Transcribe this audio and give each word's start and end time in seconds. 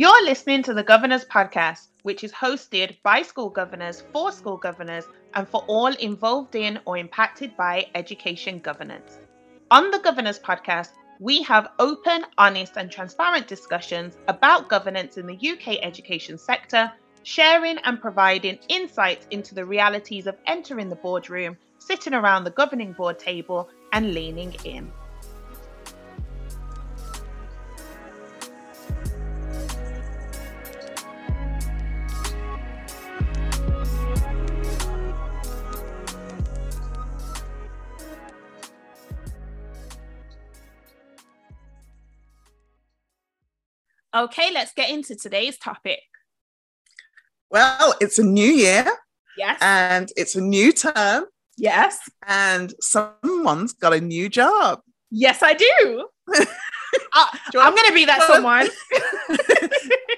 You're 0.00 0.24
listening 0.24 0.62
to 0.62 0.74
the 0.74 0.84
Governors 0.84 1.24
Podcast, 1.24 1.88
which 2.02 2.22
is 2.22 2.30
hosted 2.30 3.02
by 3.02 3.22
school 3.22 3.50
governors 3.50 4.04
for 4.12 4.30
school 4.30 4.56
governors 4.56 5.04
and 5.34 5.48
for 5.48 5.64
all 5.66 5.92
involved 5.92 6.54
in 6.54 6.78
or 6.84 6.96
impacted 6.96 7.56
by 7.56 7.84
education 7.96 8.60
governance. 8.60 9.18
On 9.72 9.90
the 9.90 9.98
Governors 9.98 10.38
Podcast, 10.38 10.90
we 11.18 11.42
have 11.42 11.72
open, 11.80 12.24
honest, 12.38 12.74
and 12.76 12.92
transparent 12.92 13.48
discussions 13.48 14.16
about 14.28 14.68
governance 14.68 15.16
in 15.16 15.26
the 15.26 15.34
UK 15.34 15.78
education 15.82 16.38
sector, 16.38 16.92
sharing 17.24 17.78
and 17.78 18.00
providing 18.00 18.60
insights 18.68 19.26
into 19.32 19.52
the 19.52 19.64
realities 19.64 20.28
of 20.28 20.36
entering 20.46 20.88
the 20.88 20.94
boardroom, 20.94 21.56
sitting 21.78 22.14
around 22.14 22.44
the 22.44 22.52
governing 22.52 22.92
board 22.92 23.18
table, 23.18 23.68
and 23.92 24.14
leaning 24.14 24.54
in. 24.64 24.92
Okay, 44.18 44.50
let's 44.52 44.72
get 44.72 44.90
into 44.90 45.14
today's 45.14 45.56
topic. 45.58 46.00
Well, 47.50 47.94
it's 48.00 48.18
a 48.18 48.24
new 48.24 48.50
year. 48.50 48.84
Yes. 49.36 49.58
And 49.60 50.08
it's 50.16 50.34
a 50.34 50.40
new 50.40 50.72
term. 50.72 51.26
Yes. 51.56 52.00
And 52.26 52.74
someone's 52.80 53.74
got 53.74 53.92
a 53.92 54.00
new 54.00 54.28
job. 54.28 54.80
Yes, 55.12 55.40
I 55.40 55.54
do. 55.54 56.08
uh, 56.34 57.26
I'm 57.58 57.74
going 57.76 57.86
to 57.86 57.94
be 57.94 58.06
that 58.06 58.22
someone. 58.26 58.68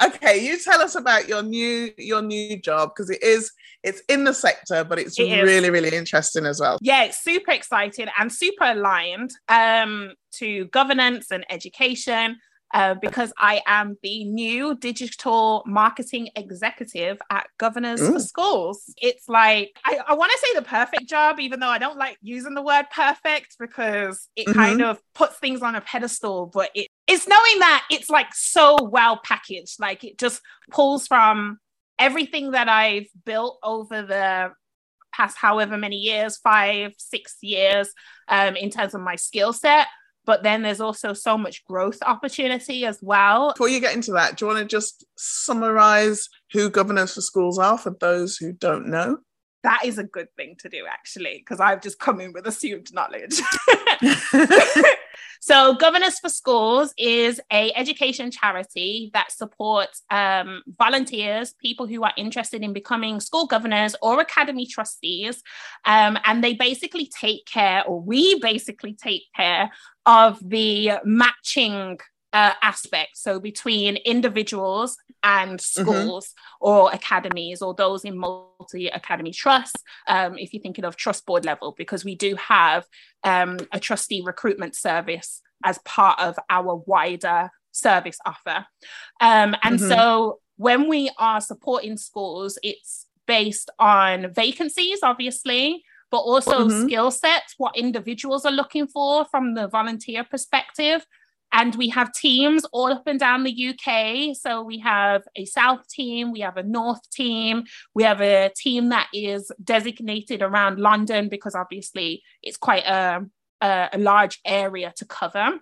okay, 0.15 0.47
you 0.47 0.59
tell 0.59 0.81
us 0.81 0.95
about 0.95 1.29
your 1.29 1.43
new 1.43 1.93
your 1.99 2.23
new 2.23 2.59
job 2.59 2.93
because 2.95 3.11
it 3.11 3.23
is 3.23 3.53
it's 3.83 4.03
in 4.09 4.25
the 4.25 4.33
sector, 4.33 4.83
but 4.83 4.99
it's 4.99 5.19
it 5.19 5.43
really 5.43 5.69
really 5.69 5.95
interesting 5.95 6.47
as 6.47 6.59
well. 6.59 6.79
Yeah, 6.81 7.05
it's 7.05 7.23
super 7.23 7.53
exciting 7.53 8.09
and 8.19 8.33
super 8.33 8.65
aligned 8.65 9.31
um, 9.49 10.15
to 10.37 10.65
governance 10.67 11.31
and 11.31 11.45
education 11.51 12.39
uh, 12.73 12.95
because 12.95 13.33
I 13.37 13.63
am 13.67 13.97
the 14.03 14.25
new 14.25 14.77
digital 14.77 15.65
marketing 15.67 16.29
executive 16.37 17.19
at 17.31 17.49
Governors 17.59 18.01
Ooh. 18.01 18.13
for 18.13 18.21
Schools. 18.21 18.95
It's 18.97 19.29
like, 19.29 19.73
I, 19.85 19.99
I 20.09 20.15
want 20.15 20.31
to 20.33 20.39
say 20.39 20.55
the 20.55 20.63
perfect 20.63 21.07
job, 21.07 21.41
even 21.41 21.61
though 21.61 21.69
I 21.69 21.79
don't 21.79 21.99
like 21.99 22.17
using 22.23 22.55
the 22.55 22.63
word 22.63 22.87
perfect 22.95 23.57
because 23.59 24.29
it 24.37 24.47
mm-hmm. 24.47 24.59
kind 24.59 24.83
of 24.83 25.01
puts 25.15 25.39
things 25.39 25.63
on 25.63 25.75
a 25.75 25.81
pedestal, 25.81 26.47
but 26.47 26.71
it, 26.75 26.89
it's 27.09 27.27
knowing 27.27 27.59
that 27.59 27.85
it's 27.91 28.09
like 28.09 28.33
so 28.35 28.79
well 28.83 29.21
packaged. 29.23 29.81
Like 29.81 30.05
it 30.05 30.19
just 30.19 30.41
pulls 30.71 31.09
from 31.09 31.59
everything 31.99 32.53
that 32.53 32.69
I've 32.69 33.09
built 33.25 33.59
over 33.65 34.03
the 34.03 34.53
past 35.13 35.37
however 35.37 35.77
many 35.77 35.97
years 35.97 36.39
five, 36.39 36.93
six 36.99 37.37
years 37.41 37.93
um, 38.29 38.55
in 38.55 38.71
terms 38.71 38.95
of 38.95 39.01
my 39.01 39.17
skill 39.17 39.53
set 39.53 39.89
but 40.27 40.43
then 40.43 40.63
there's 40.63 40.81
also 40.81 41.13
so 41.13 41.37
much 41.37 41.65
growth 41.65 41.99
opportunity 42.03 42.85
as 42.85 42.99
well. 43.03 43.53
Before 43.53 43.69
you 43.69 43.81
get 43.81 43.95
into 43.95 44.13
that, 44.13 44.37
do 44.37 44.45
you 44.45 44.53
want 44.53 44.61
to 44.61 44.65
just 44.65 45.05
summarize 45.17 46.29
who 46.53 46.71
governors 46.71 47.15
for 47.15 47.21
schools 47.21 47.59
are 47.59 47.79
for 47.79 47.97
those 48.01 48.37
who 48.37 48.53
don't 48.53 48.89
know? 48.89 49.19
That 49.63 49.83
is 49.85 49.99
a 49.99 50.05
good 50.05 50.29
thing 50.37 50.57
to 50.61 50.69
do, 50.69 50.87
actually, 50.89 51.39
because 51.39 51.61
I've 51.61 51.83
just 51.83 51.99
come 51.99 52.21
in 52.21 52.33
with 52.33 52.47
assumed 52.47 52.93
knowledge. 52.95 53.41
So, 55.43 55.75
Governors 55.75 56.19
for 56.19 56.29
Schools 56.29 56.93
is 56.99 57.41
a 57.51 57.73
education 57.75 58.31
charity 58.31 59.11
that 59.15 59.33
supports 59.33 60.03
um, 60.11 60.63
volunteers, 60.79 61.55
people 61.55 61.87
who 61.87 62.05
are 62.05 62.13
interested 62.19 62.63
in 62.63 62.75
becoming 62.75 63.21
school 63.21 63.47
governors 63.47 63.97
or 64.03 64.21
academy 64.21 64.67
trustees, 64.67 65.43
um, 65.87 66.19
and 66.27 66.45
they 66.45 66.53
basically 66.53 67.07
take 67.07 67.47
care, 67.47 67.83
or 67.87 68.03
we 68.03 68.39
basically 68.41 68.93
take 68.93 69.23
care 69.35 69.71
of 70.05 70.39
the 70.47 70.93
matching 71.05 71.99
uh, 72.33 72.53
aspect. 72.63 73.17
So 73.17 73.41
between 73.41 73.97
individuals 73.97 74.97
and 75.23 75.59
mm-hmm. 75.59 75.83
schools 75.83 76.29
mm-hmm. 76.29 76.67
or 76.67 76.93
academies 76.93 77.63
or 77.63 77.75
those 77.75 78.05
in 78.05 78.19
multi 78.19 78.89
academy 78.89 79.33
trusts, 79.33 79.83
um, 80.07 80.39
if 80.39 80.53
you're 80.53 80.63
thinking 80.63 80.85
of 80.85 80.97
trust 80.97 81.27
board 81.27 81.45
level, 81.45 81.75
because 81.77 82.05
we 82.05 82.15
do 82.15 82.37
have 82.37 82.87
um, 83.25 83.59
a 83.73 83.81
trustee 83.81 84.23
recruitment 84.25 84.75
service 84.77 85.43
as 85.65 85.79
part 85.79 86.19
of 86.21 86.39
our 86.49 86.77
wider 86.87 87.51
service 87.73 88.19
offer. 88.25 88.67
Um, 89.21 89.55
and 89.63 89.79
mm-hmm. 89.79 89.89
so 89.89 90.41
when 90.57 90.89
we 90.89 91.11
are 91.19 91.41
supporting 91.41 91.97
schools, 91.97 92.59
it's 92.63 93.07
based 93.27 93.71
on 93.79 94.33
vacancies, 94.33 95.01
obviously, 95.03 95.85
but 96.11 96.19
also 96.19 96.67
mm-hmm. 96.67 96.87
skill 96.87 97.11
sets, 97.11 97.55
what 97.59 97.77
individuals 97.77 98.45
are 98.45 98.53
looking 98.53 98.87
for 98.87 99.25
from 99.27 99.55
the 99.55 99.69
volunteer 99.69 100.25
perspective. 100.25 101.07
And 101.53 101.75
we 101.75 101.89
have 101.89 102.13
teams 102.13 102.65
all 102.73 102.93
up 102.93 103.07
and 103.07 103.19
down 103.19 103.45
the 103.45 103.75
UK. 103.75 104.37
So 104.37 104.63
we 104.63 104.79
have 104.79 105.23
a 105.37 105.45
South 105.45 105.89
team, 105.89 106.33
we 106.33 106.41
have 106.41 106.57
a 106.57 106.63
North 106.63 107.09
team, 107.11 107.65
we 107.95 108.05
have 108.05 108.21
a 108.21 108.51
team 108.57 108.91
that 108.91 109.09
is 109.13 109.51
designated 109.63 110.43
around 110.43 110.79
London 110.79 111.29
because 111.29 111.55
obviously 111.55 112.23
it's 112.43 112.57
quite 112.57 112.85
a, 112.85 113.27
a, 113.61 113.89
a 113.93 113.99
large 113.99 114.41
area 114.45 114.93
to 114.97 115.05
cover. 115.05 115.59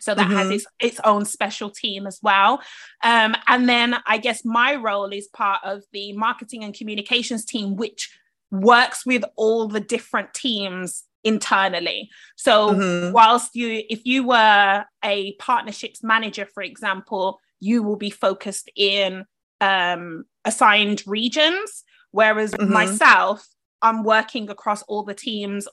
So 0.00 0.14
that 0.14 0.28
mm-hmm. 0.28 0.36
has 0.36 0.50
its, 0.50 0.66
its 0.80 1.00
own 1.04 1.26
special 1.26 1.70
team 1.70 2.06
as 2.06 2.18
well. 2.22 2.62
Um, 3.04 3.36
and 3.46 3.68
then 3.68 3.96
I 4.06 4.16
guess 4.16 4.44
my 4.44 4.74
role 4.76 5.12
is 5.12 5.28
part 5.28 5.60
of 5.62 5.82
the 5.92 6.14
marketing 6.14 6.64
and 6.64 6.74
communications 6.74 7.44
team, 7.44 7.76
which 7.76 8.10
works 8.50 9.06
with 9.06 9.24
all 9.36 9.68
the 9.68 9.80
different 9.80 10.34
teams 10.34 11.04
internally. 11.24 12.10
So 12.36 12.74
mm-hmm. 12.74 13.12
whilst 13.12 13.54
you 13.54 13.82
if 13.88 14.04
you 14.04 14.26
were 14.26 14.84
a 15.04 15.34
partnerships 15.34 16.02
manager 16.02 16.46
for 16.52 16.62
example, 16.62 17.40
you 17.60 17.82
will 17.82 17.96
be 17.96 18.10
focused 18.10 18.70
in 18.74 19.24
um, 19.60 20.24
assigned 20.44 21.02
regions 21.06 21.84
whereas 22.12 22.52
mm-hmm. 22.52 22.72
myself 22.72 23.46
I'm 23.82 24.04
working 24.04 24.50
across 24.50 24.82
all 24.82 25.02
the 25.02 25.14
teams, 25.14 25.66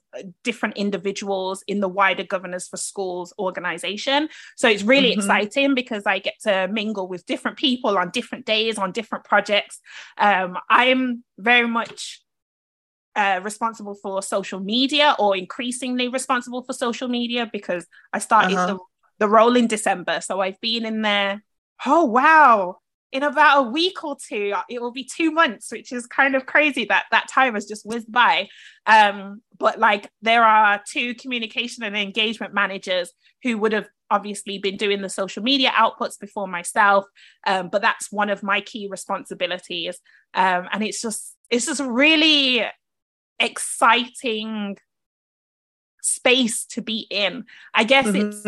different 0.44 0.78
individuals 0.78 1.63
in 1.68 1.81
the 1.81 1.90
wider 1.90 2.24
Governors 2.24 2.68
for 2.68 2.78
Schools 2.78 3.34
organization. 3.38 4.30
So 4.56 4.69
it's 4.69 4.84
really 4.84 5.12
mm-hmm. 5.12 5.19
exciting 5.19 5.75
because 5.75 6.03
I 6.06 6.19
get 6.19 6.36
to 6.44 6.69
mingle 6.72 7.07
with 7.07 7.25
different 7.25 7.57
people 7.57 7.97
on 7.97 8.12
different 8.12 8.46
days, 8.46 8.78
on 8.78 8.91
different 8.91 9.25
projects. 9.25 9.80
Um, 10.18 10.57
I'm 10.69 11.24
very 11.38 11.68
much 11.68 12.22
uh, 13.17 13.41
responsible 13.44 13.95
for 13.95 14.22
social 14.22 14.59
media 14.59 15.16
or 15.17 15.35
increasingly 15.35 16.07
responsible 16.07 16.63
for 16.63 16.72
social 16.72 17.07
media 17.07 17.50
because 17.51 17.88
I 18.13 18.19
started 18.19 18.55
uh-huh. 18.55 18.67
the, 18.67 18.79
the 19.25 19.28
role 19.28 19.55
in 19.55 19.66
December. 19.66 20.22
So 20.22 20.39
I've 20.39 20.61
been 20.61 20.85
in 20.85 21.01
there. 21.01 21.44
Oh, 21.85 22.06
wow. 22.06 22.77
In 23.11 23.23
about 23.23 23.66
a 23.66 23.69
week 23.69 24.03
or 24.03 24.16
two, 24.16 24.53
it 24.69 24.81
will 24.81 24.91
be 24.91 25.03
two 25.03 25.31
months, 25.31 25.72
which 25.72 25.91
is 25.91 26.06
kind 26.06 26.35
of 26.35 26.45
crazy 26.45 26.85
that 26.85 27.06
that 27.09 27.27
time 27.27 27.56
has 27.56 27.66
just 27.66 27.85
whizzed 27.85 28.11
by. 28.11 28.50
Um, 28.85 29.41
but 29.57 29.79
like, 29.79 30.11
there 30.22 30.44
are 30.44 30.81
two 30.88 31.16
communication 31.16 31.83
and 31.83 31.97
engagement 31.97 32.53
managers 32.53 33.11
who 33.41 33.57
would 33.57 33.73
have 33.73 33.88
obviously 34.11 34.59
been 34.59 34.77
doing 34.77 35.01
the 35.01 35.09
social 35.09 35.41
media 35.41 35.69
outputs 35.72 36.17
before 36.17 36.47
myself 36.47 37.03
um, 37.45 37.67
but 37.69 37.81
that's 37.81 38.09
one 38.09 38.29
of 38.29 38.41
my 38.41 38.61
key 38.61 38.88
responsibilities 38.89 40.00
um, 40.33 40.66
and 40.72 40.81
it's 40.81 41.01
just 41.01 41.35
it's 41.50 41.66
just 41.66 41.81
really 41.81 42.66
exciting 43.40 44.78
space 46.02 46.66
to 46.66 46.81
be 46.81 47.07
in. 47.10 47.45
I 47.74 47.84
guess 47.84 48.06
mm-hmm. 48.06 48.28
it's 48.28 48.45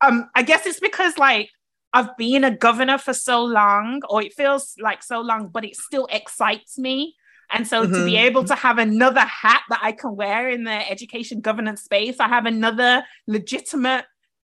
um 0.00 0.30
I 0.34 0.42
guess 0.42 0.66
it's 0.66 0.80
because 0.80 1.18
like 1.18 1.50
I've 1.92 2.16
been 2.16 2.44
a 2.44 2.56
governor 2.56 2.98
for 2.98 3.12
so 3.12 3.44
long, 3.44 4.00
or 4.08 4.22
it 4.22 4.32
feels 4.32 4.74
like 4.80 5.02
so 5.02 5.20
long, 5.20 5.48
but 5.48 5.64
it 5.64 5.76
still 5.76 6.08
excites 6.10 6.78
me. 6.78 7.16
And 7.50 7.68
so 7.68 7.82
mm-hmm. 7.82 7.92
to 7.92 8.04
be 8.04 8.12
mm-hmm. 8.12 8.26
able 8.26 8.44
to 8.44 8.54
have 8.54 8.78
another 8.78 9.20
hat 9.20 9.62
that 9.68 9.80
I 9.82 9.92
can 9.92 10.16
wear 10.16 10.48
in 10.48 10.64
the 10.64 10.90
education 10.90 11.40
governance 11.40 11.82
space, 11.82 12.18
I 12.18 12.28
have 12.28 12.46
another 12.46 13.04
legitimate 13.26 14.06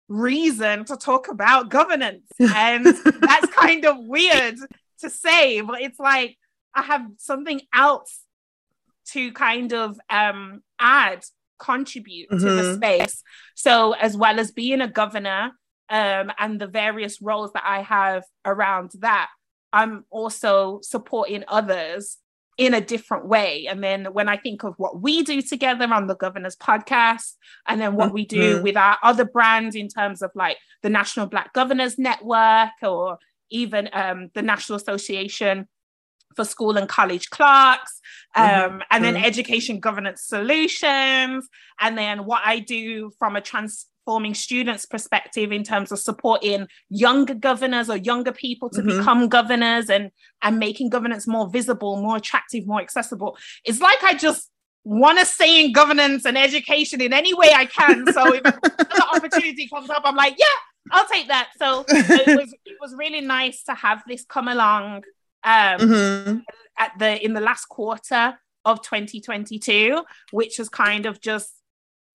reason 0.08 0.84
to 0.84 0.96
talk 0.96 1.28
about 1.28 1.68
governance. 1.68 2.26
And 2.40 2.86
that's 2.86 3.46
kind 3.52 3.84
of 3.86 3.96
weird 3.98 4.56
to 5.00 5.10
say, 5.10 5.60
but 5.62 5.80
it's 5.80 5.98
like 5.98 6.36
I 6.74 6.82
have 6.82 7.02
something 7.18 7.60
else 7.74 8.20
to 9.10 9.32
kind 9.32 9.72
of 9.72 9.98
um, 10.10 10.62
add, 10.78 11.24
contribute 11.58 12.30
mm-hmm. 12.30 12.44
to 12.44 12.52
the 12.52 12.62
mm-hmm. 12.62 12.76
space. 12.76 13.22
So, 13.54 13.92
as 13.92 14.16
well 14.16 14.38
as 14.38 14.50
being 14.50 14.80
a 14.80 14.88
governor 14.88 15.52
um, 15.88 16.32
and 16.38 16.60
the 16.60 16.66
various 16.66 17.20
roles 17.20 17.52
that 17.52 17.64
I 17.66 17.82
have 17.82 18.24
around 18.44 18.92
that, 19.00 19.28
I'm 19.72 20.04
also 20.10 20.80
supporting 20.82 21.44
others 21.48 22.18
in 22.58 22.74
a 22.74 22.80
different 22.80 23.26
way. 23.26 23.66
And 23.66 23.82
then 23.82 24.06
when 24.12 24.28
I 24.28 24.36
think 24.36 24.62
of 24.62 24.74
what 24.76 25.00
we 25.00 25.22
do 25.22 25.40
together 25.40 25.86
on 25.92 26.06
the 26.06 26.14
Governors 26.14 26.56
podcast, 26.56 27.32
and 27.66 27.80
then 27.80 27.94
what 27.94 28.12
we 28.12 28.26
do 28.26 28.56
mm-hmm. 28.56 28.62
with 28.62 28.76
our 28.76 28.98
other 29.02 29.24
brands 29.24 29.74
in 29.74 29.88
terms 29.88 30.22
of 30.22 30.30
like 30.34 30.58
the 30.82 30.90
National 30.90 31.26
Black 31.26 31.52
Governors 31.54 31.98
Network 31.98 32.70
or 32.82 33.18
even 33.50 33.88
um, 33.92 34.30
the 34.34 34.42
National 34.42 34.76
Association 34.76 35.66
for 36.34 36.44
school 36.44 36.76
and 36.76 36.88
college 36.88 37.30
clerks, 37.30 38.00
um, 38.34 38.44
mm-hmm. 38.44 38.78
and 38.90 39.04
then 39.04 39.14
mm-hmm. 39.14 39.24
education 39.24 39.80
governance 39.80 40.22
solutions, 40.22 41.48
and 41.80 41.96
then 41.96 42.24
what 42.24 42.42
I 42.44 42.58
do 42.58 43.10
from 43.18 43.36
a 43.36 43.40
transforming 43.40 44.34
students 44.34 44.86
perspective 44.86 45.52
in 45.52 45.62
terms 45.62 45.92
of 45.92 45.98
supporting 45.98 46.66
younger 46.88 47.34
governors 47.34 47.88
or 47.88 47.96
younger 47.96 48.32
people 48.32 48.70
to 48.70 48.80
mm-hmm. 48.80 48.98
become 48.98 49.28
governors 49.28 49.90
and 49.90 50.10
and 50.42 50.58
making 50.58 50.88
governance 50.88 51.26
more 51.26 51.48
visible, 51.48 52.00
more 52.00 52.16
attractive, 52.16 52.66
more 52.66 52.80
accessible. 52.80 53.36
It's 53.64 53.80
like 53.80 54.02
I 54.02 54.14
just 54.14 54.50
want 54.84 55.18
to 55.18 55.24
stay 55.24 55.64
in 55.64 55.72
governance 55.72 56.24
and 56.24 56.36
education 56.36 57.00
in 57.00 57.12
any 57.12 57.34
way 57.34 57.52
I 57.54 57.66
can. 57.66 58.12
So 58.12 58.34
if 58.34 58.42
another 58.44 59.04
opportunity 59.14 59.68
comes 59.68 59.90
up, 59.90 60.02
I'm 60.04 60.16
like, 60.16 60.34
yeah, 60.38 60.46
I'll 60.90 61.06
take 61.06 61.28
that. 61.28 61.50
So 61.58 61.84
it 61.88 62.38
was 62.38 62.52
it 62.64 62.76
was 62.80 62.94
really 62.96 63.20
nice 63.20 63.62
to 63.64 63.74
have 63.74 64.02
this 64.06 64.24
come 64.24 64.48
along 64.48 65.02
um, 65.44 65.80
mm-hmm. 65.80 66.38
at 66.78 66.92
the 66.98 67.24
in 67.24 67.34
the 67.34 67.40
last 67.40 67.66
quarter 67.66 68.38
of 68.64 68.82
2022, 68.82 70.02
which 70.30 70.56
has 70.58 70.68
kind 70.68 71.06
of 71.06 71.20
just 71.20 71.52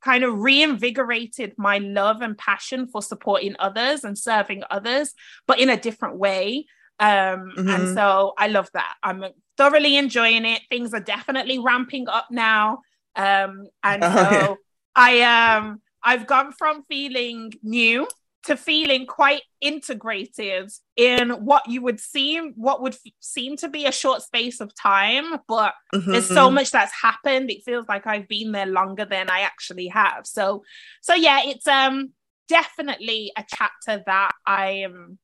kind 0.02 0.24
of 0.24 0.40
reinvigorated 0.40 1.54
my 1.58 1.80
love 1.80 2.22
and 2.22 2.38
passion 2.38 2.88
for 2.88 3.02
supporting 3.02 3.56
others 3.60 4.04
and 4.04 4.18
serving 4.18 4.64
others, 4.70 5.14
but 5.48 5.60
in 5.60 5.70
a 5.70 5.78
different 5.78 6.18
way. 6.18 6.66
Um, 7.00 7.52
mm-hmm. 7.58 7.70
And 7.70 7.96
so 7.96 8.34
I 8.38 8.48
love 8.48 8.70
that. 8.74 8.96
I'm 9.04 9.24
thoroughly 9.58 9.98
enjoying 9.98 10.46
it. 10.46 10.62
Things 10.70 10.94
are 10.94 11.00
definitely 11.00 11.60
ramping 11.60 12.08
up 12.08 12.28
now. 12.32 12.80
Um, 13.16 13.68
and 13.84 14.04
oh, 14.04 14.16
so 14.16 14.30
yeah. 14.32 14.56
I 14.96 15.58
um 15.58 15.82
I've 16.04 16.28
gone 16.28 16.54
from 16.54 16.84
feeling 16.84 17.52
new 17.64 18.08
to 18.44 18.56
feeling 18.56 19.06
quite 19.06 19.42
integrated 19.60 20.72
in 20.96 21.32
what 21.32 21.68
you 21.68 21.82
would 21.82 22.00
seem 22.00 22.54
what 22.56 22.82
would 22.82 22.94
f- 22.94 23.12
seem 23.20 23.58
to 23.58 23.68
be 23.68 23.86
a 23.86 23.92
short 23.92 24.22
space 24.22 24.62
of 24.62 24.74
time 24.76 25.38
but 25.48 25.74
mm-hmm. 25.94 26.12
there's 26.12 26.28
so 26.28 26.50
much 26.50 26.72
that's 26.72 26.94
happened 27.02 27.50
it 27.50 27.64
feels 27.64 27.86
like 27.90 28.08
i've 28.08 28.28
been 28.28 28.52
there 28.52 28.66
longer 28.66 29.06
than 29.06 29.30
i 29.30 29.42
actually 29.42 29.88
have. 29.88 30.26
So 30.26 30.64
so 31.02 31.14
yeah 31.14 31.42
it's 31.44 31.68
um 31.68 32.12
definitely 32.48 33.32
a 33.38 33.44
chapter 33.48 34.04
that 34.06 34.32
i 34.46 34.70
am 34.86 35.20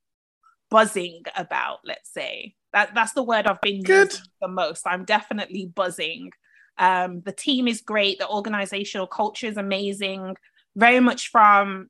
buzzing 0.70 1.24
about 1.36 1.80
let's 1.86 2.12
say. 2.12 2.56
That 2.74 2.96
that's 2.96 3.14
the 3.14 3.24
word 3.24 3.46
i've 3.48 3.62
been 3.62 3.84
Good. 3.84 4.12
using 4.12 4.26
the 4.42 4.48
most. 4.48 4.88
I'm 4.88 5.06
definitely 5.06 5.68
buzzing. 5.68 6.32
Um 6.78 7.22
the 7.22 7.32
team 7.32 7.68
is 7.68 7.82
great. 7.82 8.18
The 8.20 8.28
organizational 8.28 9.08
culture 9.08 9.48
is 9.48 9.58
amazing. 9.58 10.36
Very 10.76 11.00
much 11.00 11.30
from 11.30 11.90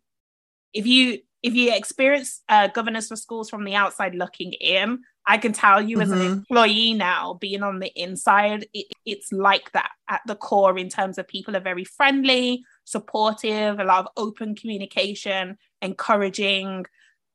if 0.73 0.85
you 0.85 1.19
if 1.43 1.53
you 1.53 1.73
experience 1.75 2.41
uh, 2.47 2.67
Governors 2.67 3.09
for 3.09 3.17
Schools 3.17 3.49
from 3.49 3.65
the 3.65 3.75
outside 3.75 4.15
looking 4.15 4.53
in, 4.53 5.01
I 5.27 5.37
can 5.37 5.51
tell 5.51 5.81
you 5.81 5.97
mm-hmm. 5.97 6.03
as 6.03 6.11
an 6.11 6.19
mm-hmm. 6.19 6.33
employee 6.39 6.93
now, 6.93 7.33
being 7.33 7.63
on 7.63 7.79
the 7.79 7.91
inside, 8.01 8.65
it, 8.73 8.87
it's 9.05 9.31
like 9.31 9.71
that 9.73 9.91
at 10.09 10.21
the 10.25 10.35
core 10.35 10.77
in 10.77 10.87
terms 10.87 11.17
of 11.17 11.27
people 11.27 11.55
are 11.55 11.61
very 11.61 11.83
friendly, 11.83 12.63
supportive, 12.85 13.79
a 13.79 13.83
lot 13.83 14.05
of 14.05 14.11
open 14.15 14.55
communication, 14.55 15.57
encouraging, 15.81 16.85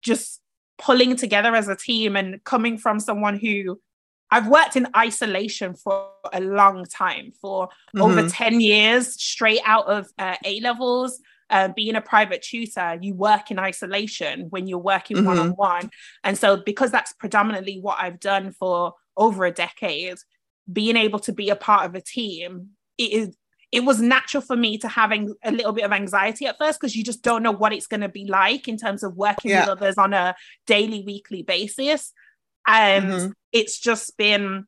just 0.02 0.40
pulling 0.78 1.14
together 1.16 1.54
as 1.54 1.68
a 1.68 1.76
team 1.76 2.16
and 2.16 2.42
coming 2.44 2.78
from 2.78 3.00
someone 3.00 3.38
who 3.38 3.78
I've 4.30 4.48
worked 4.48 4.76
in 4.76 4.86
isolation 4.96 5.74
for 5.74 6.10
a 6.32 6.40
long 6.40 6.84
time, 6.84 7.32
for 7.40 7.68
mm-hmm. 7.68 8.02
over 8.02 8.28
10 8.28 8.60
years, 8.60 9.20
straight 9.22 9.60
out 9.64 9.86
of 9.86 10.08
uh, 10.18 10.36
A 10.44 10.60
levels, 10.60 11.20
uh, 11.50 11.68
being 11.68 11.96
a 11.96 12.00
private 12.00 12.42
tutor, 12.42 12.98
you 13.00 13.14
work 13.14 13.50
in 13.50 13.58
isolation 13.58 14.46
when 14.50 14.66
you're 14.66 14.78
working 14.78 15.24
one 15.24 15.38
on 15.38 15.50
one. 15.50 15.90
And 16.24 16.36
so, 16.36 16.56
because 16.56 16.90
that's 16.90 17.12
predominantly 17.14 17.78
what 17.80 17.98
I've 17.98 18.20
done 18.20 18.52
for 18.52 18.94
over 19.16 19.44
a 19.44 19.50
decade, 19.50 20.18
being 20.70 20.96
able 20.96 21.18
to 21.20 21.32
be 21.32 21.50
a 21.50 21.56
part 21.56 21.86
of 21.86 21.94
a 21.94 22.00
team, 22.00 22.70
it 22.96 23.12
is. 23.12 23.36
It 23.70 23.84
was 23.84 24.00
natural 24.00 24.40
for 24.40 24.56
me 24.56 24.78
to 24.78 24.88
having 24.88 25.34
a 25.44 25.52
little 25.52 25.72
bit 25.72 25.84
of 25.84 25.92
anxiety 25.92 26.46
at 26.46 26.56
first 26.56 26.80
because 26.80 26.96
you 26.96 27.04
just 27.04 27.22
don't 27.22 27.42
know 27.42 27.52
what 27.52 27.74
it's 27.74 27.86
going 27.86 28.00
to 28.00 28.08
be 28.08 28.24
like 28.24 28.66
in 28.66 28.78
terms 28.78 29.02
of 29.02 29.14
working 29.14 29.50
yeah. 29.50 29.60
with 29.60 29.68
others 29.68 29.98
on 29.98 30.14
a 30.14 30.34
daily, 30.66 31.02
weekly 31.04 31.42
basis. 31.42 32.14
And 32.66 33.04
mm-hmm. 33.04 33.30
it's 33.52 33.78
just 33.78 34.16
been 34.16 34.64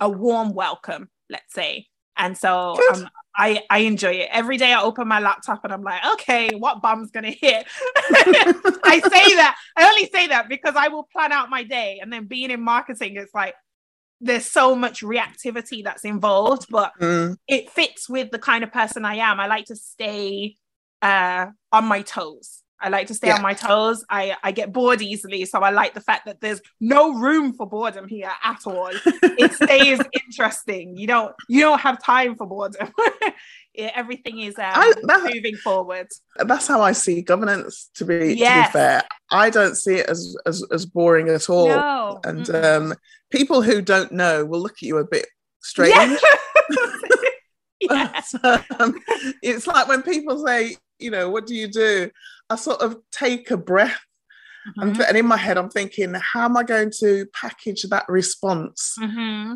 a 0.00 0.08
warm 0.08 0.54
welcome, 0.54 1.08
let's 1.28 1.52
say. 1.52 1.88
And 2.16 2.36
so 2.36 2.76
um, 2.94 3.08
I, 3.36 3.62
I 3.68 3.78
enjoy 3.80 4.12
it. 4.12 4.28
Every 4.32 4.56
day 4.56 4.72
I 4.72 4.82
open 4.82 5.06
my 5.06 5.20
laptop 5.20 5.64
and 5.64 5.72
I'm 5.72 5.82
like, 5.82 6.04
okay, 6.14 6.50
what 6.56 6.80
bomb's 6.80 7.10
gonna 7.10 7.30
hit? 7.30 7.66
I 7.96 9.00
say 9.02 9.34
that. 9.36 9.56
I 9.76 9.88
only 9.88 10.08
say 10.12 10.28
that 10.28 10.48
because 10.48 10.74
I 10.76 10.88
will 10.88 11.06
plan 11.12 11.32
out 11.32 11.50
my 11.50 11.62
day. 11.62 11.98
And 12.00 12.12
then 12.12 12.26
being 12.26 12.50
in 12.50 12.62
marketing, 12.62 13.16
it's 13.16 13.34
like 13.34 13.54
there's 14.20 14.46
so 14.46 14.74
much 14.74 15.02
reactivity 15.02 15.84
that's 15.84 16.04
involved, 16.04 16.66
but 16.70 16.92
mm. 17.00 17.36
it 17.46 17.70
fits 17.70 18.08
with 18.08 18.30
the 18.30 18.38
kind 18.38 18.64
of 18.64 18.72
person 18.72 19.04
I 19.04 19.16
am. 19.16 19.38
I 19.38 19.46
like 19.46 19.66
to 19.66 19.76
stay 19.76 20.56
uh, 21.02 21.46
on 21.72 21.84
my 21.84 22.02
toes. 22.02 22.62
I 22.80 22.88
like 22.90 23.06
to 23.06 23.14
stay 23.14 23.28
yeah. 23.28 23.36
on 23.36 23.42
my 23.42 23.54
toes. 23.54 24.04
I, 24.10 24.36
I 24.42 24.52
get 24.52 24.72
bored 24.72 25.00
easily. 25.00 25.44
So 25.46 25.60
I 25.60 25.70
like 25.70 25.94
the 25.94 26.00
fact 26.00 26.26
that 26.26 26.40
there's 26.40 26.60
no 26.80 27.14
room 27.14 27.54
for 27.54 27.66
boredom 27.66 28.06
here 28.06 28.30
at 28.44 28.66
all. 28.66 28.90
it 28.92 29.52
stays 29.62 30.00
interesting. 30.12 30.96
You 30.96 31.06
don't 31.06 31.34
you 31.48 31.62
don't 31.62 31.80
have 31.80 32.02
time 32.02 32.36
for 32.36 32.46
boredom. 32.46 32.92
yeah, 33.74 33.90
everything 33.94 34.40
is 34.40 34.58
um, 34.58 34.64
I, 34.66 34.92
that, 35.04 35.30
moving 35.34 35.56
forward. 35.56 36.08
That's 36.36 36.66
how 36.66 36.82
I 36.82 36.92
see 36.92 37.22
governance 37.22 37.90
to 37.94 38.04
be, 38.04 38.34
yes. 38.34 38.66
to 38.66 38.70
be 38.70 38.72
fair. 38.72 39.02
I 39.30 39.50
don't 39.50 39.74
see 39.74 39.96
it 39.96 40.08
as 40.08 40.36
as, 40.44 40.62
as 40.70 40.86
boring 40.86 41.28
at 41.28 41.48
all. 41.48 41.68
No. 41.68 42.20
And 42.24 42.46
mm-hmm. 42.46 42.90
um, 42.90 42.94
people 43.30 43.62
who 43.62 43.80
don't 43.80 44.12
know 44.12 44.44
will 44.44 44.60
look 44.60 44.72
at 44.72 44.82
you 44.82 44.98
a 44.98 45.04
bit 45.04 45.26
strange. 45.60 46.20
Yeah. 47.78 48.22
but, 48.42 48.64
um, 48.80 48.98
it's 49.42 49.66
like 49.66 49.86
when 49.86 50.02
people 50.02 50.44
say, 50.44 50.76
you 50.98 51.10
know, 51.10 51.30
what 51.30 51.46
do 51.46 51.54
you 51.54 51.68
do? 51.68 52.10
I 52.50 52.56
sort 52.56 52.80
of 52.80 52.98
take 53.10 53.50
a 53.50 53.56
breath. 53.56 54.00
Mm-hmm. 54.78 55.00
And, 55.00 55.16
in 55.16 55.26
my 55.26 55.36
head, 55.36 55.58
I'm 55.58 55.70
thinking, 55.70 56.14
how 56.14 56.44
am 56.44 56.56
I 56.56 56.64
going 56.64 56.90
to 56.98 57.26
package 57.32 57.84
that 57.84 58.04
response 58.08 58.96
mm-hmm. 58.98 59.54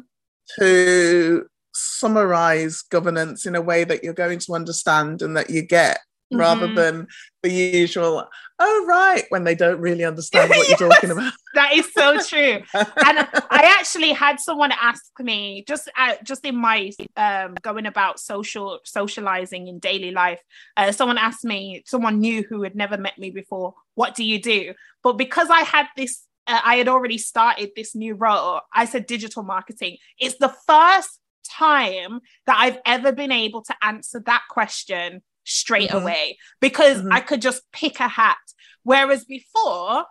to 0.58 1.46
summarize 1.74 2.82
governance 2.82 3.44
in 3.44 3.56
a 3.56 3.60
way 3.60 3.82
that 3.84 4.04
you're 4.04 4.12
going 4.12 4.38
to 4.38 4.54
understand 4.54 5.22
and 5.22 5.36
that 5.36 5.50
you 5.50 5.62
get 5.62 5.98
mm-hmm. 6.32 6.40
rather 6.40 6.72
than 6.72 7.06
the 7.42 7.50
usual, 7.50 8.28
oh, 8.58 8.84
right, 8.86 9.24
when 9.30 9.44
they 9.44 9.54
don't 9.54 9.80
really 9.80 10.04
understand 10.12 10.50
what 10.50 10.68
you're 10.68 10.90
talking 10.90 11.10
about. 11.10 11.32
that 11.54 11.72
is 11.72 11.92
so 11.92 12.20
true. 12.22 12.62
and 12.74 13.28
I 13.50 13.74
actually 13.78 14.12
had 14.12 14.40
someone 14.40 14.72
ask 14.72 15.04
me 15.18 15.64
just 15.66 15.90
uh, 15.98 16.14
just 16.22 16.44
in 16.44 16.56
my 16.56 16.90
um, 17.16 17.54
going 17.62 17.86
about 17.86 18.20
social 18.20 18.80
socializing 18.84 19.68
in 19.68 19.78
daily 19.78 20.10
life. 20.10 20.40
Uh, 20.76 20.92
someone 20.92 21.18
asked 21.18 21.44
me, 21.44 21.82
someone 21.86 22.20
new 22.20 22.44
who 22.48 22.62
had 22.62 22.74
never 22.74 22.96
met 22.96 23.18
me 23.18 23.30
before, 23.30 23.74
what 23.94 24.14
do 24.14 24.24
you 24.24 24.40
do? 24.40 24.74
But 25.02 25.14
because 25.14 25.48
I 25.50 25.60
had 25.60 25.86
this 25.96 26.26
uh, 26.46 26.60
I 26.64 26.76
had 26.76 26.88
already 26.88 27.18
started 27.18 27.70
this 27.76 27.94
new 27.94 28.14
role. 28.14 28.60
I 28.72 28.84
said 28.84 29.06
digital 29.06 29.42
marketing. 29.42 29.98
It's 30.18 30.36
the 30.38 30.54
first 30.66 31.20
time 31.48 32.20
that 32.46 32.56
I've 32.58 32.78
ever 32.84 33.12
been 33.12 33.32
able 33.32 33.62
to 33.62 33.74
answer 33.82 34.20
that 34.26 34.42
question 34.50 35.22
straight 35.44 35.90
mm-hmm. 35.90 36.02
away 36.02 36.38
because 36.60 36.98
mm-hmm. 36.98 37.12
I 37.12 37.20
could 37.20 37.42
just 37.42 37.62
pick 37.72 38.00
a 38.00 38.08
hat. 38.08 38.38
Whereas 38.82 39.24
before, 39.24 40.04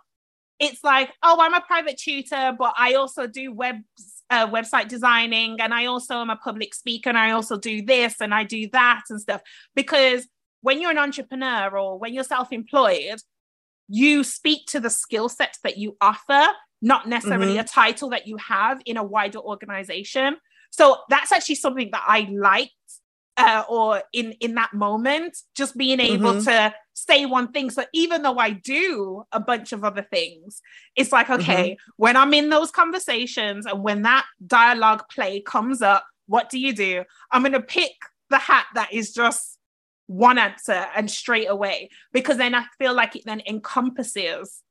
it's 0.58 0.84
like, 0.84 1.10
oh, 1.22 1.38
I'm 1.40 1.54
a 1.54 1.62
private 1.62 1.96
tutor, 1.96 2.54
but 2.56 2.74
I 2.76 2.94
also 2.94 3.26
do 3.26 3.52
web 3.52 3.76
uh, 4.28 4.46
website 4.48 4.88
designing, 4.88 5.60
and 5.60 5.72
I 5.72 5.86
also 5.86 6.16
am 6.16 6.30
a 6.30 6.36
public 6.36 6.74
speaker, 6.74 7.08
and 7.08 7.18
I 7.18 7.30
also 7.30 7.58
do 7.58 7.82
this 7.82 8.20
and 8.20 8.34
I 8.34 8.44
do 8.44 8.68
that 8.72 9.02
and 9.08 9.20
stuff. 9.20 9.40
Because 9.74 10.28
when 10.60 10.80
you're 10.80 10.90
an 10.90 10.98
entrepreneur 10.98 11.76
or 11.76 11.98
when 11.98 12.12
you're 12.12 12.24
self-employed, 12.24 13.20
you 13.88 14.22
speak 14.22 14.66
to 14.66 14.78
the 14.78 14.90
skill 14.90 15.28
sets 15.28 15.58
that 15.64 15.78
you 15.78 15.96
offer, 16.00 16.46
not 16.82 17.08
necessarily 17.08 17.54
mm-hmm. 17.54 17.60
a 17.60 17.64
title 17.64 18.10
that 18.10 18.26
you 18.26 18.36
have 18.36 18.80
in 18.86 18.96
a 18.96 19.02
wider 19.02 19.38
organization. 19.38 20.36
So 20.70 20.98
that's 21.08 21.32
actually 21.32 21.56
something 21.56 21.88
that 21.92 22.04
I 22.06 22.28
liked 22.30 22.72
uh, 23.36 23.64
or 23.68 24.02
in 24.12 24.32
in 24.32 24.54
that 24.54 24.72
moment 24.72 25.36
just 25.54 25.76
being 25.76 26.00
able 26.00 26.32
mm-hmm. 26.34 26.44
to 26.44 26.74
say 26.94 27.24
one 27.24 27.50
thing 27.52 27.70
so 27.70 27.84
even 27.94 28.22
though 28.22 28.38
i 28.38 28.50
do 28.50 29.24
a 29.32 29.40
bunch 29.40 29.72
of 29.72 29.84
other 29.84 30.02
things 30.02 30.60
it's 30.96 31.12
like 31.12 31.30
okay 31.30 31.70
mm-hmm. 31.70 31.90
when 31.96 32.16
i'm 32.16 32.34
in 32.34 32.50
those 32.50 32.70
conversations 32.70 33.66
and 33.66 33.82
when 33.82 34.02
that 34.02 34.26
dialogue 34.46 35.02
play 35.10 35.40
comes 35.40 35.80
up 35.80 36.04
what 36.26 36.50
do 36.50 36.58
you 36.58 36.72
do 36.72 37.04
i'm 37.30 37.42
going 37.42 37.52
to 37.52 37.60
pick 37.60 37.92
the 38.28 38.38
hat 38.38 38.66
that 38.74 38.92
is 38.92 39.12
just 39.12 39.58
one 40.06 40.38
answer 40.38 40.86
and 40.96 41.10
straight 41.10 41.48
away 41.48 41.88
because 42.12 42.36
then 42.36 42.54
i 42.54 42.64
feel 42.78 42.94
like 42.94 43.16
it 43.16 43.22
then 43.24 43.40
encompasses 43.46 44.62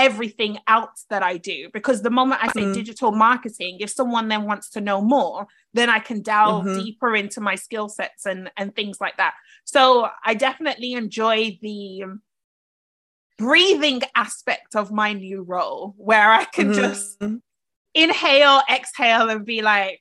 everything 0.00 0.56
else 0.66 1.04
that 1.10 1.22
I 1.22 1.36
do. 1.36 1.68
Because 1.72 2.00
the 2.00 2.10
moment 2.10 2.42
I 2.42 2.48
say 2.48 2.62
mm. 2.62 2.74
digital 2.74 3.12
marketing, 3.12 3.76
if 3.80 3.90
someone 3.90 4.28
then 4.28 4.44
wants 4.44 4.70
to 4.70 4.80
know 4.80 5.02
more, 5.02 5.46
then 5.74 5.90
I 5.90 5.98
can 5.98 6.22
delve 6.22 6.64
mm-hmm. 6.64 6.80
deeper 6.80 7.14
into 7.14 7.40
my 7.42 7.54
skill 7.54 7.90
sets 7.90 8.24
and, 8.24 8.50
and 8.56 8.74
things 8.74 8.98
like 9.00 9.18
that. 9.18 9.34
So 9.64 10.08
I 10.24 10.34
definitely 10.34 10.94
enjoy 10.94 11.58
the 11.60 12.04
breathing 13.36 14.00
aspect 14.16 14.74
of 14.74 14.90
my 14.90 15.12
new 15.12 15.42
role 15.42 15.94
where 15.98 16.30
I 16.30 16.44
can 16.44 16.72
mm-hmm. 16.72 16.80
just 16.80 17.22
inhale, 17.94 18.62
exhale, 18.72 19.28
and 19.28 19.44
be 19.44 19.60
like, 19.60 20.00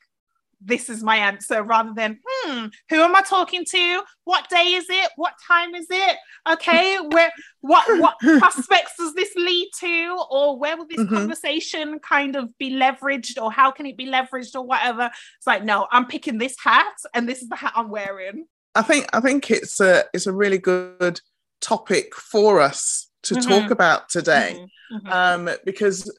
this 0.62 0.90
is 0.90 1.04
my 1.04 1.18
answer 1.18 1.64
rather 1.64 1.94
than 1.96 2.20
hmm 2.28 2.68
who 2.90 3.02
am 3.02 3.16
i 3.16 3.22
talking 3.22 3.66
to? 3.66 4.04
What 4.24 4.50
day 4.50 4.74
is 4.74 4.86
it? 4.90 5.12
What 5.16 5.34
time 5.48 5.76
is 5.76 5.88
it? 5.90 6.18
Okay 6.50 6.98
where 6.98 7.32
what 7.62 7.86
what 8.00 8.20
prospects 8.40 8.94
does 8.98 9.14
this 9.14 9.34
lead 9.36 9.70
to? 9.80 10.24
Or 10.30 10.58
where 10.58 10.78
will 10.78 10.88
this 10.88 11.00
mm-hmm. 11.00 11.16
conversation 11.16 12.00
kind 12.00 12.36
of 12.36 12.56
be 12.58 12.72
leveraged? 12.72 13.42
Or 13.42 13.52
how 13.52 13.72
can 13.72 13.86
it 13.86 13.98
be 13.98 14.08
leveraged? 14.08 14.56
Or 14.56 14.64
whatever. 14.64 15.10
It's 15.38 15.48
like 15.48 15.64
no 15.64 15.88
i'm 15.92 16.06
picking 16.06 16.38
this 16.38 16.56
hat 16.64 16.96
and 17.14 17.28
this 17.28 17.42
is 17.42 17.50
the 17.50 17.56
hat 17.56 17.74
i'm 17.76 17.90
wearing. 17.90 18.46
I 18.76 18.82
think 18.82 19.08
i 19.14 19.20
think 19.20 19.50
it's 19.52 19.80
a 19.80 20.06
it's 20.14 20.28
a 20.28 20.34
really 20.34 20.60
good 20.60 21.22
topic 21.62 22.16
for 22.16 22.62
us 22.62 23.10
to 23.24 23.36
mm-hmm. 23.36 23.50
talk 23.50 23.72
about 23.72 24.10
today. 24.10 24.56
Mm-hmm. 24.56 25.08
mm-hmm. 25.08 25.48
um, 25.50 25.56
because 25.66 26.12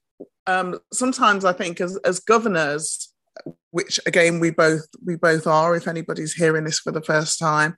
um, 0.46 0.78
sometimes 0.92 1.44
I 1.44 1.52
think 1.52 1.80
as, 1.80 1.96
as 1.98 2.20
governors, 2.20 3.09
which 3.70 4.00
again 4.06 4.40
we 4.40 4.50
both 4.50 4.86
we 5.04 5.16
both 5.16 5.46
are, 5.46 5.76
if 5.76 5.88
anybody's 5.88 6.34
hearing 6.34 6.64
this 6.64 6.78
for 6.78 6.92
the 6.92 7.02
first 7.02 7.38
time, 7.38 7.76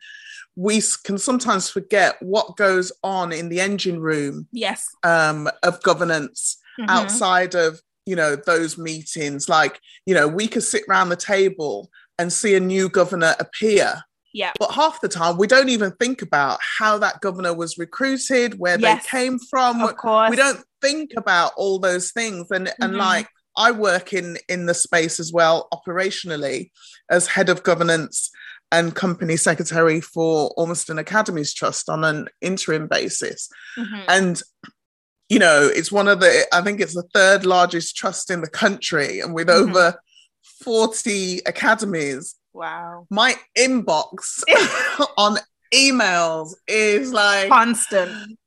we 0.56 0.82
can 1.04 1.18
sometimes 1.18 1.70
forget 1.70 2.16
what 2.20 2.56
goes 2.56 2.92
on 3.02 3.32
in 3.32 3.48
the 3.48 3.60
engine 3.60 4.00
room 4.00 4.46
yes 4.52 4.86
um, 5.02 5.48
of 5.62 5.82
governance 5.82 6.58
mm-hmm. 6.78 6.90
outside 6.90 7.54
of 7.54 7.80
you 8.04 8.16
know 8.16 8.36
those 8.36 8.76
meetings 8.76 9.48
like 9.48 9.80
you 10.06 10.14
know 10.14 10.28
we 10.28 10.46
could 10.46 10.62
sit 10.62 10.82
around 10.88 11.08
the 11.08 11.16
table 11.16 11.90
and 12.18 12.32
see 12.32 12.54
a 12.54 12.60
new 12.60 12.88
governor 12.88 13.34
appear 13.38 14.02
yeah. 14.34 14.52
But 14.58 14.72
half 14.72 15.00
the 15.00 15.08
time, 15.08 15.36
we 15.36 15.46
don't 15.46 15.68
even 15.68 15.92
think 15.92 16.22
about 16.22 16.58
how 16.78 16.98
that 16.98 17.20
governor 17.20 17.52
was 17.52 17.76
recruited, 17.76 18.58
where 18.58 18.78
yes. 18.78 19.02
they 19.02 19.08
came 19.08 19.38
from. 19.38 19.82
Of 19.82 19.96
course. 19.96 20.30
We 20.30 20.36
don't 20.36 20.64
think 20.80 21.12
about 21.16 21.52
all 21.56 21.78
those 21.78 22.12
things. 22.12 22.50
And, 22.50 22.66
mm-hmm. 22.66 22.82
and 22.82 22.96
like, 22.96 23.28
I 23.56 23.70
work 23.70 24.12
in, 24.12 24.38
in 24.48 24.66
the 24.66 24.74
space 24.74 25.20
as 25.20 25.32
well, 25.32 25.68
operationally, 25.72 26.70
as 27.10 27.26
head 27.26 27.48
of 27.48 27.62
governance 27.62 28.30
and 28.70 28.94
company 28.94 29.36
secretary 29.36 30.00
for 30.00 30.50
Ormiston 30.56 30.98
Academies 30.98 31.52
Trust 31.52 31.90
on 31.90 32.04
an 32.04 32.28
interim 32.40 32.88
basis. 32.88 33.48
Mm-hmm. 33.78 34.04
And 34.08 34.42
you 35.28 35.38
know, 35.38 35.66
it's 35.74 35.90
one 35.90 36.08
of 36.08 36.20
the, 36.20 36.46
I 36.52 36.60
think 36.60 36.78
it's 36.78 36.94
the 36.94 37.08
third 37.14 37.46
largest 37.46 37.96
trust 37.96 38.30
in 38.30 38.42
the 38.42 38.50
country, 38.50 39.20
and 39.20 39.32
with 39.32 39.48
mm-hmm. 39.48 39.70
over 39.70 39.98
40 40.62 41.40
academies. 41.46 42.34
Wow. 42.52 43.06
My 43.08 43.36
inbox 43.56 44.42
on 45.16 45.38
emails 45.72 46.50
is 46.68 47.12
like 47.12 47.48
constant. 47.48 48.38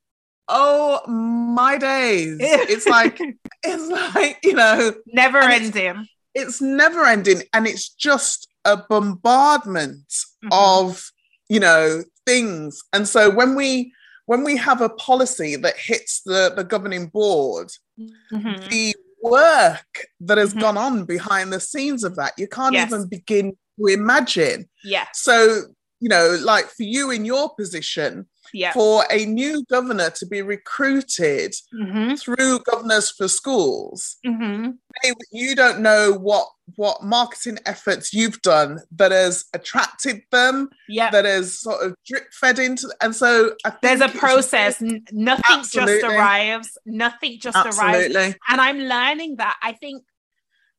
Oh 0.48 1.02
my 1.08 1.78
days. 1.78 2.38
it's 2.42 2.88
like 2.88 3.20
it's 3.64 4.16
like, 4.16 4.40
you 4.44 4.54
know, 4.54 4.94
never 5.08 5.40
ending. 5.40 6.08
It's, 6.34 6.60
it's, 6.60 6.62
never 6.62 7.06
ending 7.06 7.44
and 7.54 7.66
it's 7.68 7.90
just 7.90 8.48
a 8.64 8.78
bombardment 8.78 10.08
mm-hmm. 10.08 10.50
of, 10.52 11.12
you 11.50 11.60
know, 11.60 12.04
things. 12.26 12.84
And 12.94 13.08
so 13.08 13.30
when 13.30 13.56
we 13.56 13.94
when 14.26 14.44
we 14.44 14.58
have 14.58 14.82
a 14.82 14.90
policy 14.90 15.56
that 15.56 15.78
hits 15.78 16.22
the 16.26 16.54
the 16.56 16.64
governing 16.64 17.08
board, 17.08 17.72
mm-hmm. 18.00 18.70
the 18.70 18.96
work 19.22 20.08
that 20.20 20.38
has 20.38 20.52
mm-hmm. 20.52 20.60
gone 20.60 20.78
on 20.78 21.06
behind 21.06 21.52
the 21.52 21.60
scenes 21.60 22.04
of 22.04 22.16
that. 22.16 22.34
You 22.38 22.48
can't 22.48 22.74
yes. 22.74 22.88
even 22.88 23.08
begin 23.08 23.58
to 23.80 23.88
imagine. 23.88 24.70
Yeah. 24.84 25.08
So, 25.14 25.64
you 26.00 26.10
know, 26.10 26.38
like 26.42 26.66
for 26.66 26.84
you 26.84 27.12
in 27.12 27.26
your 27.26 27.54
position, 27.56 28.28
yeah. 28.54 28.72
for 28.74 29.04
a 29.12 29.26
new 29.26 29.64
governor 29.70 30.10
to 30.10 30.26
be 30.26 30.42
recruited 30.42 31.54
mm-hmm. 31.74 32.16
through 32.16 32.60
governors 32.60 33.12
for 33.12 33.28
schools 33.28 34.18
mm-hmm. 34.26 34.72
they, 35.04 35.14
you 35.32 35.56
don't 35.56 35.80
know 35.80 36.14
what 36.14 36.48
what 36.76 37.04
marketing 37.04 37.60
efforts 37.66 38.14
you've 38.14 38.42
done 38.42 38.80
that 38.92 39.12
has 39.12 39.46
attracted 39.54 40.22
them 40.32 40.70
yeah 40.90 41.10
that 41.12 41.26
has 41.26 41.60
sort 41.60 41.86
of 41.86 41.96
drip 42.06 42.32
fed 42.34 42.60
into 42.60 42.92
and 43.02 43.16
so 43.16 43.52
there's 43.82 44.02
a 44.02 44.10
process 44.10 44.82
nothing 45.12 45.44
absolutely. 45.50 46.02
just 46.02 46.16
arrives 46.16 46.78
nothing 46.86 47.38
just 47.40 47.58
absolutely. 47.58 48.16
arrives 48.16 48.36
and 48.50 48.62
i'm 48.62 48.80
learning 48.80 49.36
that 49.36 49.58
i 49.62 49.72
think 49.72 50.04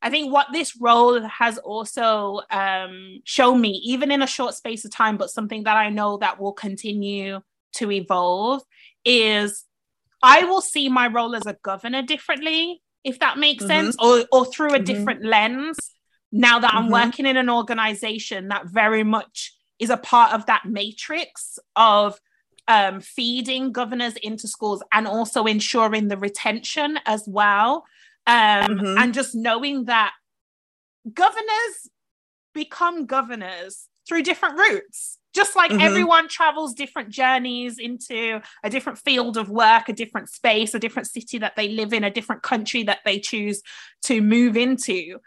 I 0.03 0.11
think 0.11 0.33
what 0.33 0.49
this 0.53 0.77
role 0.81 1.21
has 1.23 1.59
also 1.59 2.41
um, 2.51 3.21
shown 3.25 3.61
me, 3.61 3.71
even 3.85 4.11
in 4.11 4.23
a 4.23 4.27
short 4.27 4.55
space 4.55 4.85
of 4.85 4.91
time, 4.91 5.17
but 5.17 5.31
something 5.31 5.65
that 5.65 5.77
I 5.77 5.91
know 5.91 6.19
that 6.19 6.39
will 6.39 6.53
continue 6.53 7.41
to 7.77 7.91
evolve 7.91 8.63
is 9.05 9.65
I 10.23 10.45
will 10.45 10.61
see 10.61 10.89
my 10.89 11.09
role 11.09 11.37
as 11.37 11.47
a 11.47 11.57
governor 11.63 12.03
differently, 12.03 12.83
if 13.05 13.19
that 13.21 13.39
makes 13.39 13.65
mm-hmm. 13.65 13.71
sense, 13.71 13.97
or, 13.99 14.25
or 14.33 14.45
through 14.45 14.71
a 14.71 14.73
mm-hmm. 14.75 14.85
different 14.85 15.25
lens. 15.25 15.79
Now 16.33 16.59
that 16.59 16.75
I'm 16.75 16.85
mm-hmm. 16.85 16.93
working 16.93 17.27
in 17.27 17.37
an 17.37 17.49
organization 17.49 18.49
that 18.49 18.67
very 18.67 19.05
much 19.05 19.55
is 19.79 19.91
a 19.91 19.97
part 19.97 20.33
of 20.33 20.47
that 20.47 20.65
matrix 20.65 21.59
of 21.77 22.19
um, 22.69 23.01
feeding 23.01 23.73
governors 23.73 24.17
into 24.17 24.49
schools 24.49 24.83
and 24.93 25.07
also 25.07 25.45
ensuring 25.45 26.09
the 26.09 26.17
retention 26.17 26.99
as 27.07 27.25
well. 27.27 27.85
Um, 28.27 28.35
mm-hmm. 28.67 28.99
And 28.99 29.15
just 29.15 29.35
knowing 29.35 29.85
that 29.85 30.13
governors 31.13 31.91
become 32.53 33.07
governors 33.07 33.89
through 34.09 34.23
different 34.23 34.59
routes 34.59 35.19
just 35.37 35.55
like 35.55 35.71
mm-hmm. 35.71 35.83
everyone 35.83 36.29
travels 36.29 36.75
different 36.75 37.11
journeys 37.11 37.79
into 37.79 38.41
a 38.65 38.71
different 38.71 38.99
field 38.99 39.37
of 39.37 39.51
work, 39.51 39.89
a 39.89 39.93
different 39.93 40.31
space, 40.31 40.75
a 40.75 40.79
different 40.79 41.07
city 41.07 41.39
that 41.39 41.55
they 41.55 41.69
live 41.69 41.93
in, 41.93 42.03
a 42.03 42.11
different 42.11 42.43
country 42.43 42.83
that 42.85 43.01
they 43.05 43.21
choose 43.21 43.63
to 44.03 44.23
move 44.23 44.57
into. 44.57 45.19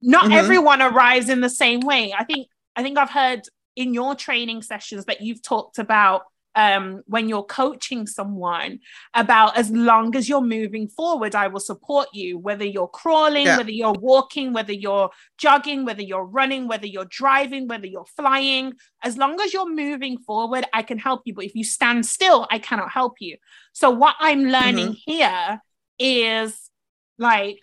Not 0.00 0.24
mm-hmm. 0.24 0.32
everyone 0.32 0.80
arrives 0.80 1.28
in 1.28 1.42
the 1.42 1.50
same 1.50 1.80
way. 1.80 2.14
I 2.18 2.24
think 2.24 2.48
I 2.74 2.82
think 2.82 2.98
I've 2.98 3.10
heard 3.10 3.42
in 3.76 3.92
your 3.92 4.14
training 4.14 4.62
sessions 4.62 5.04
that 5.04 5.20
you've 5.20 5.42
talked 5.42 5.78
about 5.78 6.22
um, 6.54 7.02
when 7.06 7.28
you're 7.28 7.44
coaching 7.44 8.06
someone 8.06 8.80
about 9.14 9.56
as 9.56 9.70
long 9.70 10.16
as 10.16 10.28
you're 10.28 10.40
moving 10.40 10.88
forward, 10.88 11.34
I 11.34 11.46
will 11.46 11.60
support 11.60 12.08
you, 12.12 12.38
whether 12.38 12.64
you're 12.64 12.88
crawling, 12.88 13.46
yeah. 13.46 13.56
whether 13.56 13.70
you're 13.70 13.92
walking, 13.92 14.52
whether 14.52 14.72
you're 14.72 15.10
jogging, 15.38 15.84
whether 15.84 16.02
you're 16.02 16.24
running, 16.24 16.66
whether 16.66 16.86
you're 16.86 17.06
driving, 17.06 17.68
whether 17.68 17.86
you're 17.86 18.06
flying. 18.16 18.74
As 19.04 19.16
long 19.16 19.40
as 19.40 19.52
you're 19.52 19.72
moving 19.72 20.18
forward, 20.18 20.66
I 20.72 20.82
can 20.82 20.98
help 20.98 21.22
you. 21.24 21.34
But 21.34 21.44
if 21.44 21.54
you 21.54 21.64
stand 21.64 22.04
still, 22.04 22.46
I 22.50 22.58
cannot 22.58 22.90
help 22.90 23.14
you. 23.20 23.36
So, 23.72 23.90
what 23.90 24.16
I'm 24.18 24.44
learning 24.44 24.88
mm-hmm. 24.88 25.12
here 25.12 25.60
is 25.98 26.70
like 27.18 27.58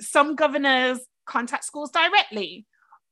some 0.00 0.34
governors 0.34 1.00
contact 1.24 1.64
schools 1.64 1.90
directly, 1.90 2.66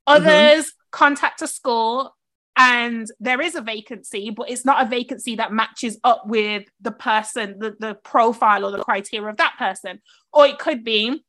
mm-hmm. 0.06 0.22
others 0.22 0.66
mm-hmm. 0.66 0.88
contact 0.90 1.40
a 1.40 1.46
school 1.46 2.14
and 2.56 3.06
there 3.20 3.40
is 3.40 3.54
a 3.54 3.62
vacancy, 3.62 4.30
but 4.30 4.50
it's 4.50 4.64
not 4.64 4.84
a 4.84 4.88
vacancy 4.88 5.36
that 5.36 5.52
matches 5.52 5.98
up 6.04 6.26
with 6.26 6.64
the 6.80 6.92
person, 6.92 7.58
the, 7.58 7.76
the 7.78 7.94
profile 7.94 8.64
or 8.64 8.70
the 8.70 8.84
criteria 8.84 9.30
of 9.30 9.36
that 9.38 9.54
person. 9.58 10.00
Or 10.32 10.46
it 10.46 10.58
could 10.58 10.84
be 10.84 11.22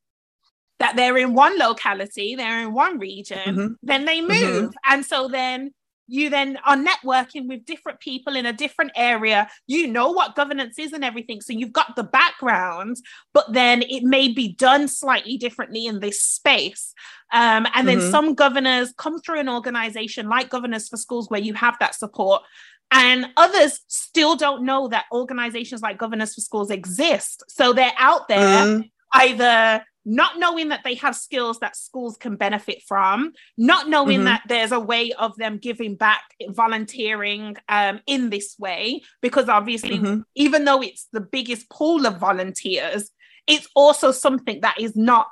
that 0.79 0.95
they're 0.95 1.17
in 1.17 1.33
one 1.33 1.57
locality, 1.57 2.35
they're 2.35 2.61
in 2.61 2.73
one 2.73 2.97
region, 2.97 3.37
mm-hmm. 3.37 3.73
then 3.83 4.05
they 4.05 4.19
mm-hmm. 4.19 4.27
move. 4.27 4.63
Mm-hmm. 4.69 4.93
And 4.93 5.05
so 5.05 5.27
then 5.27 5.73
you 6.11 6.29
then 6.29 6.57
are 6.65 6.75
networking 6.75 7.47
with 7.47 7.63
different 7.65 8.01
people 8.01 8.35
in 8.35 8.45
a 8.45 8.51
different 8.51 8.91
area. 8.97 9.49
You 9.65 9.87
know 9.87 10.11
what 10.11 10.35
governance 10.35 10.77
is 10.77 10.91
and 10.91 11.05
everything. 11.05 11.39
So 11.39 11.53
you've 11.53 11.71
got 11.71 11.95
the 11.95 12.03
background, 12.03 12.97
but 13.33 13.45
then 13.53 13.81
it 13.83 14.03
may 14.03 14.27
be 14.27 14.53
done 14.53 14.89
slightly 14.89 15.37
differently 15.37 15.85
in 15.85 16.01
this 16.01 16.21
space. 16.21 16.93
Um, 17.31 17.65
and 17.73 17.87
then 17.87 17.99
mm-hmm. 17.99 18.11
some 18.11 18.33
governors 18.35 18.93
come 18.97 19.21
through 19.21 19.39
an 19.39 19.47
organization 19.47 20.27
like 20.27 20.49
Governors 20.49 20.89
for 20.89 20.97
Schools 20.97 21.29
where 21.29 21.39
you 21.39 21.53
have 21.53 21.77
that 21.79 21.95
support. 21.95 22.43
And 22.91 23.27
others 23.37 23.79
still 23.87 24.35
don't 24.35 24.65
know 24.65 24.89
that 24.89 25.05
organizations 25.13 25.81
like 25.81 25.97
Governors 25.97 26.35
for 26.35 26.41
Schools 26.41 26.71
exist. 26.71 27.41
So 27.47 27.71
they're 27.71 27.93
out 27.97 28.27
there 28.27 28.65
mm-hmm. 28.65 28.81
either 29.13 29.85
not 30.05 30.39
knowing 30.39 30.69
that 30.69 30.83
they 30.83 30.95
have 30.95 31.15
skills 31.15 31.59
that 31.59 31.75
schools 31.75 32.17
can 32.17 32.35
benefit 32.35 32.81
from, 32.87 33.33
not 33.57 33.87
knowing 33.87 34.19
mm-hmm. 34.19 34.25
that 34.25 34.43
there's 34.47 34.71
a 34.71 34.79
way 34.79 35.11
of 35.13 35.35
them 35.37 35.57
giving 35.57 35.95
back, 35.95 36.23
volunteering 36.49 37.55
um, 37.69 37.99
in 38.07 38.29
this 38.29 38.55
way, 38.57 39.01
because 39.21 39.47
obviously, 39.49 39.99
mm-hmm. 39.99 40.21
even 40.35 40.65
though 40.65 40.81
it's 40.81 41.07
the 41.11 41.21
biggest 41.21 41.69
pool 41.69 42.05
of 42.05 42.17
volunteers, 42.17 43.11
it's 43.47 43.67
also 43.75 44.11
something 44.11 44.61
that 44.61 44.79
is 44.79 44.95
not 44.95 45.27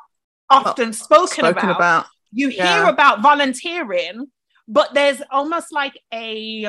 often 0.49 0.93
spoken, 0.93 1.27
spoken 1.27 1.69
about. 1.69 1.75
about. 1.75 2.05
You 2.31 2.49
yeah. 2.49 2.81
hear 2.81 2.85
about 2.85 3.21
volunteering, 3.21 4.27
but 4.67 4.93
there's 4.93 5.21
almost 5.31 5.73
like 5.73 5.99
a 6.13 6.67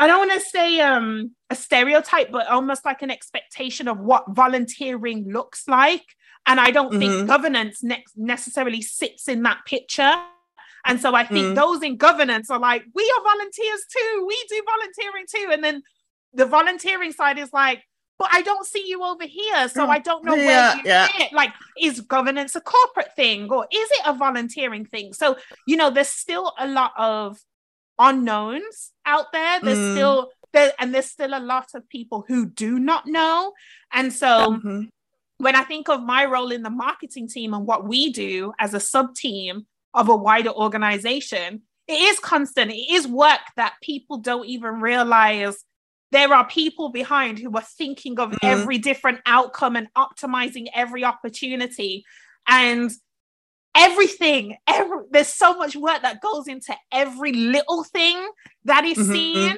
I 0.00 0.06
don't 0.06 0.26
want 0.26 0.32
to 0.32 0.48
say 0.48 0.80
um, 0.80 1.32
a 1.50 1.54
stereotype, 1.54 2.32
but 2.32 2.48
almost 2.48 2.86
like 2.86 3.02
an 3.02 3.10
expectation 3.10 3.86
of 3.86 3.98
what 3.98 4.24
volunteering 4.30 5.30
looks 5.30 5.68
like. 5.68 6.04
And 6.46 6.58
I 6.58 6.70
don't 6.70 6.90
mm-hmm. 6.90 6.98
think 7.00 7.28
governance 7.28 7.82
ne- 7.82 8.04
necessarily 8.16 8.82
sits 8.82 9.28
in 9.28 9.42
that 9.42 9.60
picture. 9.66 10.14
And 10.86 11.00
so 11.00 11.14
I 11.14 11.24
think 11.26 11.48
mm. 11.48 11.54
those 11.54 11.82
in 11.82 11.98
governance 11.98 12.50
are 12.50 12.58
like, 12.58 12.84
we 12.94 13.02
are 13.16 13.22
volunteers 13.22 13.84
too. 13.92 14.24
We 14.26 14.42
do 14.48 14.62
volunteering 14.66 15.26
too. 15.34 15.48
And 15.52 15.62
then 15.62 15.82
the 16.32 16.46
volunteering 16.46 17.12
side 17.12 17.38
is 17.38 17.52
like, 17.52 17.84
but 18.18 18.30
I 18.32 18.40
don't 18.42 18.66
see 18.66 18.88
you 18.88 19.02
over 19.04 19.24
here. 19.26 19.68
So 19.68 19.86
Mm. 19.86 19.90
I 19.90 19.98
don't 19.98 20.24
know 20.24 20.34
Yeah, 20.34 20.46
where 20.46 20.76
you 20.76 20.82
yeah. 20.86 21.06
fit. 21.08 21.32
Like, 21.32 21.52
is 21.78 22.00
governance 22.00 22.54
a 22.56 22.62
corporate 22.62 23.14
thing 23.14 23.50
or 23.50 23.66
is 23.70 23.90
it 23.90 24.00
a 24.06 24.14
volunteering 24.14 24.86
thing? 24.86 25.12
So, 25.12 25.36
you 25.66 25.76
know, 25.76 25.90
there's 25.90 26.08
still 26.08 26.52
a 26.58 26.66
lot 26.66 26.92
of 26.96 27.38
unknowns 27.98 28.92
out 29.04 29.32
there. 29.32 29.60
There's 29.60 29.78
Mm. 29.78 29.92
still 29.92 30.30
there, 30.52 30.72
and 30.78 30.94
there's 30.94 31.10
still 31.10 31.34
a 31.34 31.40
lot 31.40 31.68
of 31.74 31.88
people 31.88 32.24
who 32.26 32.46
do 32.46 32.78
not 32.78 33.06
know. 33.06 33.52
And 33.92 34.12
so 34.12 34.56
Mhm. 34.56 34.88
When 35.40 35.56
I 35.56 35.62
think 35.62 35.88
of 35.88 36.02
my 36.02 36.26
role 36.26 36.50
in 36.52 36.62
the 36.62 36.70
marketing 36.70 37.26
team 37.26 37.54
and 37.54 37.66
what 37.66 37.88
we 37.88 38.12
do 38.12 38.52
as 38.58 38.74
a 38.74 38.80
sub 38.80 39.14
team 39.14 39.66
of 39.94 40.10
a 40.10 40.16
wider 40.16 40.50
organization, 40.50 41.62
it 41.88 41.94
is 41.94 42.18
constant. 42.18 42.70
It 42.70 42.90
is 42.90 43.08
work 43.08 43.40
that 43.56 43.72
people 43.82 44.18
don't 44.18 44.44
even 44.46 44.82
realize 44.82 45.56
there 46.12 46.34
are 46.34 46.46
people 46.46 46.90
behind 46.90 47.38
who 47.38 47.50
are 47.56 47.62
thinking 47.62 48.20
of 48.20 48.32
Mhm. 48.32 48.38
every 48.42 48.76
different 48.76 49.20
outcome 49.24 49.76
and 49.76 49.88
optimizing 49.96 50.66
every 50.74 51.04
opportunity. 51.04 52.04
And 52.46 52.90
everything, 53.74 54.58
every, 54.66 54.98
there's 55.10 55.32
so 55.32 55.56
much 55.56 55.74
work 55.74 56.02
that 56.02 56.20
goes 56.20 56.48
into 56.48 56.76
every 56.92 57.32
little 57.32 57.84
thing 57.84 58.28
that 58.64 58.84
is 58.84 58.98
Mhm. 58.98 59.12
seen. 59.12 59.56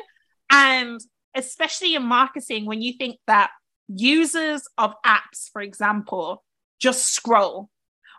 And 0.49 1.01
especially 1.35 1.97
in 1.97 2.05
marketing, 2.05 2.67
when 2.67 2.83
you 2.83 2.93
think 2.93 3.19
that 3.27 3.51
users 3.89 4.63
of 4.79 4.95
apps, 5.05 5.51
for 5.53 5.63
example, 5.63 6.45
just 6.79 7.13
scroll. 7.13 7.69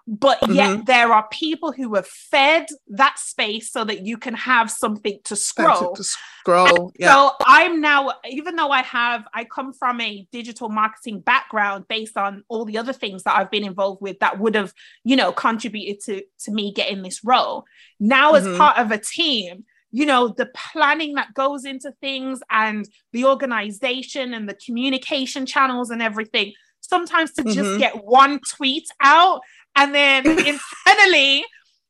But 0.06 0.50
yet 0.50 0.86
there 0.86 1.14
are 1.14 1.26
people 1.32 1.72
who 1.72 1.96
have 1.96 2.06
fed 2.06 2.66
that 2.90 3.18
space 3.18 3.72
so 3.72 3.86
that 3.86 4.06
you 4.06 4.18
can 4.18 4.34
have 4.34 4.70
something 4.70 5.20
to 5.24 5.36
scroll. 5.38 5.96
To 5.96 6.04
scroll. 6.04 6.92
Yeah. 7.00 7.14
So 7.14 7.32
I'm 7.46 7.80
now, 7.80 8.12
even 8.30 8.58
though 8.58 8.70
I 8.70 8.82
have, 8.82 9.24
I 9.34 9.46
come 9.46 9.72
from 9.72 10.02
a 10.02 10.28
digital 10.30 10.68
marketing 10.68 11.22
background 11.22 11.86
based 11.88 12.18
on 12.18 12.44
all 12.50 12.66
the 12.66 12.80
other 12.80 12.92
things 12.92 13.24
that 13.24 13.38
I've 13.38 13.50
been 13.50 13.64
involved 13.64 14.02
with 14.02 14.20
that 14.20 14.40
would 14.40 14.56
have, 14.56 14.74
you 15.06 15.16
know, 15.16 15.32
contributed 15.32 16.04
to 16.04 16.24
to 16.42 16.52
me 16.52 16.74
getting 16.74 17.02
this 17.02 17.24
role. 17.24 17.64
Now, 17.98 18.34
as 18.34 18.46
Mhm. 18.46 18.58
part 18.58 18.80
of 18.80 18.92
a 18.92 18.98
team, 18.98 19.64
you 19.96 20.06
know, 20.08 20.28
the 20.28 20.50
planning 20.56 21.14
that 21.14 21.34
goes 21.36 21.64
into 21.66 21.92
things 22.02 22.40
and 22.50 22.90
the 23.14 23.24
organization 23.26 24.34
and 24.34 24.50
the 24.50 24.56
communication 24.66 25.46
channels 25.46 25.92
and 25.92 26.02
everything. 26.02 26.52
Sometimes 26.82 27.32
to 27.34 27.44
just 27.44 27.70
Mhm. 27.76 27.78
get 27.78 28.04
one 28.04 28.40
tweet 28.40 28.88
out 29.02 29.42
and 29.76 29.94
then 29.94 30.26
internally 30.52 31.46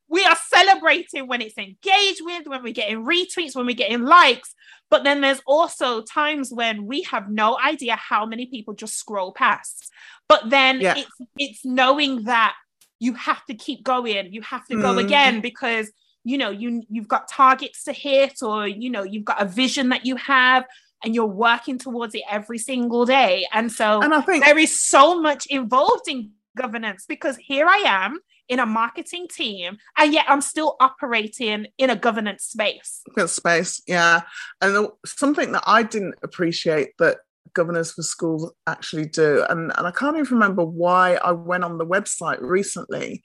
we 0.10 0.24
are 0.26 0.38
celebrating 0.54 1.28
when 1.28 1.42
it's 1.42 1.58
engaged 1.58 2.22
with, 2.24 2.46
when 2.46 2.62
we're 2.62 2.74
getting 2.74 3.04
retweets, 3.06 3.56
when 3.56 3.66
we're 3.66 3.74
getting 3.74 4.04
likes. 4.04 4.54
But 4.92 5.04
then 5.06 5.22
there's 5.22 5.42
also 5.48 6.02
times 6.04 6.52
when 6.54 6.86
we 6.86 7.02
have 7.04 7.30
no 7.32 7.58
idea 7.58 7.96
how 7.96 8.26
many 8.26 8.46
people 8.46 8.74
just 8.76 8.96
scroll 8.98 9.32
past. 9.34 9.90
But 10.28 10.50
then 10.50 10.82
Yeah. 10.82 10.96
it's 10.98 11.18
it's 11.40 11.66
knowing 11.66 12.26
that 12.26 12.54
you 13.00 13.14
have 13.14 13.44
to 13.46 13.54
keep 13.56 13.84
going, 13.84 14.34
you 14.34 14.42
have 14.42 14.66
to 14.68 14.76
go 14.76 14.96
Mm. 14.96 15.04
again 15.06 15.42
because 15.42 15.90
you 16.24 16.38
know 16.38 16.50
you 16.50 16.84
you've 16.89 17.08
got 17.08 17.27
targets 17.27 17.84
to 17.84 17.94
hit 17.94 18.42
or 18.42 18.68
you 18.68 18.89
know 18.89 19.03
you've 19.03 19.25
got 19.25 19.42
a 19.42 19.46
vision 19.46 19.89
that 19.89 20.06
you 20.06 20.15
have 20.15 20.65
and 21.03 21.13
you're 21.13 21.25
working 21.25 21.77
towards 21.77 22.15
it 22.15 22.24
every 22.30 22.58
single 22.58 23.06
day. 23.06 23.46
And 23.51 23.72
so 23.72 24.01
and 24.01 24.13
I 24.13 24.22
think 24.22 24.46
there 24.46 24.58
is 24.58 24.80
so 24.80 25.22
much 25.22 25.46
involved 25.48 26.08
in 26.08 26.32
governance 26.58 27.06
because 27.08 27.38
here 27.38 27.68
I 27.68 27.84
am 27.86 28.20
in 28.50 28.60
a 28.60 28.65
marketing 28.65 29.27
team 29.27 29.77
and 29.98 30.13
yet 30.13 30.25
I'm 30.27 30.42
still 30.42 30.75
operating 30.80 31.68
in 31.77 31.89
a 31.89 31.96
governance 31.96 32.44
space. 32.44 33.01
Good 33.15 33.30
space, 33.30 33.82
yeah. 33.88 34.22
And 34.62 34.88
something 35.06 35.51
that 35.53 35.63
I 35.65 35.84
didn't 35.84 36.15
appreciate 36.24 36.92
that 37.00 37.18
governors 37.53 37.92
for 37.92 38.01
schools 38.01 38.51
actually 38.68 39.06
do, 39.06 39.46
and, 39.50 39.72
and 39.77 39.88
I 39.88 39.91
can't 39.91 40.17
even 40.17 40.34
remember 40.34 40.63
why 40.63 41.15
I 41.15 41.32
went 41.32 41.63
on 41.63 41.78
the 41.78 41.86
website 41.86 42.41
recently. 42.41 43.24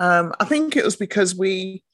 Um, 0.00 0.34
I 0.40 0.44
think 0.44 0.76
it 0.76 0.84
was 0.84 0.96
because 0.96 1.36
we 1.36 1.84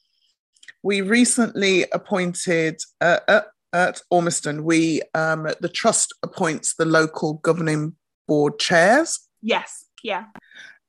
we 0.83 1.01
recently 1.01 1.85
appointed 1.91 2.81
uh, 3.01 3.19
at, 3.27 3.47
at 3.73 4.01
Ormiston, 4.11 4.63
we 4.63 5.01
um, 5.13 5.47
the 5.61 5.69
trust 5.69 6.13
appoints 6.23 6.75
the 6.75 6.85
local 6.85 7.35
governing 7.35 7.95
board 8.27 8.59
chairs. 8.59 9.19
Yes. 9.41 9.85
Yeah. 10.03 10.25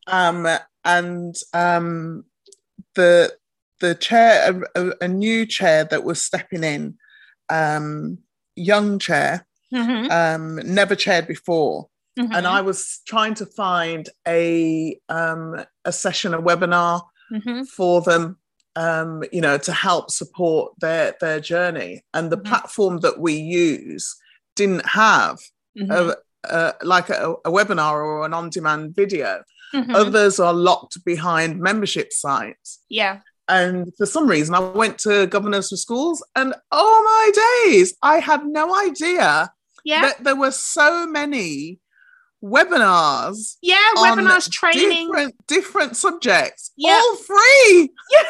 um, 0.07 0.47
and 0.85 1.35
um, 1.53 2.25
the 2.95 3.35
the 3.81 3.95
chair, 3.95 4.63
a, 4.75 4.91
a, 5.01 5.09
new 5.09 5.47
chair 5.47 5.85
that 5.85 6.05
was 6.05 6.21
stepping 6.21 6.65
in, 6.65 6.97
um, 7.49 8.19
young 8.55 8.99
chair, 8.99 9.47
Mhm, 9.73 10.11
um, 10.11 10.57
never 10.67 10.95
chaired 10.95 11.27
before, 11.27 11.89
mhm, 12.19 12.35
and 12.35 12.47
I 12.47 12.61
was 12.61 13.01
trying 13.07 13.35
to 13.35 13.47
find 13.47 14.09
a 14.27 14.99
um, 15.09 15.65
a 15.85 15.93
session, 15.93 16.35
a 16.35 16.43
webinar 16.43 17.03
mhm, 17.33 17.67
for 17.69 18.03
them, 18.03 18.37
um, 18.85 19.11
you 19.37 19.41
know, 19.47 19.57
to 19.67 19.73
help 19.89 20.07
support 20.21 20.67
their 20.85 21.07
their 21.23 21.41
journey. 21.53 21.93
And 22.17 22.25
the 22.33 22.39
Mhm. 22.39 22.47
platform 22.51 22.95
that 23.05 23.17
we 23.25 23.35
use 23.35 24.05
didn't 24.59 24.87
have 25.03 25.37
mhm, 25.81 25.91
a, 25.99 26.17
a, 26.57 26.75
like 26.95 27.09
a, 27.11 27.35
a 27.49 27.51
webinar 27.57 27.95
or 28.09 28.25
an 28.27 28.33
on-demand 28.41 28.85
video. 29.01 29.31
mhm. 29.75 29.95
Others 30.03 30.35
are 30.47 30.55
locked 30.71 30.97
behind 31.05 31.61
membership 31.69 32.09
sites. 32.13 32.69
Yeah. 33.01 33.15
And 33.49 33.77
for 33.99 34.07
some 34.15 34.27
reason, 34.35 34.53
I 34.55 34.61
went 34.83 34.97
to 35.07 35.27
Governors 35.37 35.69
for 35.71 35.77
Schools, 35.87 36.19
and 36.41 36.49
oh 36.83 36.97
my 37.13 37.27
days, 37.47 37.89
I 38.03 38.17
had 38.31 38.43
no 38.61 38.65
idea 38.89 39.53
Yeah. 39.91 40.03
that 40.05 40.17
there 40.25 40.37
were 40.45 40.53
so 40.77 40.89
many 41.19 41.79
webinars 42.43 43.57
yeah. 43.63 43.77
Webinars, 43.97 44.51
training. 44.51 45.07
different, 45.09 45.35
different 45.47 45.97
subjects, 45.97 46.63
Yeah. 46.77 47.01
all 47.03 47.17
free. 47.17 47.91
Yeah. 48.13 48.29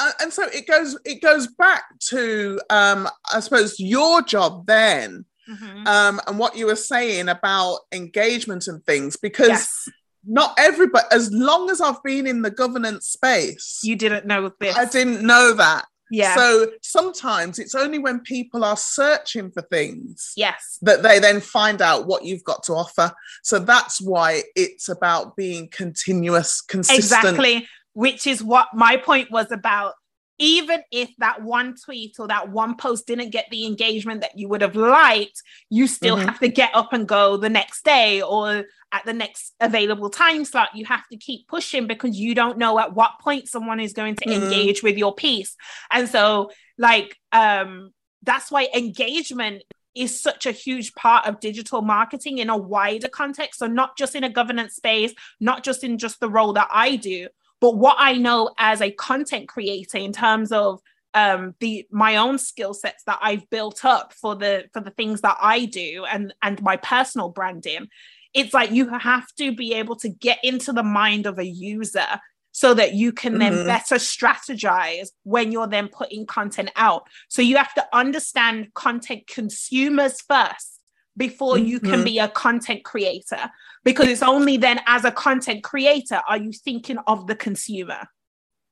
Uh, 0.00 0.12
and 0.20 0.32
so 0.32 0.44
it 0.52 0.66
goes 0.66 0.98
it 1.04 1.20
goes 1.20 1.46
back 1.48 1.84
to 2.10 2.60
um, 2.70 3.08
I 3.32 3.40
suppose 3.40 3.78
your 3.80 4.22
job 4.22 4.66
then 4.66 5.24
Mhm. 5.48 5.86
um, 5.86 6.20
and 6.26 6.38
what 6.38 6.56
you 6.58 6.66
were 6.66 6.76
saying 6.76 7.28
about 7.30 7.78
engagement 7.90 8.66
and 8.68 8.84
things 8.84 9.16
because 9.16 9.48
Yes. 9.48 9.88
not 10.26 10.54
everybody 10.58 11.06
as 11.10 11.32
long 11.32 11.70
as 11.70 11.80
i've 11.80 12.02
been 12.02 12.26
in 12.26 12.42
the 12.42 12.50
governance 12.50 13.06
space 13.06 13.80
You 13.82 13.96
didn't 13.96 14.26
know 14.26 14.52
this. 14.60 14.76
i 14.76 14.84
didn't 14.84 15.22
know 15.22 15.54
that 15.54 15.86
Yeah. 16.10 16.36
so 16.36 16.70
sometimes 16.82 17.58
it's 17.58 17.74
only 17.74 17.98
when 17.98 18.20
people 18.20 18.62
are 18.62 18.76
searching 18.76 19.50
for 19.50 19.62
things 19.62 20.32
yes. 20.36 20.78
that 20.82 21.02
they 21.02 21.18
then 21.18 21.40
find 21.40 21.80
out 21.80 22.06
what 22.06 22.26
you've 22.26 22.44
got 22.44 22.62
to 22.64 22.74
offer 22.74 23.14
so 23.42 23.58
that's 23.58 24.02
why 24.02 24.42
it's 24.54 24.90
about 24.90 25.34
being 25.34 25.68
continuous 25.70 26.60
consistent 26.60 26.98
Exactly. 27.38 27.68
Which 27.98 28.28
is 28.28 28.44
what 28.44 28.68
my 28.74 28.96
point 28.96 29.28
was 29.32 29.50
about. 29.50 29.94
Even 30.38 30.80
if 30.92 31.10
that 31.18 31.42
one 31.42 31.74
tweet 31.84 32.14
or 32.20 32.28
that 32.28 32.48
one 32.48 32.76
post 32.76 33.08
didn't 33.08 33.30
get 33.30 33.46
the 33.50 33.66
engagement 33.66 34.20
that 34.20 34.38
you 34.38 34.46
would 34.48 34.62
have 34.62 34.76
liked, 34.76 35.42
you 35.68 35.88
still 35.88 36.16
Mhm. 36.16 36.26
have 36.26 36.38
to 36.38 36.46
get 36.46 36.72
up 36.74 36.92
and 36.92 37.08
go 37.08 37.36
the 37.36 37.48
next 37.48 37.84
day 37.84 38.22
or 38.22 38.66
at 38.92 39.04
the 39.04 39.12
next 39.12 39.52
available 39.58 40.10
time 40.10 40.44
slot. 40.44 40.76
You 40.76 40.84
have 40.84 41.08
to 41.10 41.16
keep 41.16 41.48
pushing 41.48 41.88
because 41.88 42.16
you 42.16 42.36
don't 42.36 42.56
know 42.56 42.78
at 42.78 42.94
what 42.94 43.18
point 43.20 43.48
someone 43.48 43.80
is 43.80 43.92
going 43.92 44.14
to 44.14 44.26
Mhm. 44.26 44.32
engage 44.32 44.80
with 44.80 44.96
your 44.96 45.12
piece. 45.12 45.56
And 45.90 46.08
so, 46.08 46.52
like, 46.78 47.16
um, 47.32 47.92
that's 48.22 48.48
why 48.52 48.68
engagement 48.72 49.64
is 49.96 50.22
such 50.22 50.46
a 50.46 50.52
huge 50.52 50.94
part 50.94 51.26
of 51.26 51.40
digital 51.40 51.82
marketing 51.82 52.38
in 52.38 52.48
a 52.48 52.56
wider 52.56 53.08
context. 53.08 53.58
So, 53.58 53.66
not 53.66 53.98
just 53.98 54.14
in 54.14 54.22
a 54.22 54.30
governance 54.30 54.76
space, 54.76 55.12
not 55.40 55.64
just 55.64 55.82
in 55.82 55.98
just 55.98 56.20
the 56.20 56.30
role 56.30 56.52
that 56.52 56.68
I 56.70 56.94
do, 56.94 57.26
but 57.60 57.76
what 57.76 57.96
I 57.98 58.14
know 58.14 58.54
as 58.58 58.80
a 58.80 58.90
content 58.90 59.48
creator 59.48 59.98
in 59.98 60.12
terms 60.12 60.52
of 60.52 60.80
um 61.14 61.54
the 61.60 61.86
my 61.90 62.16
own 62.16 62.38
skill 62.38 62.74
sets 62.74 63.02
that 63.04 63.18
I've 63.22 63.48
built 63.50 63.84
up 63.84 64.12
for 64.12 64.34
the 64.36 64.64
for 64.72 64.80
the 64.80 64.90
things 64.90 65.22
that 65.22 65.36
I 65.40 65.64
do 65.64 66.04
and 66.10 66.34
and 66.42 66.62
my 66.62 66.76
personal 66.76 67.30
branding 67.30 67.88
it's 68.34 68.52
like 68.52 68.70
you 68.70 68.88
have 68.88 69.26
to 69.38 69.54
be 69.54 69.72
able 69.72 69.96
to 69.96 70.08
get 70.10 70.38
into 70.44 70.72
the 70.72 70.82
mind 70.82 71.24
of 71.26 71.38
a 71.38 71.46
user 71.46 72.20
so 72.52 72.74
that 72.74 72.92
you 72.94 73.12
can 73.12 73.38
then 73.38 73.52
Mhm. 73.54 73.66
better 73.66 73.94
strategize 73.96 75.08
when 75.22 75.50
you're 75.50 75.66
then 75.66 75.88
putting 75.88 76.26
content 76.26 76.70
out 76.76 77.08
so 77.28 77.40
you 77.40 77.56
have 77.56 77.72
to 77.74 77.86
understand 77.92 78.72
content 78.74 79.26
consumers 79.26 80.20
first 80.20 80.77
before 81.18 81.58
you 81.58 81.80
can 81.80 82.00
Mhm. 82.00 82.04
be 82.04 82.18
a 82.18 82.28
content 82.28 82.84
creator. 82.84 83.50
Because 83.84 84.08
it's 84.08 84.22
only 84.22 84.56
then 84.56 84.80
as 84.86 85.04
a 85.04 85.10
content 85.10 85.62
creator 85.62 86.22
are 86.28 86.38
you 86.38 86.52
thinking 86.52 86.98
of 87.06 87.26
the 87.26 87.34
consumer. 87.34 88.08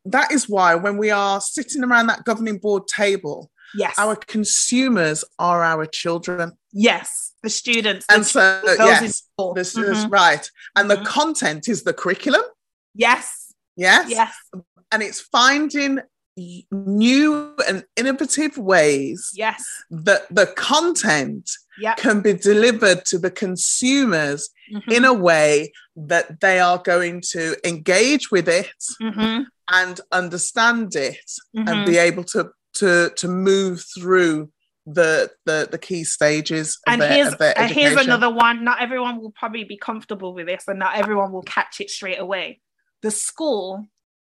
That 0.04 0.30
is 0.32 0.48
why 0.48 0.74
when 0.76 0.96
we 0.96 1.10
are 1.10 1.40
sitting 1.40 1.82
around 1.84 2.06
that 2.06 2.24
governing 2.24 2.58
board 2.58 2.86
table 2.86 3.50
yes. 3.74 3.94
our 3.98 4.16
consumers 4.16 5.24
are 5.38 5.62
our 5.62 5.84
children. 5.86 6.52
Yes. 6.72 7.32
The 7.42 7.50
students 7.50 8.06
the 8.06 8.14
and 8.14 8.26
so 8.26 8.62
yes 8.64 9.28
this 9.54 9.76
is 9.76 10.04
Mhm. 10.04 10.12
right. 10.12 10.50
And 10.76 10.90
the 10.90 10.96
Mhm. 10.98 11.06
content 11.06 11.68
is 11.68 11.82
the 11.82 11.92
curriculum. 11.92 12.42
Yes. 12.94 13.52
Yes. 13.76 14.08
Yes. 14.08 14.34
And 14.92 15.02
it's 15.02 15.20
finding 15.20 16.00
new 16.70 17.54
and 17.66 17.84
innovative 17.96 18.58
ways 18.58 19.30
yes 19.34 19.64
that 19.90 20.22
the 20.30 20.46
content 20.46 21.50
yep. 21.78 21.96
can 21.96 22.20
be 22.20 22.34
delivered 22.34 23.04
to 23.06 23.18
the 23.18 23.30
consumers 23.30 24.50
mm-hmm. 24.72 24.90
in 24.90 25.04
a 25.04 25.14
way 25.14 25.72
that 25.96 26.40
they 26.40 26.60
are 26.60 26.78
going 26.78 27.22
to 27.22 27.56
engage 27.66 28.30
with 28.30 28.48
it 28.48 28.84
mm-hmm. 29.00 29.42
and 29.72 30.00
understand 30.12 30.94
it 30.94 31.30
and 31.54 31.68
mm-hmm. 31.68 31.84
be 31.86 31.96
able 31.96 32.24
to 32.24 32.50
to 32.74 33.10
to 33.16 33.28
move 33.28 33.82
through 33.98 34.50
the 34.86 35.30
the 35.46 35.68
the 35.70 35.78
key 35.78 36.04
stages 36.04 36.78
and 36.86 37.02
their, 37.02 37.12
here's 37.12 37.34
and 37.34 37.72
here's 37.72 37.96
another 37.96 38.30
one 38.30 38.62
not 38.62 38.80
everyone 38.80 39.20
will 39.20 39.32
probably 39.32 39.64
be 39.64 39.76
comfortable 39.76 40.32
with 40.32 40.46
this 40.46 40.64
and 40.68 40.78
not 40.78 40.96
everyone 40.96 41.32
will 41.32 41.42
catch 41.42 41.80
it 41.80 41.90
straight 41.90 42.20
away 42.20 42.60
the 43.02 43.10
school 43.10 43.84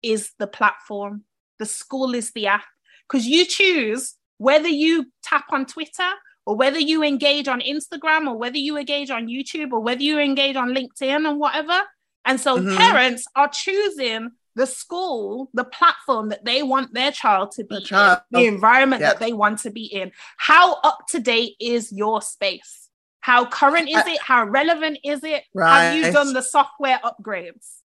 is 0.03 0.31
the 0.39 0.47
platform 0.47 1.25
the 1.59 1.67
school 1.67 2.15
is 2.15 2.33
the 2.33 2.47
app 2.47 2.65
because 3.09 3.27
you 3.27 3.45
choose 3.45 4.15
whether 4.39 4.69
you 4.69 5.07
tap 5.23 5.47
on 5.51 5.67
twitter 5.67 6.11
or 6.47 6.57
whether 6.57 6.79
you 6.79 7.03
engage 7.03 7.49
on 7.49 7.61
instagram 7.61 8.27
or 8.27 8.37
whether 8.37 8.59
you 8.59 8.77
engage 8.77 9.11
on 9.11 9.27
youtube 9.27 9.73
or 9.73 9.81
whether 9.81 10.03
you 10.03 10.19
engage 10.19 10.57
on 10.57 10.75
linkedin 10.75 11.29
and 11.29 11.39
whatever 11.39 11.81
and 12.25 12.41
so 12.41 12.57
mm-hmm. 12.57 12.77
parents 12.77 13.27
are 13.37 13.49
choosing 13.49 14.31
the 14.57 14.67
school, 14.67 15.51
the 15.53 15.65
platform 15.65 16.29
that 16.29 16.45
they 16.45 16.63
want 16.63 16.95
their 16.95 17.11
child 17.11 17.51
to 17.53 17.65
be 17.65 17.83
child. 17.83 18.21
in, 18.33 18.41
the 18.41 18.47
environment 18.47 19.03
yeah. 19.03 19.11
that 19.11 19.21
they 19.21 19.33
want 19.33 19.59
to 19.61 19.71
be 19.71 19.85
in. 19.85 20.13
How 20.37 20.81
up 20.83 21.07
to 21.11 21.19
date 21.19 21.57
is 21.61 21.93
your 21.93 22.23
space? 22.23 22.89
How 23.21 23.47
current 23.47 23.89
is 23.89 24.07
it? 24.07 24.21
How 24.21 24.45
relevant 24.45 24.99
is 25.03 25.25
it? 25.25 25.45
Right. 25.55 25.85
Have 25.85 25.97
you 25.97 26.13
done 26.13 26.35
the 26.35 26.43
software 26.43 27.01
upgrades? 27.03 27.79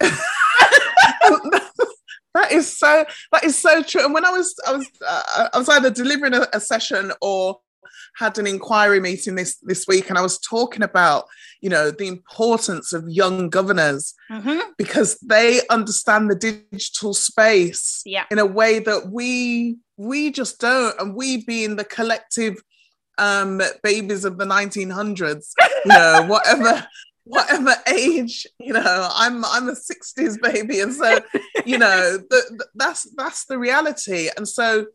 that 2.38 2.52
is 2.52 2.78
so 2.78 3.04
that 3.32 3.44
is 3.44 3.58
so 3.58 3.82
true. 3.82 4.04
And 4.04 4.14
when 4.14 4.24
I 4.24 4.30
was 4.30 4.54
I 4.66 4.72
was 4.72 4.88
uh, 5.06 5.48
I 5.52 5.58
was 5.58 5.68
either 5.68 5.90
delivering 5.90 6.34
a, 6.34 6.46
a 6.52 6.60
session 6.60 7.12
or 7.20 7.60
had 8.16 8.38
an 8.38 8.46
inquiry 8.46 9.00
meeting 9.00 9.34
this 9.34 9.56
this 9.62 9.86
week 9.86 10.08
and 10.08 10.18
I 10.18 10.22
was 10.22 10.38
talking 10.38 10.82
about 10.82 11.26
you 11.60 11.70
know 11.70 11.90
the 11.90 12.06
importance 12.06 12.92
of 12.92 13.08
young 13.08 13.48
governors 13.48 14.14
mm-hmm. 14.30 14.70
because 14.76 15.18
they 15.20 15.60
understand 15.70 16.30
the 16.30 16.34
digital 16.34 17.14
space 17.14 18.02
yeah. 18.04 18.24
in 18.30 18.38
a 18.38 18.46
way 18.46 18.78
that 18.80 19.10
we 19.10 19.78
we 19.96 20.30
just 20.30 20.60
don't 20.60 20.98
and 21.00 21.14
we 21.14 21.44
being 21.44 21.76
the 21.76 21.84
collective 21.84 22.56
um 23.18 23.60
babies 23.82 24.24
of 24.24 24.38
the 24.38 24.44
1900s 24.44 25.52
you 25.84 25.92
know 25.92 26.24
whatever 26.28 26.86
whatever 27.28 27.74
age 27.86 28.46
you 28.58 28.72
know 28.72 29.08
i'm 29.14 29.44
i'm 29.44 29.68
a 29.68 29.72
60s 29.72 30.40
baby 30.40 30.80
and 30.80 30.94
so 30.94 31.18
you 31.66 31.76
know 31.78 32.16
the, 32.30 32.56
the, 32.56 32.66
that's 32.74 33.06
that's 33.16 33.44
the 33.44 33.58
reality 33.58 34.28
and 34.36 34.48
so 34.48 34.86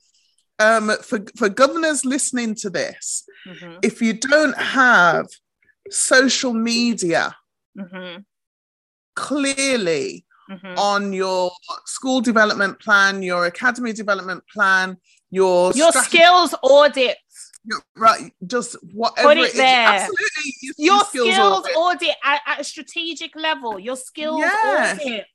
um, 0.60 0.92
for, 1.02 1.20
for 1.38 1.50
governors 1.50 2.06
listening 2.06 2.56
to 2.56 2.70
this, 2.70 3.26
mm-hmm. 3.48 3.78
if 3.82 4.02
you 4.02 4.14
don't 4.14 4.58
have 4.58 5.28
social 5.90 6.54
media 6.54 7.36
mm-hmm. 7.78 8.22
clearly 9.16 10.26
mm-hmm. 10.50 10.78
on 10.78 11.14
your 11.14 11.52
school 11.86 12.22
development 12.22 12.80
plan, 12.80 13.24
your 13.24 13.46
academy 13.46 13.94
development 13.94 14.44
plan, 14.54 14.98
your 15.32 15.72
your 15.74 15.92
strategy, 15.92 16.18
skills 16.18 16.56
audit. 16.62 17.18
Right, 17.96 18.32
just 18.46 18.76
whatever 18.94 19.30
Put 19.30 19.38
it, 19.38 19.54
there. 19.54 20.08
Your, 20.64 20.96
your 20.96 21.04
skills, 21.06 21.34
skills 21.34 21.66
audit, 21.66 21.76
audit 21.76 22.16
at, 22.24 22.42
at, 22.48 22.60
a 22.62 22.64
strategic 22.64 23.36
level. 23.36 23.80
Your 23.80 23.96
skills 23.96 24.40
yeah. 24.40 24.98
audit. 25.02 25.26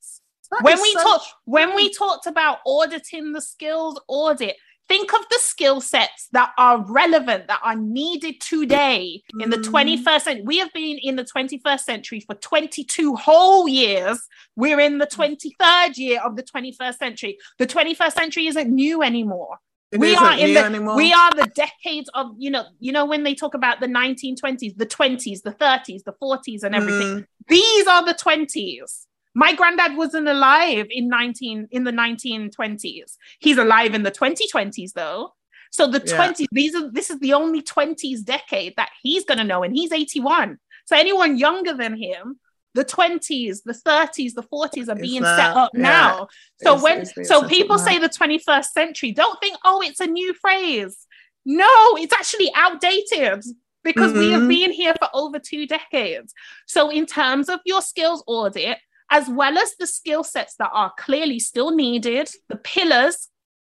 That 0.50 0.62
when 0.62 0.80
we 0.80 0.92
so 0.94 1.02
talked 1.02 1.26
when 1.44 1.74
we 1.74 1.92
talked 1.92 2.26
about 2.26 2.58
auditing 2.66 3.32
the 3.32 3.40
skills 3.40 4.00
audit, 4.08 4.56
think 4.88 5.12
of 5.12 5.20
the 5.30 5.38
skill 5.38 5.80
sets 5.80 6.28
that 6.32 6.52
are 6.56 6.84
relevant, 6.90 7.46
that 7.48 7.60
are 7.62 7.76
needed 7.76 8.40
today 8.40 9.22
mm. 9.34 9.42
in 9.42 9.50
the 9.50 9.58
21st 9.58 10.02
mm. 10.02 10.20
century. 10.22 10.42
We 10.44 10.58
have 10.58 10.72
been 10.72 10.98
in 11.02 11.16
the 11.16 11.24
21st 11.24 11.80
century 11.80 12.20
for 12.20 12.34
22 12.34 13.14
whole 13.14 13.68
years. 13.68 14.18
We're 14.56 14.80
in 14.80 14.98
the 14.98 15.06
23rd 15.06 15.52
mm. 15.60 15.96
year 15.98 16.20
of 16.22 16.36
the 16.36 16.42
21st 16.42 16.96
century. 16.96 17.38
The 17.58 17.66
21st 17.66 18.12
century 18.12 18.46
isn't 18.46 18.70
new 18.70 19.02
anymore. 19.02 19.58
It 19.90 20.00
we 20.00 20.14
are 20.14 20.38
in 20.38 20.52
the 20.52 20.64
anymore. 20.64 20.96
we 20.96 21.12
are 21.12 21.30
the 21.30 21.50
decades 21.54 22.10
of 22.14 22.26
you 22.36 22.50
know 22.50 22.64
you 22.78 22.92
know 22.92 23.06
when 23.06 23.22
they 23.22 23.34
talk 23.34 23.54
about 23.54 23.80
the 23.80 23.86
1920s 23.86 24.76
the 24.76 24.84
20s 24.84 25.42
the 25.42 25.52
30s 25.52 26.04
the 26.04 26.12
40s 26.22 26.62
and 26.62 26.74
everything 26.74 27.20
mm. 27.20 27.26
these 27.48 27.86
are 27.86 28.04
the 28.04 28.12
20s 28.12 29.06
my 29.38 29.54
granddad 29.54 29.96
wasn't 29.96 30.26
alive 30.26 30.88
in 30.90 31.08
19 31.08 31.68
in 31.70 31.84
the 31.84 31.92
1920s. 31.92 33.16
He's 33.38 33.56
alive 33.56 33.94
in 33.94 34.02
the 34.02 34.10
2020s 34.10 34.94
though. 34.94 35.34
So 35.70 35.86
the 35.86 36.02
yeah. 36.04 36.32
20s, 36.32 36.46
these 36.50 36.74
are 36.74 36.90
this 36.90 37.08
is 37.08 37.20
the 37.20 37.34
only 37.34 37.62
20s 37.62 38.24
decade 38.24 38.74
that 38.76 38.90
he's 39.00 39.24
gonna 39.24 39.44
know, 39.44 39.62
and 39.62 39.72
he's 39.72 39.92
81. 39.92 40.58
So 40.86 40.96
anyone 40.96 41.38
younger 41.38 41.72
than 41.72 41.96
him, 41.96 42.40
the 42.74 42.84
20s, 42.84 43.62
the 43.64 43.72
30s, 43.72 44.34
the 44.34 44.42
40s 44.42 44.88
are 44.88 44.94
being 44.94 45.22
that, 45.22 45.36
set 45.36 45.56
up 45.56 45.70
yeah. 45.74 45.82
now. 45.82 46.28
So 46.62 46.74
it's, 46.74 46.82
when 46.82 46.98
it's 47.00 47.28
so 47.28 47.48
people 47.48 47.78
say 47.78 47.98
the 47.98 48.08
21st 48.08 48.66
century, 48.66 49.12
don't 49.12 49.38
think, 49.40 49.56
oh, 49.64 49.82
it's 49.82 50.00
a 50.00 50.06
new 50.06 50.34
phrase. 50.34 51.06
No, 51.44 51.96
it's 51.96 52.12
actually 52.12 52.52
outdated 52.54 53.42
because 53.82 54.10
mm-hmm. 54.12 54.20
we 54.20 54.30
have 54.32 54.40
mm-hmm. 54.40 54.48
been 54.48 54.72
here 54.72 54.94
for 54.98 55.08
over 55.14 55.38
two 55.38 55.66
decades. 55.66 56.34
So, 56.66 56.90
in 56.90 57.06
terms 57.06 57.48
of 57.48 57.60
your 57.64 57.80
skills 57.80 58.22
audit, 58.26 58.78
as 59.10 59.28
well 59.28 59.56
as 59.56 59.74
the 59.78 59.86
skill 59.86 60.22
sets 60.22 60.56
that 60.58 60.70
are 60.72 60.92
clearly 60.98 61.38
still 61.38 61.74
needed, 61.74 62.28
the 62.48 62.56
pillars, 62.56 63.28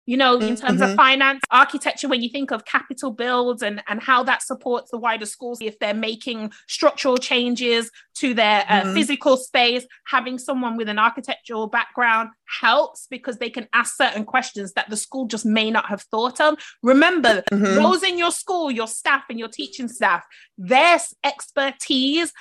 you 0.07 0.17
know, 0.17 0.37
in 0.37 0.57
terms 0.57 0.81
mm-hmm. 0.81 0.83
of 0.83 0.97
finance, 0.97 1.40
architecture, 1.51 2.09
when 2.09 2.23
you 2.23 2.29
think 2.29 2.51
of 2.51 2.64
capital 2.64 3.11
builds 3.11 3.62
and, 3.62 3.83
and 3.88 4.03
how 4.03 4.23
that 4.23 4.43
supports 4.43 4.90
the 4.90 4.99
wider 4.99 5.25
schools, 5.25 5.61
if 5.62 5.79
they're 5.79 5.95
making 5.95 6.53
structural 6.69 7.17
changes 7.17 7.90
to 8.17 8.35
their 8.35 8.64
uh, 8.69 8.83
mm-hmm. 8.83 8.95
physical 8.95 9.37
space, 9.37 9.87
having 10.07 10.38
someone 10.38 10.77
with 10.77 10.88
an 10.88 10.99
architectural 10.99 11.67
background 11.69 12.29
helps 12.61 13.07
because 13.11 13.38
they 13.38 13.49
can 13.49 13.67
ask 13.73 13.97
certain 13.97 14.25
questions 14.25 14.73
that 14.75 14.90
the 14.90 14.97
school 14.97 15.27
just 15.27 15.47
may 15.47 15.71
not 15.71 15.87
have 15.87 16.03
thought 16.03 16.40
of. 16.40 16.59
Remember, 16.83 17.43
mm-hmm. 17.51 17.64
those 17.64 18.03
in 18.03 18.19
your 18.19 18.31
school, 18.31 18.71
your 18.71 18.88
staff 18.88 19.25
and 19.31 19.38
your 19.38 19.49
teaching 19.49 19.88
staff, 19.88 20.25
their 20.59 20.99
expertise 21.25 22.33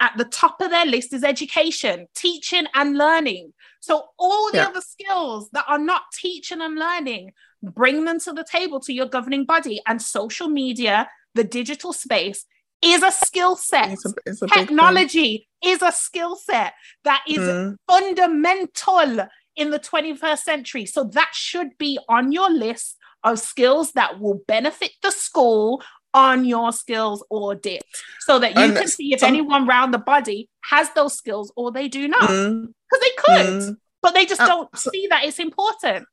at 0.00 0.12
the 0.16 0.24
top 0.24 0.60
of 0.60 0.70
their 0.70 0.86
list 0.86 1.12
is 1.12 1.24
education, 1.24 2.06
teaching 2.14 2.66
and 2.74 2.98
learning. 2.98 3.52
So, 3.80 4.04
all 4.18 4.50
the 4.50 4.58
yeah. 4.58 4.66
other 4.66 4.80
skills 4.80 5.48
that 5.52 5.64
are 5.68 5.78
not 5.78 6.02
teaching 6.12 6.60
and 6.60 6.76
learning, 6.76 7.32
bring 7.62 8.04
them 8.04 8.18
to 8.20 8.32
the 8.32 8.44
table 8.44 8.80
to 8.80 8.92
your 8.92 9.06
governing 9.06 9.44
body. 9.44 9.80
And 9.86 10.00
social 10.00 10.48
media, 10.48 11.08
the 11.34 11.44
digital 11.44 11.92
space, 11.92 12.44
is 12.82 13.02
a 13.02 13.10
skill 13.10 13.56
set. 13.56 13.92
It's 13.92 14.06
a, 14.06 14.12
it's 14.24 14.42
a 14.42 14.46
Technology 14.46 15.48
is 15.64 15.82
a 15.82 15.92
skill 15.92 16.36
set 16.36 16.74
that 17.04 17.22
is 17.28 17.38
mm. 17.38 17.76
fundamental 17.88 19.26
in 19.56 19.70
the 19.70 19.78
21st 19.78 20.38
century. 20.38 20.86
So, 20.86 21.04
that 21.04 21.30
should 21.32 21.78
be 21.78 21.98
on 22.08 22.32
your 22.32 22.50
list 22.50 22.96
of 23.24 23.38
skills 23.38 23.92
that 23.92 24.20
will 24.20 24.40
benefit 24.46 24.92
the 25.02 25.10
school 25.10 25.82
on 26.14 26.44
your 26.44 26.72
skills 26.72 27.24
or 27.30 27.52
audit 27.52 27.82
so 28.20 28.38
that 28.38 28.54
you 28.54 28.60
and 28.60 28.76
can 28.76 28.88
see 28.88 29.12
if 29.12 29.20
some, 29.20 29.28
anyone 29.28 29.68
around 29.68 29.90
the 29.90 29.98
body 29.98 30.48
has 30.62 30.90
those 30.94 31.14
skills 31.14 31.52
or 31.56 31.70
they 31.70 31.88
do 31.88 32.08
not. 32.08 32.22
Because 32.22 32.32
mm, 32.32 32.72
they 33.00 33.10
could, 33.18 33.46
mm, 33.46 33.76
but 34.02 34.14
they 34.14 34.26
just 34.26 34.40
don't 34.40 34.76
see 34.76 35.06
that 35.10 35.24
it's 35.24 35.38
important. 35.38 36.06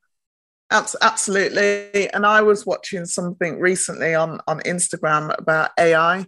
Absolutely. 0.69 2.11
And 2.11 2.25
I 2.25 2.41
was 2.41 2.65
watching 2.65 3.05
something 3.05 3.59
recently 3.59 4.15
on, 4.15 4.39
on 4.47 4.59
Instagram 4.61 5.37
about 5.37 5.71
AI. 5.79 6.25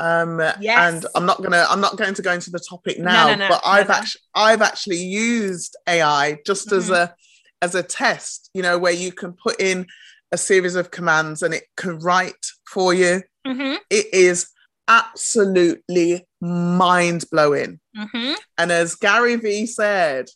Um, 0.00 0.38
yes. 0.60 0.94
and 0.94 1.06
I'm 1.16 1.26
not 1.26 1.42
gonna 1.42 1.66
I'm 1.68 1.80
not 1.80 1.96
going 1.96 2.14
to 2.14 2.22
go 2.22 2.32
into 2.32 2.50
the 2.50 2.60
topic 2.60 3.00
now, 3.00 3.26
no, 3.26 3.32
no, 3.32 3.38
no, 3.40 3.48
but 3.48 3.62
I've 3.66 3.90
actually 3.90 4.20
I've 4.32 4.62
actually 4.62 5.02
used 5.02 5.76
AI 5.88 6.38
just 6.46 6.68
mm-hmm. 6.68 6.78
as 6.78 6.90
a 6.90 7.14
as 7.62 7.74
a 7.74 7.82
test, 7.82 8.48
you 8.54 8.62
know, 8.62 8.78
where 8.78 8.92
you 8.92 9.10
can 9.10 9.32
put 9.32 9.60
in 9.60 9.86
a 10.30 10.38
series 10.38 10.76
of 10.76 10.90
commands 10.90 11.42
and 11.42 11.54
it 11.54 11.64
can 11.76 11.98
write 11.98 12.46
for 12.72 12.94
you. 12.94 13.22
Mm-hmm. 13.46 13.76
It 13.90 14.06
is 14.12 14.50
absolutely 14.88 16.26
mind 16.40 17.24
blowing. 17.30 17.80
Mm-hmm. 17.96 18.34
And 18.56 18.72
as 18.72 18.94
Gary 18.94 19.36
Vee 19.36 19.66
said, 19.66 20.28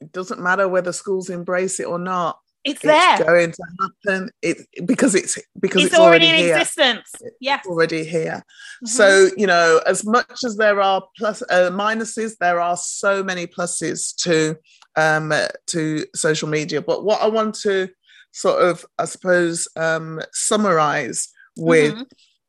it 0.00 0.12
doesn't 0.12 0.40
matter 0.40 0.68
whether 0.68 0.92
schools 0.92 1.30
embrace 1.30 1.80
it 1.80 1.86
or 1.86 1.98
not. 1.98 2.38
It's, 2.62 2.82
there. 2.82 3.24
going 3.24 3.52
to 3.52 3.64
happen. 3.80 4.30
It 4.42 4.58
because 4.84 5.14
it's 5.14 5.38
because 5.58 5.82
it's, 5.82 5.94
it's 5.94 5.98
already, 5.98 6.26
already, 6.26 6.40
in 6.42 6.46
here. 6.46 6.56
existence. 6.56 7.10
Yes, 7.40 7.64
already 7.66 8.04
here. 8.04 8.44
Mm-hmm. 8.44 8.86
So 8.86 9.30
you 9.34 9.46
know, 9.46 9.80
as 9.86 10.04
much 10.04 10.44
as 10.44 10.58
there 10.58 10.78
are 10.82 11.02
plus 11.16 11.40
uh, 11.40 11.70
minuses, 11.70 12.36
there 12.38 12.60
are 12.60 12.76
so 12.76 13.24
many 13.24 13.46
pluses 13.46 14.14
to 14.24 14.58
um, 14.96 15.32
to 15.68 16.04
social 16.14 16.50
media. 16.50 16.82
But 16.82 17.02
what 17.02 17.22
I 17.22 17.28
want 17.28 17.54
to 17.62 17.88
sort 18.32 18.62
of, 18.62 18.84
I 18.98 19.06
suppose, 19.06 19.66
um, 19.76 20.20
summarize 20.32 21.28
with 21.56 21.94
mm-hmm. 21.94 22.02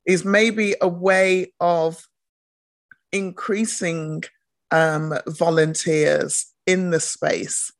is 0.06 0.26
maybe 0.26 0.76
a 0.82 0.88
way 0.88 1.54
of 1.60 2.08
increasing 3.12 4.24
um, 4.72 5.14
volunteers 5.28 6.46
in 6.66 6.92
the 6.92 7.00
space 7.00 7.72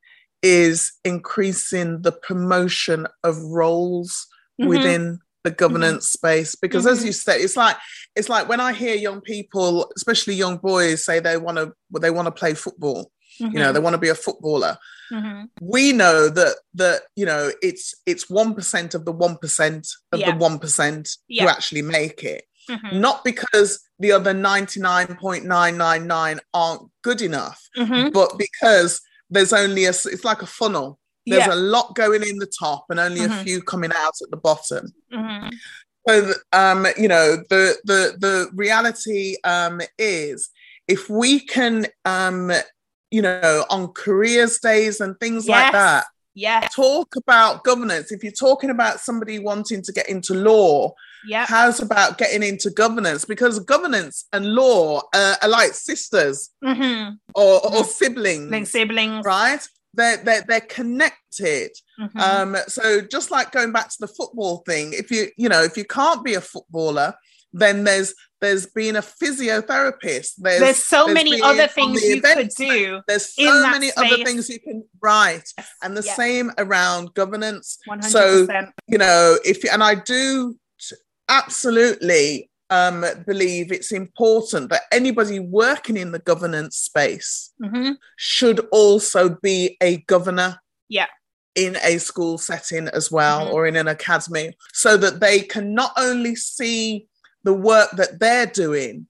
is 0.44 0.94
increasing 1.06 2.02
the 2.02 2.12
promotion 2.12 3.08
of 3.24 3.42
roles 3.42 4.28
mm-hmm. 4.60 4.70
within 4.70 5.20
the 5.44 5.52
governance 5.52 6.08
mm-hmm. 6.08 6.28
space 6.28 6.56
because 6.56 6.86
mm-hmm. 6.86 6.94
as 6.94 7.06
you 7.06 7.12
said 7.12 7.40
it's 7.40 7.58
like 7.58 7.76
it's 8.16 8.30
like 8.30 8.48
when 8.48 8.60
i 8.60 8.74
hear 8.74 8.96
young 8.96 9.22
people 9.22 9.92
especially 9.96 10.36
young 10.36 10.58
boys 10.58 11.04
say 11.04 11.20
they 11.20 11.38
want 11.38 11.58
to 11.58 11.74
they 12.00 12.12
want 12.12 12.28
to 12.28 12.32
play 12.32 12.54
football 12.54 13.12
mm-hmm. 13.42 13.54
you 13.54 13.60
know 13.60 13.66
mm-hmm. 13.66 13.74
they 13.74 13.80
want 13.80 13.94
to 13.94 14.00
be 14.00 14.10
a 14.10 14.16
footballer 14.16 14.78
mm-hmm. 15.12 15.44
we 15.62 15.92
know 15.92 16.30
that 16.30 16.56
that 16.74 17.02
you 17.16 17.26
know 17.26 17.52
it's 17.62 17.96
it's 18.06 18.26
1% 18.26 18.96
of 18.96 19.06
the 19.06 19.14
1% 19.14 19.96
of 20.12 20.20
yeah. 20.20 20.32
the 20.32 20.46
1% 20.46 21.18
yeah. 21.28 21.44
who 21.44 21.50
actually 21.50 21.82
make 21.82 22.24
it 22.24 22.44
mm-hmm. 22.70 23.00
not 23.00 23.24
because 23.24 23.82
the 24.00 24.12
other 24.12 24.34
99.999 24.34 26.40
aren't 26.54 26.82
good 27.04 27.22
enough 27.22 27.68
but 28.14 28.38
because 28.38 29.02
there's 29.30 29.54
only 29.54 29.86
a 29.86 29.90
it's 29.90 30.26
like 30.26 30.42
a 30.42 30.48
funnel 30.48 31.00
there's 31.26 31.46
yeah. 31.46 31.54
a 31.54 31.56
lot 31.56 31.96
going 31.96 32.24
in 32.24 32.38
the 32.38 32.52
top 32.60 32.86
and 32.90 33.00
only 33.00 33.22
mm-hmm. 33.22 33.34
a 33.34 33.44
few 33.44 33.62
coming 33.62 33.92
out 33.96 34.14
at 34.22 34.32
the 34.32 34.38
bottom. 34.38 34.94
Mm-hmm. 35.14 35.50
So, 36.08 36.34
um, 36.52 36.88
you 36.98 37.08
know, 37.08 37.38
the 37.50 37.76
the 37.84 38.16
the 38.18 38.50
reality 38.54 39.36
um, 39.44 39.82
is 40.00 40.50
if 40.88 41.10
we 41.10 41.40
can, 41.40 41.86
um, 42.06 42.52
you 43.12 43.22
know, 43.22 43.66
on 43.70 43.90
careers 43.90 44.60
days 44.60 45.02
and 45.02 45.20
things 45.20 45.48
yes. 45.48 45.64
like 45.64 45.72
that, 45.74 46.06
yeah, 46.34 46.68
talk 46.74 47.16
about 47.16 47.64
governance. 47.64 48.12
If 48.12 48.24
you're 48.24 48.32
talking 48.32 48.70
about 48.70 49.00
somebody 49.00 49.40
wanting 49.40 49.82
to 49.84 49.92
get 49.92 50.10
into 50.10 50.34
law, 50.34 50.94
yeah, 51.28 51.46
how's 51.48 51.82
about 51.82 52.18
getting 52.18 52.42
into 52.42 52.70
governance? 52.70 53.26
Because 53.26 53.60
governance 53.60 54.26
and 54.34 54.46
law 54.46 55.02
uh, 55.14 55.36
are 55.42 55.50
like 55.50 55.74
sisters 55.74 56.50
mm-hmm. 56.64 57.16
or, 57.36 57.66
or 57.66 57.84
siblings, 57.84 58.50
like 58.50 58.68
siblings, 58.68 59.26
right? 59.26 59.66
they're 59.94 60.18
they're, 60.18 60.44
they're 60.48 60.62
connected 60.62 61.72
mm-hmm. 62.00 62.18
um 62.18 62.56
so 62.68 63.02
just 63.02 63.32
like 63.32 63.52
going 63.52 63.72
back 63.72 63.90
to 63.90 63.98
the 64.00 64.08
football 64.08 64.64
thing 64.66 64.94
if 64.94 65.12
you 65.12 65.28
you 65.38 65.50
know 65.50 65.62
if 65.62 65.78
you 65.78 65.86
can't 65.86 66.24
be 66.24 66.34
a 66.34 66.42
footballer 66.42 67.14
then 67.54 67.84
there's 67.84 68.14
there's 68.42 68.66
been 68.66 68.96
a 68.96 69.02
physiotherapist 69.02 70.34
there's, 70.38 70.60
there's 70.60 70.84
so 70.84 71.06
there's 71.06 71.14
many 71.14 71.42
other 71.42 71.68
things 71.68 72.02
you 72.04 72.22
could 72.22 72.50
do 72.58 73.02
there's 73.08 73.34
so 73.34 73.70
many 73.70 73.90
space. 73.90 74.12
other 74.12 74.24
things 74.24 74.50
you 74.50 74.60
can 74.60 74.84
write 75.02 75.48
and 75.84 75.96
the 75.96 76.04
same 76.04 76.52
around 76.58 77.14
governance 77.14 77.78
100%. 77.88 78.04
so 78.04 78.48
you 78.88 78.98
know 78.98 79.38
if 79.46 79.64
and 79.72 79.84
i 79.84 79.96
do 79.96 80.56
absolutely 81.30 82.50
um, 82.72 83.04
believe 83.28 83.72
it's 83.72 83.92
important 83.92 84.70
that 84.70 84.84
anybody 84.92 85.40
working 85.40 85.98
in 85.98 86.12
the 86.12 86.20
governance 86.20 86.78
space 86.78 87.52
mm-hmm. 87.62 87.92
should 88.16 88.62
also 88.72 89.38
be 89.42 89.78
a 89.82 89.98
governor. 90.08 90.60
Yeah. 90.88 91.08
In 91.56 91.76
a 91.84 91.98
school 91.98 92.38
setting 92.38 92.88
as 92.88 93.12
well, 93.12 93.46
mm-hmm. 93.46 93.54
or 93.54 93.68
in 93.68 93.76
an 93.76 93.90
academy, 93.90 94.54
so 94.72 94.96
that 94.96 95.20
they 95.20 95.42
can 95.42 95.74
not 95.74 95.92
only 95.98 96.34
see 96.34 97.08
the 97.44 97.54
work 97.54 97.92
that 97.92 98.20
they're 98.20 98.46
doing, 98.46 99.08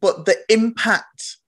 but 0.00 0.24
the 0.24 0.36
impact 0.48 1.38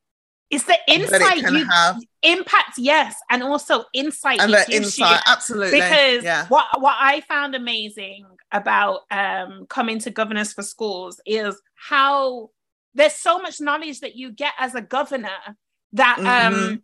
it's 0.50 0.64
the 0.64 0.78
insight 0.88 1.44
it 1.44 1.52
you 1.52 1.64
have. 1.68 2.00
Impact, 2.22 2.78
yes, 2.78 3.14
and 3.30 3.42
also 3.42 3.84
insight. 3.92 4.40
And 4.40 4.52
the 4.52 4.64
insight, 4.70 5.10
you. 5.26 5.32
absolutely. 5.32 5.80
Because 5.80 6.24
yeah. 6.24 6.46
what 6.46 6.66
what 6.80 6.96
I 6.98 7.20
found 7.22 7.54
amazing 7.54 8.24
about 8.50 9.00
um, 9.10 9.66
coming 9.68 9.98
to 10.00 10.10
governors 10.10 10.54
for 10.54 10.62
schools 10.62 11.20
is 11.26 11.60
how 11.74 12.50
there's 12.94 13.12
so 13.12 13.38
much 13.38 13.60
knowledge 13.60 14.00
that 14.00 14.16
you 14.16 14.32
get 14.32 14.54
as 14.58 14.74
a 14.74 14.80
governor 14.80 15.28
that 15.92 16.18
um 16.18 16.54
mm-hmm. 16.54 16.74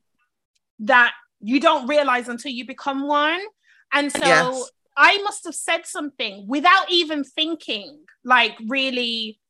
that 0.80 1.12
you 1.40 1.58
don't 1.58 1.86
realize 1.86 2.28
until 2.28 2.52
you 2.52 2.66
become 2.66 3.06
one. 3.06 3.40
And 3.92 4.12
so 4.12 4.18
yes. 4.18 4.70
I 4.96 5.18
must 5.18 5.44
have 5.44 5.54
said 5.54 5.86
something 5.86 6.46
without 6.48 6.90
even 6.90 7.24
thinking, 7.24 8.00
like 8.24 8.56
really 8.68 9.40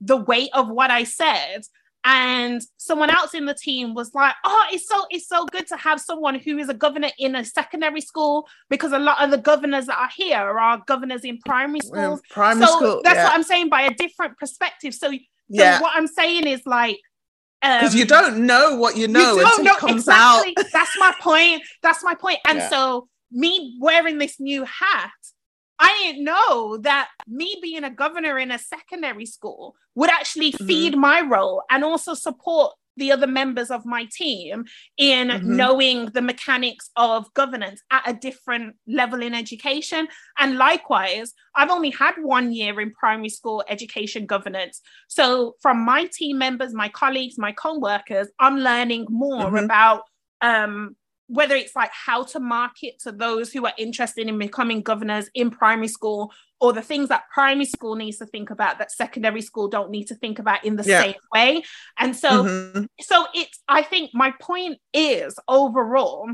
the 0.00 0.16
weight 0.16 0.50
of 0.52 0.68
what 0.68 0.90
I 0.90 1.04
said 1.04 1.62
and 2.04 2.62
someone 2.76 3.08
else 3.08 3.32
in 3.34 3.46
the 3.46 3.54
team 3.54 3.94
was 3.94 4.14
like 4.14 4.34
oh 4.44 4.66
it's 4.70 4.86
so 4.86 5.04
it's 5.10 5.26
so 5.26 5.46
good 5.46 5.66
to 5.66 5.76
have 5.76 6.00
someone 6.00 6.38
who 6.38 6.58
is 6.58 6.68
a 6.68 6.74
governor 6.74 7.08
in 7.18 7.34
a 7.34 7.44
secondary 7.44 8.00
school 8.00 8.46
because 8.68 8.92
a 8.92 8.98
lot 8.98 9.22
of 9.24 9.30
the 9.30 9.38
governors 9.38 9.86
that 9.86 9.98
are 9.98 10.10
here 10.14 10.38
are 10.38 10.82
governors 10.86 11.24
in 11.24 11.38
primary 11.38 11.80
schools 11.80 12.20
primary 12.30 12.66
so 12.66 12.76
school, 12.76 13.00
that's 13.02 13.16
yeah. 13.16 13.24
what 13.24 13.32
i'm 13.32 13.42
saying 13.42 13.68
by 13.68 13.82
a 13.82 13.94
different 13.94 14.38
perspective 14.38 14.92
so, 14.92 15.10
so 15.10 15.18
yeah. 15.48 15.80
what 15.80 15.92
i'm 15.94 16.06
saying 16.06 16.46
is 16.46 16.60
like 16.66 17.00
because 17.62 17.94
um, 17.94 17.98
you 17.98 18.04
don't 18.04 18.38
know 18.38 18.76
what 18.76 18.96
you 18.96 19.08
know 19.08 19.36
you 19.36 19.46
until 19.46 19.66
it 19.66 19.78
comes 19.78 20.02
exactly. 20.02 20.54
out 20.58 20.66
that's 20.72 20.98
my 20.98 21.14
point 21.20 21.62
that's 21.82 22.04
my 22.04 22.14
point. 22.14 22.20
point 22.20 22.38
and 22.46 22.58
yeah. 22.58 22.68
so 22.68 23.08
me 23.34 23.76
wearing 23.80 24.18
this 24.18 24.40
new 24.40 24.64
hat 24.64 25.10
I 25.78 25.92
didn't 26.02 26.24
know 26.24 26.78
that 26.78 27.08
me 27.26 27.56
being 27.60 27.84
a 27.84 27.90
governor 27.90 28.38
in 28.38 28.50
a 28.50 28.58
secondary 28.58 29.26
school 29.26 29.74
would 29.94 30.10
actually 30.10 30.52
mm-hmm. 30.52 30.66
feed 30.66 30.96
my 30.96 31.20
role 31.20 31.62
and 31.70 31.84
also 31.84 32.14
support 32.14 32.72
the 32.96 33.10
other 33.10 33.26
members 33.26 33.72
of 33.72 33.84
my 33.84 34.06
team 34.16 34.64
in 34.96 35.28
mm-hmm. 35.28 35.56
knowing 35.56 36.06
the 36.06 36.22
mechanics 36.22 36.90
of 36.94 37.32
governance 37.34 37.82
at 37.90 38.08
a 38.08 38.12
different 38.12 38.76
level 38.86 39.20
in 39.20 39.34
education. 39.34 40.06
And 40.38 40.58
likewise, 40.58 41.32
I've 41.56 41.70
only 41.70 41.90
had 41.90 42.14
one 42.22 42.52
year 42.52 42.80
in 42.80 42.92
primary 42.92 43.30
school 43.30 43.64
education 43.68 44.26
governance. 44.26 44.80
So, 45.08 45.56
from 45.60 45.84
my 45.84 46.08
team 46.12 46.38
members, 46.38 46.72
my 46.72 46.88
colleagues, 46.88 47.36
my 47.36 47.50
co 47.50 47.78
workers, 47.80 48.28
I'm 48.38 48.58
learning 48.58 49.06
more 49.10 49.46
mm-hmm. 49.46 49.64
about 49.64 50.02
um, 50.40 50.94
whether 51.28 51.54
it's 51.54 51.74
like 51.74 51.90
how 51.92 52.22
to 52.22 52.38
market 52.38 52.98
to 53.00 53.10
those 53.10 53.52
who 53.52 53.64
are 53.64 53.72
interested 53.78 54.28
in 54.28 54.38
becoming 54.38 54.82
governors 54.82 55.30
in 55.34 55.50
primary 55.50 55.88
school 55.88 56.32
or 56.60 56.72
the 56.72 56.82
things 56.82 57.08
that 57.08 57.24
primary 57.32 57.64
school 57.64 57.94
needs 57.94 58.18
to 58.18 58.26
think 58.26 58.50
about 58.50 58.78
that 58.78 58.92
secondary 58.92 59.40
school 59.40 59.68
don't 59.68 59.90
need 59.90 60.04
to 60.04 60.14
think 60.14 60.38
about 60.38 60.64
in 60.64 60.76
the 60.76 60.84
yeah. 60.84 61.02
same 61.02 61.14
way 61.32 61.62
and 61.98 62.14
so 62.14 62.44
mm-hmm. 62.44 62.84
so 63.00 63.26
it's 63.34 63.62
i 63.68 63.82
think 63.82 64.10
my 64.12 64.32
point 64.40 64.78
is 64.92 65.38
overall 65.48 66.28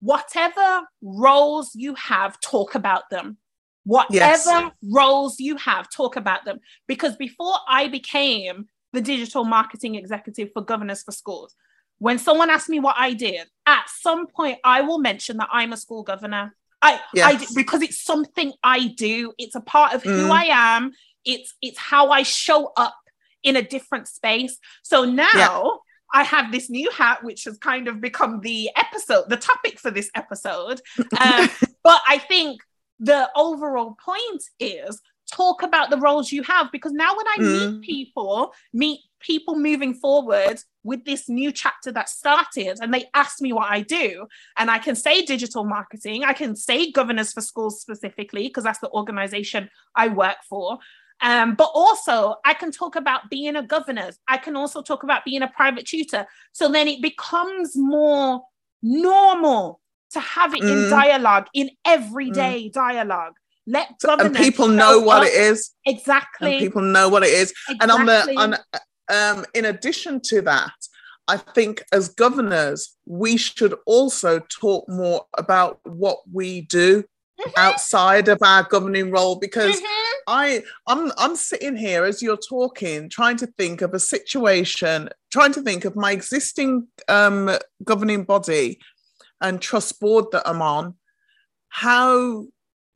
whatever 0.00 0.82
roles 1.02 1.70
you 1.74 1.94
have 1.94 2.38
talk 2.40 2.74
about 2.74 3.04
them 3.10 3.38
whatever 3.84 4.14
yes. 4.18 4.70
roles 4.82 5.40
you 5.40 5.56
have 5.56 5.88
talk 5.90 6.16
about 6.16 6.44
them 6.44 6.58
because 6.86 7.16
before 7.16 7.54
i 7.68 7.88
became 7.88 8.66
the 8.92 9.00
digital 9.00 9.44
marketing 9.44 9.94
executive 9.94 10.50
for 10.52 10.62
governors 10.62 11.02
for 11.02 11.12
schools 11.12 11.54
when 12.00 12.18
someone 12.18 12.50
asks 12.50 12.68
me 12.68 12.80
what 12.80 12.96
I 12.98 13.12
did, 13.12 13.46
at 13.66 13.84
some 13.88 14.26
point 14.26 14.58
I 14.64 14.80
will 14.80 14.98
mention 14.98 15.36
that 15.36 15.48
I'm 15.52 15.72
a 15.72 15.76
school 15.76 16.02
governor. 16.02 16.56
I, 16.82 16.98
yes. 17.14 17.50
I 17.50 17.54
because 17.54 17.82
it's 17.82 18.02
something 18.02 18.52
I 18.64 18.88
do. 18.88 19.32
It's 19.38 19.54
a 19.54 19.60
part 19.60 19.92
of 19.94 20.02
who 20.02 20.28
mm. 20.28 20.30
I 20.30 20.44
am. 20.46 20.92
It's 21.24 21.54
it's 21.60 21.78
how 21.78 22.08
I 22.08 22.22
show 22.22 22.72
up 22.76 22.96
in 23.42 23.54
a 23.54 23.62
different 23.62 24.08
space. 24.08 24.58
So 24.82 25.04
now 25.04 25.28
yeah. 25.34 25.60
I 26.12 26.22
have 26.24 26.50
this 26.50 26.70
new 26.70 26.90
hat, 26.90 27.22
which 27.22 27.44
has 27.44 27.58
kind 27.58 27.86
of 27.86 28.00
become 28.00 28.40
the 28.40 28.70
episode, 28.76 29.28
the 29.28 29.36
topic 29.36 29.78
for 29.78 29.90
this 29.90 30.10
episode. 30.14 30.80
Um, 31.20 31.50
but 31.84 32.00
I 32.08 32.16
think 32.16 32.62
the 32.98 33.28
overall 33.36 33.96
point 34.02 34.42
is 34.58 35.00
talk 35.30 35.62
about 35.62 35.90
the 35.90 35.98
roles 35.98 36.32
you 36.32 36.42
have 36.44 36.72
because 36.72 36.92
now 36.92 37.14
when 37.16 37.26
I 37.26 37.36
mm. 37.38 37.72
meet 37.72 37.82
people, 37.82 38.54
meet 38.72 39.00
people 39.20 39.56
moving 39.56 39.94
forward 39.94 40.60
with 40.82 41.04
this 41.04 41.28
new 41.28 41.52
chapter 41.52 41.92
that 41.92 42.08
started 42.08 42.78
and 42.80 42.92
they 42.92 43.04
ask 43.14 43.40
me 43.40 43.52
what 43.52 43.70
I 43.70 43.82
do 43.82 44.26
and 44.56 44.70
I 44.70 44.78
can 44.78 44.96
say 44.96 45.22
digital 45.24 45.64
marketing 45.64 46.24
I 46.24 46.32
can 46.32 46.56
say 46.56 46.90
governors 46.90 47.32
for 47.32 47.40
schools 47.40 47.80
specifically 47.80 48.48
because 48.48 48.64
that's 48.64 48.80
the 48.80 48.90
organization 48.90 49.70
I 49.94 50.08
work 50.08 50.36
for 50.48 50.78
um, 51.22 51.54
but 51.54 51.70
also 51.74 52.36
I 52.44 52.54
can 52.54 52.72
talk 52.72 52.96
about 52.96 53.28
being 53.30 53.56
a 53.56 53.62
governor 53.62 54.10
I 54.26 54.38
can 54.38 54.56
also 54.56 54.82
talk 54.82 55.02
about 55.02 55.24
being 55.24 55.42
a 55.42 55.48
private 55.48 55.86
tutor 55.86 56.26
so 56.52 56.70
then 56.70 56.88
it 56.88 57.02
becomes 57.02 57.76
more 57.76 58.42
normal 58.82 59.80
to 60.12 60.20
have 60.20 60.54
it 60.54 60.62
mm. 60.62 60.84
in 60.84 60.90
dialogue 60.90 61.46
in 61.54 61.70
everyday 61.84 62.68
mm. 62.68 62.72
dialogue 62.72 63.34
let 63.66 63.98
governors 64.00 64.36
and 64.36 64.36
people 64.36 64.68
know 64.68 64.98
what 64.98 65.22
up. 65.22 65.28
it 65.28 65.34
is 65.34 65.72
exactly 65.86 66.52
and 66.52 66.60
people 66.60 66.82
know 66.82 67.08
what 67.08 67.22
it 67.22 67.28
is 67.28 67.52
exactly. 67.68 67.76
and 67.80 67.90
on 67.90 68.06
the 68.06 68.40
on 68.40 68.80
um, 69.10 69.44
in 69.54 69.64
addition 69.66 70.20
to 70.26 70.40
that, 70.42 70.72
I 71.28 71.36
think 71.36 71.84
as 71.92 72.08
governors, 72.08 72.96
we 73.06 73.36
should 73.36 73.74
also 73.86 74.40
talk 74.40 74.88
more 74.88 75.26
about 75.38 75.80
what 75.84 76.18
we 76.32 76.62
do 76.62 77.02
mm-hmm. 77.02 77.50
outside 77.56 78.28
of 78.28 78.38
our 78.42 78.64
governing 78.64 79.10
role 79.10 79.36
because 79.36 79.76
mm-hmm. 79.76 80.10
I 80.26 80.62
I'm 80.86 81.12
I'm 81.18 81.36
sitting 81.36 81.76
here 81.76 82.04
as 82.04 82.22
you're 82.22 82.36
talking, 82.36 83.08
trying 83.08 83.36
to 83.38 83.46
think 83.46 83.82
of 83.82 83.94
a 83.94 84.00
situation, 84.00 85.08
trying 85.30 85.52
to 85.52 85.62
think 85.62 85.84
of 85.84 85.96
my 85.96 86.12
existing 86.12 86.88
um, 87.08 87.50
governing 87.84 88.24
body 88.24 88.80
and 89.40 89.60
trust 89.60 90.00
board 90.00 90.26
that 90.32 90.48
I'm 90.48 90.62
on. 90.62 90.96
How 91.68 92.46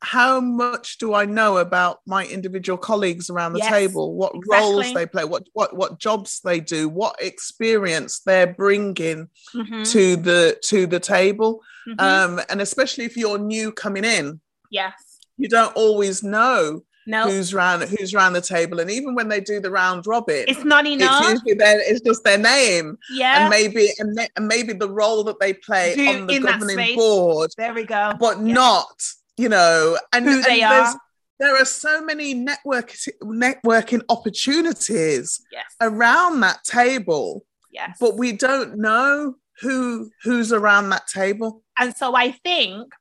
how 0.05 0.39
much 0.39 0.99
do 0.99 1.15
I 1.15 1.25
know 1.25 1.57
about 1.57 2.01
my 2.07 2.27
individual 2.27 2.77
colleagues 2.77 3.31
around 3.31 3.55
the 3.55 3.61
yes, 3.61 3.71
table? 3.71 4.15
What 4.15 4.35
exactly. 4.35 4.59
roles 4.59 4.95
they 4.95 5.07
play? 5.07 5.25
What 5.25 5.45
what 5.55 5.75
what 5.75 5.99
jobs 5.99 6.41
they 6.45 6.61
do? 6.61 6.89
What 6.89 7.17
experience 7.21 8.21
they're 8.21 8.53
bringing 8.53 9.29
mm-hmm. 9.55 9.83
to 9.83 10.17
the 10.17 10.59
to 10.65 10.87
the 10.87 11.01
table? 11.01 11.63
Mm-hmm. 11.89 12.01
Um, 12.01 12.45
and 12.51 12.61
especially 12.61 13.05
if 13.05 13.17
you're 13.17 13.39
new 13.39 13.73
coming 13.73 14.05
in, 14.05 14.41
yes, 14.71 14.93
you 15.39 15.49
don't 15.49 15.75
always 15.75 16.23
know 16.23 16.83
no 17.07 17.25
who's 17.29 17.53
round 17.53 17.83
who's 17.83 18.15
round 18.15 18.35
the 18.35 18.41
table 18.41 18.81
and 18.81 18.91
even 18.91 19.15
when 19.15 19.29
they 19.29 19.39
do 19.39 19.61
the 19.61 19.71
round 19.71 20.07
robin 20.07 20.43
it's 20.49 20.65
not 20.65 20.87
enough 20.87 21.23
it's 21.23 21.33
usually 21.33 21.53
their, 21.53 21.79
it's 21.81 22.01
just 22.01 22.25
their 22.25 22.39
name 22.39 22.97
yeah 23.11 23.43
and 23.43 23.51
maybe 23.51 23.91
and, 23.99 24.19
and 24.37 24.49
maybe 24.49 24.73
the 24.73 24.89
role 24.89 25.23
that 25.23 25.39
they 25.39 25.53
play 25.53 25.95
Do 25.95 26.09
on 26.09 26.27
the 26.27 26.39
governing 26.39 26.97
board 26.97 27.51
there 27.59 27.75
we 27.75 27.85
go 27.85 28.15
but 28.19 28.39
Yeah. 28.39 28.55
not 28.55 29.03
you 29.37 29.49
know 29.49 29.99
and, 30.13 30.25
Who 30.25 30.43
they 30.43 30.61
there's- 30.61 30.95
are. 30.95 31.01
there 31.41 31.57
are 31.61 31.65
so 31.65 32.01
many 32.03 32.35
network 32.35 32.95
networking 33.23 34.03
opportunities 34.09 35.41
yes 35.53 35.65
around 35.81 36.41
that 36.41 36.63
table 36.65 37.45
yes 37.71 37.97
but 38.01 38.17
we 38.17 38.33
don't 38.33 38.77
know 38.79 39.35
who 39.61 40.11
who's 40.23 40.53
around 40.53 40.91
that 40.91 41.07
table 41.07 41.63
and 41.79 41.95
so 41.97 42.15
i 42.15 42.31
think 42.31 42.93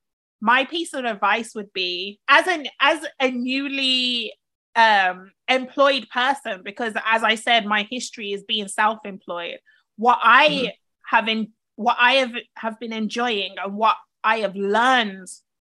my 0.41 0.65
piece 0.65 0.93
of 0.93 1.05
advice 1.05 1.53
would 1.55 1.71
be 1.73 2.19
as 2.27 2.47
an 2.47 2.67
as 2.79 3.05
a 3.19 3.29
newly 3.31 4.33
um 4.75 5.31
employed 5.47 6.07
person 6.11 6.61
because 6.63 6.93
as 7.05 7.23
i 7.23 7.35
said 7.35 7.65
my 7.65 7.87
history 7.89 8.31
is 8.33 8.43
being 8.43 8.67
self-employed 8.67 9.59
what 9.97 10.19
i 10.23 10.47
Mhm. 10.49 10.71
have 11.07 11.27
in 11.27 11.53
what 11.75 11.97
i 11.99 12.13
have 12.13 12.33
have 12.55 12.79
been 12.79 12.93
enjoying 12.93 13.55
and 13.63 13.75
what 13.75 13.97
i 14.23 14.39
have 14.39 14.55
learned 14.55 15.27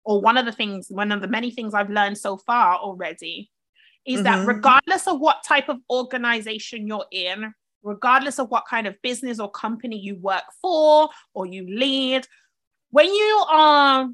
or 0.05 0.21
one 0.21 0.37
of 0.37 0.45
the 0.45 0.51
things 0.51 0.87
one 0.89 1.11
of 1.11 1.21
the 1.21 1.27
many 1.27 1.51
things 1.51 1.73
i've 1.73 1.89
learned 1.89 2.17
so 2.17 2.37
far 2.37 2.77
already 2.77 3.49
is 4.05 4.21
that 4.23 4.37
Mhm. 4.39 4.47
regardless 4.47 5.07
of 5.07 5.19
what 5.19 5.43
type 5.43 5.67
of 5.67 5.77
organization 5.89 6.87
you're 6.87 7.07
in 7.11 7.53
regardless 7.83 8.39
of 8.39 8.49
what 8.49 8.65
kind 8.69 8.87
of 8.87 8.95
business 9.01 9.39
or 9.39 9.49
company 9.51 9.97
you 9.99 10.15
work 10.17 10.43
for 10.61 11.09
or 11.33 11.45
you 11.45 11.63
lead 11.67 12.27
when 12.91 13.07
you 13.13 13.45
are 13.49 14.09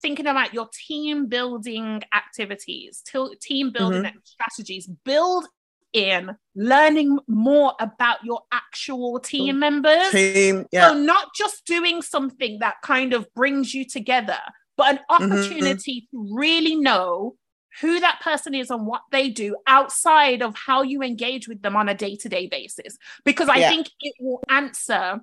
thinking 0.00 0.26
about 0.28 0.54
your 0.54 0.68
team 0.86 1.26
building 1.26 2.00
activities, 2.14 3.02
til- 3.04 3.34
team 3.40 3.72
building 3.72 4.12
strategies, 4.22 4.86
build 5.04 5.44
in 5.92 6.30
learning 6.54 7.18
more 7.26 7.74
about 7.80 8.18
your 8.24 8.42
actual 8.52 9.18
team 9.18 9.58
members. 9.58 10.10
team 10.12 10.64
yeah 10.70 10.88
So, 10.90 10.94
not 10.94 11.34
just 11.34 11.64
doing 11.66 12.00
something 12.02 12.58
that 12.60 12.76
kind 12.82 13.12
of 13.12 13.26
brings 13.34 13.74
you 13.74 13.84
together, 13.84 14.38
but 14.78 14.94
an 14.94 15.00
Mm-hmm, 15.20 15.32
opportunity 15.32 16.08
to 16.10 16.28
really 16.32 16.76
know 16.76 17.36
who 17.82 18.00
that 18.00 18.20
person 18.22 18.54
is 18.54 18.70
and 18.70 18.86
what 18.86 19.02
they 19.12 19.28
do 19.28 19.56
outside 19.66 20.40
of 20.42 20.56
how 20.56 20.82
you 20.82 21.02
engage 21.02 21.46
with 21.48 21.60
them 21.60 21.76
on 21.76 21.88
a 21.88 21.94
day 21.94 22.16
to 22.16 22.28
day 22.28 22.46
basis. 22.46 22.96
Because 23.24 23.50
I 23.50 23.60
Yeah. 23.60 23.68
think 23.68 23.90
it 24.00 24.14
will 24.18 24.42
answer 24.48 25.20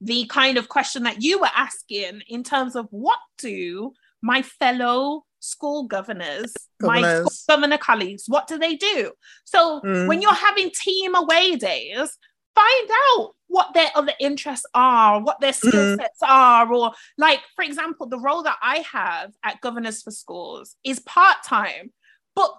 the 0.00 0.26
kind 0.26 0.58
of 0.58 0.68
question 0.68 1.04
that 1.04 1.22
you 1.22 1.40
were 1.40 1.50
asking 1.54 2.22
in 2.28 2.42
terms 2.42 2.76
of 2.76 2.86
what 2.90 3.18
do 3.38 3.92
my 4.20 4.42
fellow 4.42 5.24
school 5.40 5.84
governors, 5.84 6.68
my 6.80 7.02
school 7.02 7.30
Governors. 7.30 7.44
governor 7.48 7.78
colleagues, 7.78 8.24
what 8.28 8.46
do 8.46 8.58
they 8.58 8.76
do? 8.76 9.12
So 9.44 9.80
Mm. 9.84 10.06
when 10.06 10.22
you're 10.22 10.34
having 10.34 10.70
team 10.70 11.14
away 11.14 11.56
days, 11.56 12.16
find 12.54 12.90
out 13.18 13.34
what 13.48 13.74
their 13.74 13.90
other 13.94 14.12
interests 14.20 14.66
are, 14.74 15.20
what 15.22 15.40
their 15.40 15.52
skill 15.52 15.84
Mhm. 15.86 15.96
sets 15.96 16.20
are, 16.22 16.72
or 16.72 16.92
like, 17.18 17.40
for 17.54 17.64
example, 17.64 18.06
the 18.06 18.18
role 18.18 18.42
that 18.42 18.58
I 18.62 18.78
have 18.92 19.32
at 19.42 19.60
Governors 19.60 20.02
for 20.02 20.10
Schools 20.10 20.76
is 20.84 20.98
part 21.00 21.42
time, 21.44 21.92
but 22.34 22.54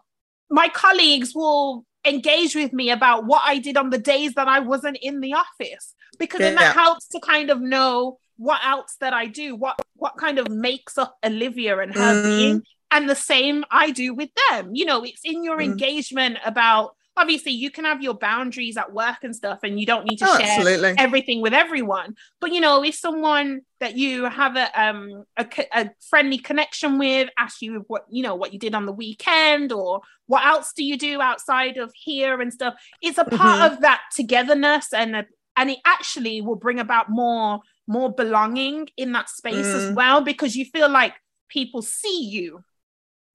my 0.49 0.69
colleagues 0.69 1.33
will 1.33 1.85
engage 2.05 2.53
with 2.55 2.73
me 2.73 2.89
about 2.91 3.25
what 3.25 3.41
I 3.45 3.59
did 3.59 3.77
on 3.77 3.89
the 3.89 3.97
days 3.97 4.33
that 4.33 4.47
I 4.47 4.59
wasn't 4.59 4.97
in 5.01 5.19
the 5.21 5.33
office 5.33 5.95
because 6.19 6.39
then 6.41 6.55
that 6.55 6.73
helps 6.75 7.07
to 7.07 7.19
kind 7.19 7.49
of 7.49 7.61
know 7.61 8.19
what 8.37 8.63
else 8.65 8.95
that 8.99 9.13
I 9.13 9.27
do, 9.27 9.55
what 9.55 9.79
what 9.95 10.17
kind 10.17 10.37
of 10.37 10.49
makes 10.49 10.97
up 10.97 11.15
Olivia 11.25 11.79
and 11.79 11.93
her 11.95 12.13
Mm. 12.15 12.23
being, 12.23 12.63
and 12.91 13.09
the 13.09 13.15
same 13.15 13.63
I 13.71 13.91
do 13.91 14.13
with 14.13 14.29
them. 14.49 14.71
You 14.75 14.85
know, 14.85 15.03
it's 15.03 15.21
in 15.23 15.43
your 15.43 15.57
Mm. 15.57 15.65
engagement 15.65 16.37
about 16.45 16.95
obviously 17.15 17.51
you 17.51 17.69
can 17.71 17.85
have 17.85 18.01
your 18.01 18.15
boundaries 18.15 18.77
at 18.77 18.93
work 18.93 19.17
and 19.23 19.35
stuff, 19.35 19.59
and 19.63 19.79
you 19.79 19.85
don't 19.85 20.05
need 20.05 20.17
to 20.17 20.25
Oh, 20.25 20.37
share 20.37 20.57
absolutely 20.57 20.93
everything 20.97 21.41
with 21.41 21.53
everyone. 21.53 22.15
But 22.39 22.51
you 22.53 22.61
know, 22.61 22.83
if 22.83 22.95
someone 22.95 23.61
that 23.79 23.95
you 23.97 24.25
have 24.25 24.55
a 24.55 24.81
um 24.81 25.23
a, 25.37 25.47
a 25.73 25.89
friendly 26.09 26.37
connection 26.37 26.97
with 26.97 27.29
asks 27.37 27.61
you 27.61 27.83
what 27.87 28.05
you 28.09 28.23
know 28.23 28.35
what 28.35 28.53
you 28.53 28.59
did 28.59 28.75
on 28.75 28.85
the 28.85 28.91
weekend 28.93 29.71
or 29.71 30.01
what 30.27 30.45
else 30.45 30.71
do 30.75 30.83
you 30.83 30.97
do 30.97 31.21
outside 31.21 31.77
of 31.77 31.91
here 31.95 32.41
and 32.41 32.53
stuff, 32.53 32.75
it's 33.01 33.17
a 33.17 33.25
part 33.25 33.61
Mhm. 33.61 33.73
of 33.73 33.81
that 33.81 34.01
togetherness 34.15 34.93
and 34.93 35.15
a, 35.15 35.25
and 35.55 35.69
it 35.69 35.79
actually 35.85 36.41
will 36.41 36.55
bring 36.55 36.79
about 36.79 37.09
more 37.09 37.59
more 37.87 38.13
belonging 38.13 38.87
in 38.97 39.11
that 39.11 39.29
space 39.29 39.73
as 39.75 39.89
Mm. 39.89 39.95
well 39.95 40.21
because 40.21 40.55
you 40.55 40.65
feel 40.65 40.89
like 40.89 41.13
people 41.49 41.81
see 41.81 42.29
you 42.31 42.63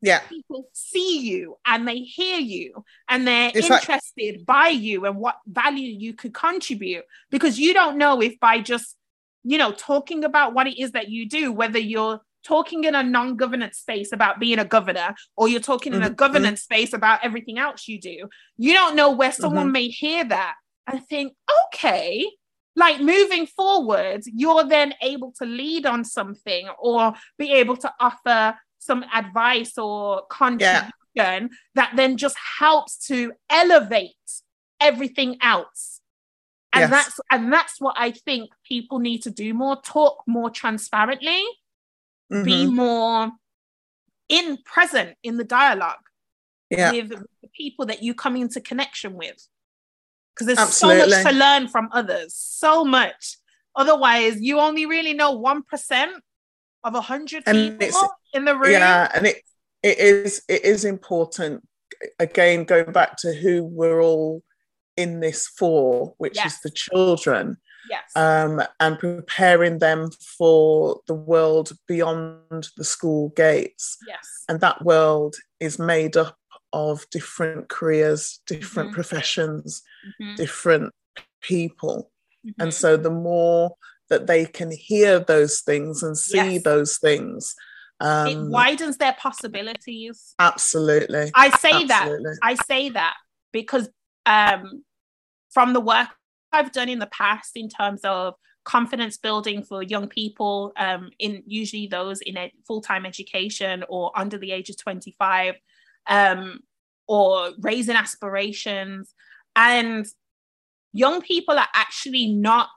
yeah 0.01 0.21
people 0.29 0.69
see 0.73 1.21
you 1.21 1.57
and 1.67 1.87
they 1.89 1.99
hear 1.99 2.39
you 2.39 2.85
and 3.09 3.27
they're 3.27 3.51
It's 3.55 3.69
like- 3.69 3.83
interested 3.83 4.47
by 4.47 4.69
you 4.69 5.07
and 5.07 5.17
what 5.17 5.37
value 5.47 5.93
you 5.99 6.15
could 6.15 6.33
contribute 6.35 7.05
because 7.31 7.59
you 7.59 7.75
don't 7.75 7.99
know 7.99 8.21
if 8.23 8.39
by 8.41 8.61
just 8.61 8.97
you 9.45 9.59
know 9.59 9.73
talking 9.73 10.25
about 10.25 10.55
what 10.55 10.67
it 10.67 10.81
is 10.81 10.93
that 10.93 11.09
you 11.09 11.29
do 11.29 11.53
whether 11.53 11.79
you're 11.79 12.21
talking 12.45 12.85
in 12.85 12.95
a 12.95 13.03
non-governance 13.03 13.79
space 13.79 14.13
about 14.13 14.39
being 14.39 14.59
a 14.61 14.65
governor 14.65 15.15
or 15.37 15.49
you're 15.49 15.61
talking 15.61 15.93
in 15.93 16.03
a 16.05 16.11
Mhm. 16.11 16.17
governance 16.17 16.63
space 16.63 16.93
about 16.93 17.19
everything 17.25 17.59
else 17.59 17.89
you 17.89 18.01
do 18.01 18.29
you 18.57 18.73
don't 18.73 18.95
know 18.97 19.11
where 19.11 19.33
someone 19.33 19.65
Mm-hmm. 19.67 19.73
may 19.73 19.89
hear 19.89 20.25
that 20.25 20.55
and 20.87 21.05
think 21.09 21.35
okay 21.67 22.31
like 22.77 23.01
moving 23.01 23.47
forward 23.47 24.23
you're 24.27 24.63
then 24.65 24.95
able 25.03 25.33
to 25.39 25.45
lead 25.45 25.85
on 25.85 26.05
something 26.05 26.69
or 26.79 27.13
be 27.37 27.53
able 27.53 27.77
to 27.77 27.93
offer 27.99 28.57
some 28.79 29.05
advice 29.15 29.77
or 29.79 30.23
contribution 30.31 31.51
that 31.75 31.93
then 31.97 32.17
just 32.17 32.37
helps 32.59 33.07
to 33.07 33.33
elevate 33.51 34.15
everything 34.81 35.37
else 35.43 36.01
and 36.73 36.83
Yes. 36.83 36.91
that's 36.91 37.21
and 37.33 37.53
that's 37.53 37.81
what 37.81 37.97
i 37.99 38.11
think 38.13 38.51
people 38.65 38.99
need 39.01 39.23
to 39.23 39.31
do 39.31 39.53
more 39.55 39.81
talk 39.83 40.23
more 40.27 40.51
transparently 40.51 41.43
be 42.31 42.67
Mhm. 42.67 42.75
more 42.75 43.33
in 44.29 44.59
present 44.65 45.17
in 45.23 45.39
the 45.39 45.45
dialogue 45.45 45.97
yeah 46.71 46.93
with 46.93 47.09
the 47.09 47.49
people 47.57 47.87
that 47.87 48.03
you 48.03 48.15
come 48.15 48.37
into 48.37 48.61
connection 48.61 49.15
with 49.15 49.49
because 50.35 50.47
there's 50.47 50.59
Absolutely. 50.59 51.11
so 51.11 51.17
much 51.25 51.33
to 51.33 51.39
learn 51.39 51.67
from 51.69 51.89
others 51.93 52.35
so 52.35 52.85
much 52.85 53.39
otherwise 53.75 54.41
you 54.41 54.61
only 54.61 54.87
really 54.87 55.15
know 55.15 55.33
1% 55.37 56.13
of 56.85 56.95
a 56.95 57.01
100 57.01 57.43
And 57.47 57.79
people 57.79 57.87
it's- 57.89 58.11
in 58.33 58.45
the 58.45 58.55
room? 58.57 58.71
yeah 58.73 59.11
and 59.15 59.27
it 59.27 59.43
it 59.83 59.99
is 59.99 60.43
it 60.49 60.65
is 60.65 60.85
important. 60.85 61.67
Again 62.19 62.65
going 62.65 62.93
back 62.93 63.17
to 63.19 63.33
who 63.33 63.65
we're 63.65 64.03
all 64.03 64.43
in 64.97 65.21
this 65.21 65.47
for 65.49 66.15
which 66.19 66.37
Yes. 66.37 66.55
is 66.55 66.61
the 66.63 66.71
children 66.71 67.57
yes. 67.89 68.11
um, 68.17 68.61
and 68.81 68.99
preparing 68.99 69.79
them 69.79 70.11
for 70.37 71.01
the 71.07 71.15
world 71.15 71.73
beyond 71.87 72.69
the 72.77 72.85
school 72.85 73.31
gates. 73.31 73.97
Yes. 74.07 74.45
And 74.49 74.61
that 74.61 74.85
world 74.85 75.37
is 75.61 75.79
made 75.79 76.17
up 76.17 76.37
of 76.73 77.09
different 77.11 77.69
careers 77.69 78.41
different 78.47 78.91
Mhm. 78.91 78.95
professions 78.95 79.83
Mhm, 80.21 80.37
different 80.37 80.93
people. 81.41 82.11
And 82.59 82.71
mhm. 82.71 82.73
so 82.73 82.97
the 82.97 83.11
more 83.11 83.77
that 84.11 84.27
they 84.27 84.45
can 84.47 84.71
hear 84.71 85.19
those 85.19 85.61
things 85.61 86.03
and 86.03 86.17
see 86.17 86.37
Yes. 86.37 86.63
those 86.63 86.99
things 86.99 87.55
it 88.01 88.37
um, 88.37 88.51
widens 88.51 88.97
their 88.99 89.15
possibilities 89.19 90.35
absolutely 90.39 91.31
i 91.35 91.51
say 91.51 91.85
that. 91.87 92.09
I 92.43 92.55
say 92.55 92.91
that 92.91 93.17
because 93.53 93.89
um, 94.27 94.85
from 95.51 95.73
the 95.73 95.81
work 95.81 96.09
I've 96.53 96.73
done 96.73 96.89
in 96.89 96.99
the 96.99 97.07
past 97.07 97.57
in 97.57 97.69
terms 97.69 98.01
of 98.05 98.35
confidence 98.65 99.17
building 99.17 99.63
for 99.63 99.83
young 99.83 100.09
people, 100.09 100.73
um, 100.77 101.11
in 101.19 101.43
usually 101.47 101.87
those 101.87 102.21
in 102.21 102.37
a 102.37 102.53
full-time 102.67 103.07
education 103.07 103.85
or 103.89 104.13
under 104.15 104.39
the 104.39 104.53
age 104.53 104.71
of 104.71 104.77
25, 104.77 105.55
um, 106.07 106.61
or 107.07 107.51
raising 107.61 107.97
aspirations. 107.97 109.15
And 109.57 110.07
young 110.93 111.21
people 111.23 111.59
are 111.59 111.69
actually 111.75 112.29
not 112.29 112.69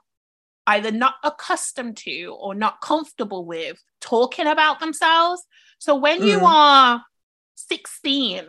either 0.66 0.90
not 0.90 1.14
accustomed 1.24 1.96
to 1.98 2.36
or 2.38 2.54
not 2.54 2.80
comfortable 2.80 3.44
with 3.44 3.82
talking 4.00 4.46
about 4.46 4.80
themselves. 4.80 5.42
So 5.78 5.96
when 5.96 6.22
you 6.22 6.38
Mhm. 6.40 6.46
are 6.46 7.04
16, 7.54 8.46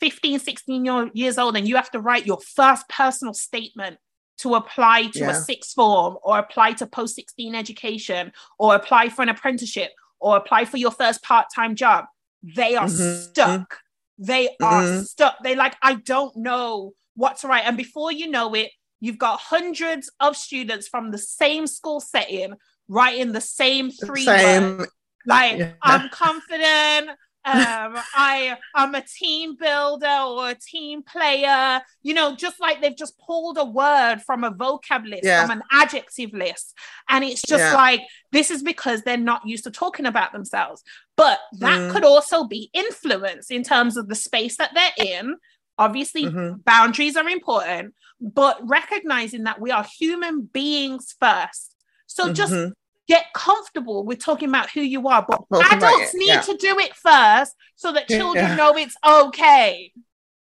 15, 0.00 0.38
16 0.38 1.10
years 1.14 1.38
old, 1.38 1.56
and 1.56 1.66
you 1.66 1.76
have 1.76 1.90
to 1.92 2.00
write 2.00 2.26
your 2.26 2.40
first 2.40 2.88
personal 2.88 3.34
statement 3.34 3.98
to 4.38 4.54
apply 4.54 5.06
to 5.08 5.28
a 5.28 5.34
sixth 5.34 5.74
form 5.74 6.16
or 6.22 6.38
apply 6.38 6.72
to 6.72 6.86
post 6.86 7.14
16 7.14 7.54
education 7.54 8.32
or 8.58 8.74
apply 8.74 9.08
for 9.08 9.22
an 9.22 9.28
apprenticeship 9.28 9.92
or 10.18 10.36
apply 10.36 10.64
for 10.64 10.76
your 10.76 10.90
first 10.90 11.22
part 11.22 11.46
time 11.54 11.74
job, 11.76 12.06
they 12.42 12.74
are 12.74 12.88
Mhm. 12.88 13.30
stuck. 13.30 13.80
They 14.18 14.56
are 14.62 14.82
Mhm. 14.82 15.04
stuck. 15.06 15.36
They 15.42 15.54
like, 15.54 15.76
I 15.82 15.94
don't 15.94 16.34
know 16.36 16.92
what 17.14 17.36
to 17.38 17.48
write. 17.48 17.64
And 17.64 17.76
before 17.76 18.10
you 18.10 18.28
know 18.28 18.54
it, 18.54 18.70
you've 19.02 19.18
got 19.18 19.40
hundreds 19.40 20.10
of 20.20 20.36
students 20.36 20.88
from 20.88 21.10
the 21.10 21.18
same 21.18 21.66
school 21.66 22.00
setting 22.00 22.54
writing 22.88 23.32
the 23.32 23.40
same 23.40 23.90
three 23.90 24.26
words 24.26 24.86
Like 25.26 25.58
yeah. 25.58 25.72
I'm 25.82 26.08
confident. 26.08 27.10
um 27.44 27.98
i 28.14 28.56
i'm 28.76 28.94
a 28.94 29.02
team 29.02 29.56
builder 29.58 30.06
or 30.28 30.50
a 30.50 30.54
team 30.54 31.02
player 31.02 31.80
you 32.04 32.14
know 32.14 32.36
just 32.36 32.60
like 32.60 32.80
they've 32.80 32.96
just 32.96 33.18
pulled 33.18 33.58
a 33.58 33.64
word 33.64 34.18
from 34.24 34.44
a 34.44 34.52
vocab 34.52 35.04
list 35.04 35.24
yeah. 35.24 35.42
from 35.42 35.58
an 35.58 35.62
adjective 35.72 36.32
list 36.32 36.72
and 37.08 37.24
it's 37.24 37.42
just 37.42 37.64
yeah. 37.64 37.74
like 37.74 38.00
this 38.30 38.52
is 38.52 38.62
because 38.62 39.02
they're 39.02 39.16
not 39.16 39.44
used 39.44 39.64
to 39.64 39.72
talking 39.72 40.06
about 40.06 40.32
themselves 40.32 40.84
but 41.16 41.40
that 41.58 41.80
mm. 41.80 41.90
could 41.90 42.04
also 42.04 42.44
be 42.44 42.70
influence 42.72 43.50
in 43.50 43.64
terms 43.64 43.96
of 43.96 44.06
the 44.06 44.14
space 44.14 44.56
that 44.58 44.70
they're 44.72 45.04
in 45.04 45.34
obviously 45.78 46.26
mm-hmm. 46.26 46.60
boundaries 46.64 47.16
are 47.16 47.28
important 47.28 47.92
but 48.22 48.58
recognizing 48.62 49.44
that 49.44 49.60
we 49.60 49.70
are 49.70 49.84
human 49.98 50.42
beings 50.42 51.14
first 51.18 51.74
so 52.06 52.24
mm-hmm. 52.24 52.34
just 52.34 52.74
get 53.08 53.26
comfortable 53.34 54.04
with 54.04 54.20
talking 54.20 54.48
about 54.48 54.70
who 54.70 54.80
you 54.80 55.08
are. 55.08 55.26
But 55.28 55.42
adults 55.72 56.14
need 56.14 56.28
yeah. 56.28 56.40
to 56.40 56.56
do 56.56 56.78
it 56.78 56.94
first 56.94 57.54
so 57.74 57.92
that 57.92 58.08
children 58.08 58.46
yeah. 58.46 58.56
know 58.56 58.76
it's 58.76 58.96
okay. 59.06 59.92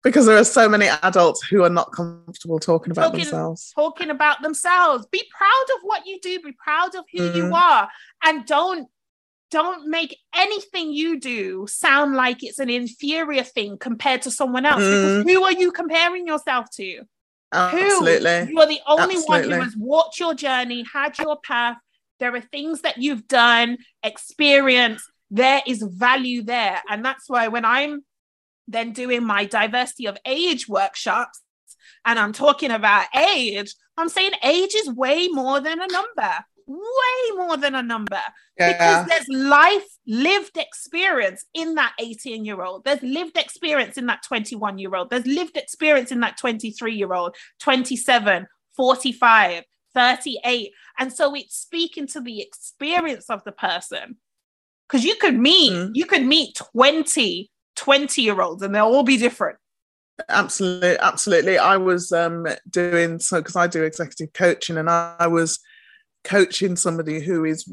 Because 0.04 0.26
there 0.26 0.38
are 0.38 0.44
so 0.44 0.70
many 0.70 0.88
adults 1.04 1.44
who 1.44 1.64
are 1.64 1.70
not 1.70 1.92
comfortable 1.92 2.60
talking 2.60 2.92
about 2.92 3.12
talking, 3.12 3.20
themselves. 3.20 3.74
Talking 3.76 4.10
about 4.10 4.42
themselves. 4.42 5.06
Be 5.12 5.24
proud 5.36 5.66
of 5.76 5.82
what 5.84 6.06
you 6.06 6.20
do. 6.22 6.40
Be 6.40 6.54
proud 6.54 6.96
of 6.96 7.04
who 7.12 7.30
mm. 7.30 7.36
you 7.36 7.54
are. 7.54 7.90
And 8.24 8.46
don't 8.46 8.88
don't 9.50 9.88
make 9.88 10.18
anything 10.36 10.92
you 10.92 11.20
do 11.20 11.68
sound 11.68 12.16
like 12.16 12.44
it's 12.44 12.60
an 12.60 12.70
inferior 12.70 13.44
thing 13.44 13.78
compared 13.78 14.22
to 14.24 14.32
someone 14.32 14.66
else. 14.66 14.82
Mm. 14.82 15.24
Because 15.24 15.32
who 15.32 15.44
are 15.44 15.54
you 15.54 15.72
comparing 15.72 16.28
yourself 16.28 16.70
to? 16.76 17.04
Oh, 17.52 17.70
absolutely. 17.74 18.46
Who? 18.46 18.52
You 18.52 18.60
are 18.60 18.68
the 18.68 18.82
only 18.88 19.16
Absolutely. 19.16 19.50
one 19.50 19.58
who 19.60 19.64
has 19.64 19.76
walked 19.78 20.20
your 20.20 20.34
journey, 20.34 20.86
had 20.92 21.18
your 21.18 21.38
path, 21.40 21.78
there 22.20 22.34
are 22.36 22.42
things 22.42 22.82
that 22.82 22.98
you've 22.98 23.28
done, 23.28 23.78
experience, 24.04 25.04
there 25.30 25.62
is 25.68 25.84
value 25.84 26.44
there. 26.44 26.82
And 26.90 27.04
that's 27.04 27.30
why 27.30 27.48
when 27.48 27.66
I'm 27.66 28.04
then 28.68 28.92
doing 28.92 29.24
my 29.24 29.46
diversity 29.46 30.08
of 30.08 30.18
age 30.26 30.68
workshops 30.68 31.42
and 32.06 32.18
I'm 32.20 32.34
talking 32.34 32.72
about 32.72 33.06
age, 33.16 33.76
I'm 33.98 34.10
saying 34.10 34.32
age 34.44 34.76
is 34.76 34.92
way 34.92 35.28
more 35.28 35.60
than 35.60 35.80
a 35.80 35.88
number, 35.88 36.34
way 36.68 37.36
more 37.36 37.58
than 37.58 37.76
a 37.76 37.82
number. 37.82 38.22
Yeah. 38.58 38.74
Because 38.74 39.08
there's 39.08 39.40
life 39.40 39.88
lived 40.06 40.58
experience 40.58 41.46
in 41.54 41.76
that 41.76 41.94
18 42.00 42.46
year 42.46 42.62
old. 42.62 42.84
There's 42.84 43.02
lived 43.02 43.38
experience 43.38 43.98
in 43.98 44.06
that 44.08 44.24
21 44.24 44.78
year 44.78 44.96
old. 44.96 45.10
There's 45.10 45.26
lived 45.26 45.58
experience 45.58 46.12
in 46.12 46.20
that 46.22 46.38
23 46.38 46.94
year 46.94 47.14
old, 47.14 47.36
27, 47.60 48.48
45. 48.76 49.64
38. 49.98 50.72
And 51.00 51.12
so 51.12 51.34
it's 51.34 51.56
speaking 51.56 52.06
to 52.08 52.22
the 52.22 52.40
experience 52.40 53.32
of 53.32 53.44
the 53.46 53.52
person. 53.52 54.18
Because 54.88 55.04
you 55.04 55.16
could 55.16 55.38
meet, 55.38 55.74
mm. 55.74 55.92
you 55.96 56.06
could 56.06 56.24
meet 56.24 56.56
20, 56.56 57.50
20 57.76 58.22
year 58.22 58.40
olds 58.40 58.62
and 58.62 58.76
they'll 58.76 58.86
all 58.86 59.04
be 59.04 59.18
different. 59.18 59.58
Absolutely, 60.30 60.98
absolutely. 61.00 61.58
I 61.58 61.78
was 61.78 62.12
um 62.12 62.48
doing 62.70 63.20
so 63.20 63.40
because 63.40 63.56
I 63.56 63.68
do 63.68 63.84
executive 63.84 64.34
coaching 64.34 64.78
and 64.78 64.90
I, 64.90 65.16
I 65.20 65.28
was 65.28 65.60
coaching 66.28 66.76
somebody 66.76 67.20
who 67.20 67.46
is 67.46 67.70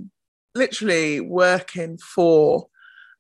literally 0.55 1.21
working 1.21 1.99
for 1.99 2.67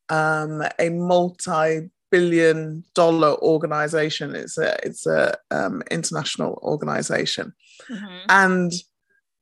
um, 0.08 0.62
a 0.78 0.88
multi 0.90 1.90
billion 2.10 2.84
dollar 2.94 3.34
organization 3.42 4.36
it's 4.36 4.56
a 4.56 4.76
it's 4.86 5.04
a 5.04 5.34
um, 5.50 5.82
international 5.90 6.60
organization 6.62 7.52
mm-hmm. 7.90 8.18
and 8.28 8.72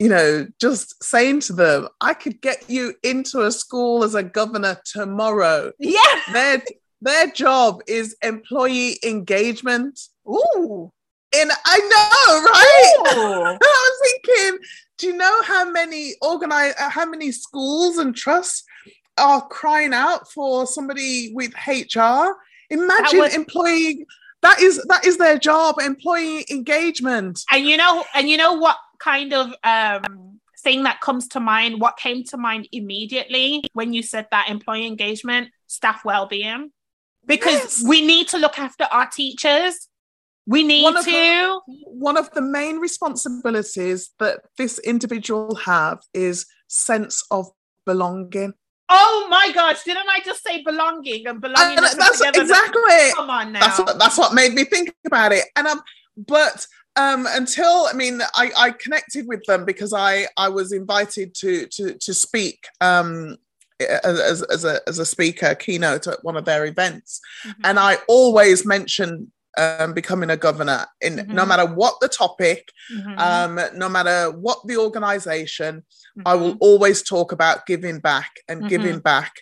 you 0.03 0.09
know, 0.09 0.49
just 0.61 1.01
saying 1.05 1.39
to 1.39 1.53
them, 1.53 1.87
I 2.01 2.15
could 2.15 2.41
get 2.41 2.69
you 2.69 2.95
into 3.05 3.43
a 3.43 3.53
school 3.53 4.03
as 4.03 4.17
a 4.17 4.23
governor 4.25 4.81
tomorrow. 4.85 5.71
Yeah. 5.79 6.01
Their, 6.33 6.63
their 7.01 7.29
job 7.29 7.83
is 7.87 8.17
employee 8.21 8.99
engagement. 9.05 10.01
Ooh. 10.27 10.93
And 11.35 11.51
I 11.65 11.79
know, 11.79 12.45
right? 12.45 13.59
I 13.63 13.89
was 13.91 14.23
thinking, 14.25 14.59
do 14.99 15.07
you 15.09 15.17
know 15.17 15.43
how 15.43 15.71
many 15.71 16.15
organize 16.21 16.75
uh, 16.79 16.91
how 16.91 17.07
many 17.07 17.33
schools 17.33 17.99
and 17.99 18.15
trusts 18.15 18.65
are 19.19 19.47
crying 19.49 19.95
out 19.95 20.31
for 20.31 20.67
somebody 20.67 21.33
with 21.35 21.53
HR? 21.67 22.35
Imagine 22.71 23.21
was- 23.21 23.35
employee 23.35 24.07
that 24.43 24.61
is 24.61 24.85
that 24.89 25.07
is 25.07 25.19
their 25.19 25.39
job, 25.39 25.77
employee 25.81 26.45
engagement. 26.51 27.41
And 27.51 27.65
you 27.65 27.77
know, 27.77 28.05
and 28.15 28.29
you 28.29 28.37
know 28.37 28.55
what 28.55 28.77
kind 28.99 29.33
of 29.33 29.55
um, 29.65 30.41
thing 30.63 30.83
that 30.83 31.01
comes 31.01 31.29
to 31.29 31.41
mind, 31.41 31.81
what 31.81 31.97
came 31.97 32.25
to 32.25 32.37
mind 32.37 32.69
immediately 32.73 33.65
when 33.73 33.93
you 33.93 34.03
said 34.03 34.27
that 34.31 34.49
employee 34.49 34.87
engagement, 34.87 35.49
staff 35.67 36.05
well-being, 36.05 36.73
because 37.27 37.53
yes. 37.53 37.85
we 37.87 38.05
need 38.05 38.29
to 38.29 38.39
look 38.39 38.59
after 38.59 38.85
our 38.85 39.07
teachers. 39.07 39.89
We 40.47 40.65
need 40.65 40.83
one 40.83 41.05
to. 41.05 41.11
The, 41.11 41.61
one 41.87 42.17
of 42.17 42.31
the 42.33 42.43
main 42.43 42.79
responsibilities 42.79 44.11
that 44.19 44.41
this 44.59 44.79
individual 44.81 45.55
have 45.57 46.01
is 46.15 46.47
sense 46.69 47.25
of 47.31 47.47
belonging. 47.87 48.55
Oh 48.89 49.27
my 49.31 49.53
gosh! 49.55 49.85
Didn't 49.85 50.09
I 50.09 50.21
just 50.25 50.43
say 50.45 50.63
belonging 50.63 51.27
and 51.27 51.41
belonging? 51.41 51.79
And 51.79 51.87
that's 51.87 52.21
exactly. 52.21 53.11
Come 53.15 53.31
on 53.31 53.53
now. 53.53 53.61
That's 53.61 53.79
what, 53.79 53.99
that's 53.99 54.19
what 54.19 54.35
made 54.35 54.53
me 54.55 54.65
think 54.65 54.95
about 55.07 55.33
it. 55.33 55.45
And 55.57 55.67
um, 55.67 55.81
but 56.17 56.67
um, 56.97 57.27
until 57.31 57.87
I 57.87 57.93
mean, 57.95 58.21
I, 58.35 58.51
I 58.57 58.71
connected 58.73 59.27
with 59.27 59.43
them 59.45 59.65
because 59.65 59.95
I 59.95 60.27
I 60.37 60.49
was 60.49 60.73
invited 60.73 61.35
to 61.37 61.67
to 61.69 61.95
to 61.95 62.13
speak 62.13 62.67
um, 62.81 63.37
as, 63.81 64.43
as 64.43 64.65
a 64.65 64.81
as 64.87 64.99
a 64.99 65.07
speaker 65.07 65.55
keynote 65.55 66.07
at 66.07 66.23
one 66.23 66.37
of 66.37 66.45
their 66.45 66.67
events, 66.67 67.21
mm-hmm. 67.47 67.61
and 67.65 67.79
I 67.79 67.99
always 68.09 68.67
mention 68.67 69.33
um, 69.59 69.93
becoming 69.93 70.31
a 70.31 70.37
governor 70.37 70.87
in 71.01 71.17
mm-hmm. 71.17 71.35
no 71.35 71.47
matter 71.47 71.67
what 71.67 71.95
the 72.01 72.09
topic, 72.09 72.69
mm-hmm. 72.93 73.19
um, 73.19 73.61
no 73.77 73.89
matter 73.89 74.31
what 74.31 74.59
the 74.67 74.77
organization, 74.77 75.85
I 76.25 76.35
will 76.35 76.51
mm-hmm. 76.53 76.59
always 76.61 77.03
talk 77.03 77.33
about 77.33 77.67
giving 77.67 78.01
back 78.01 78.31
and 78.49 78.69
giving 78.69 78.95
mm-hmm. 78.95 79.01
back 79.01 79.33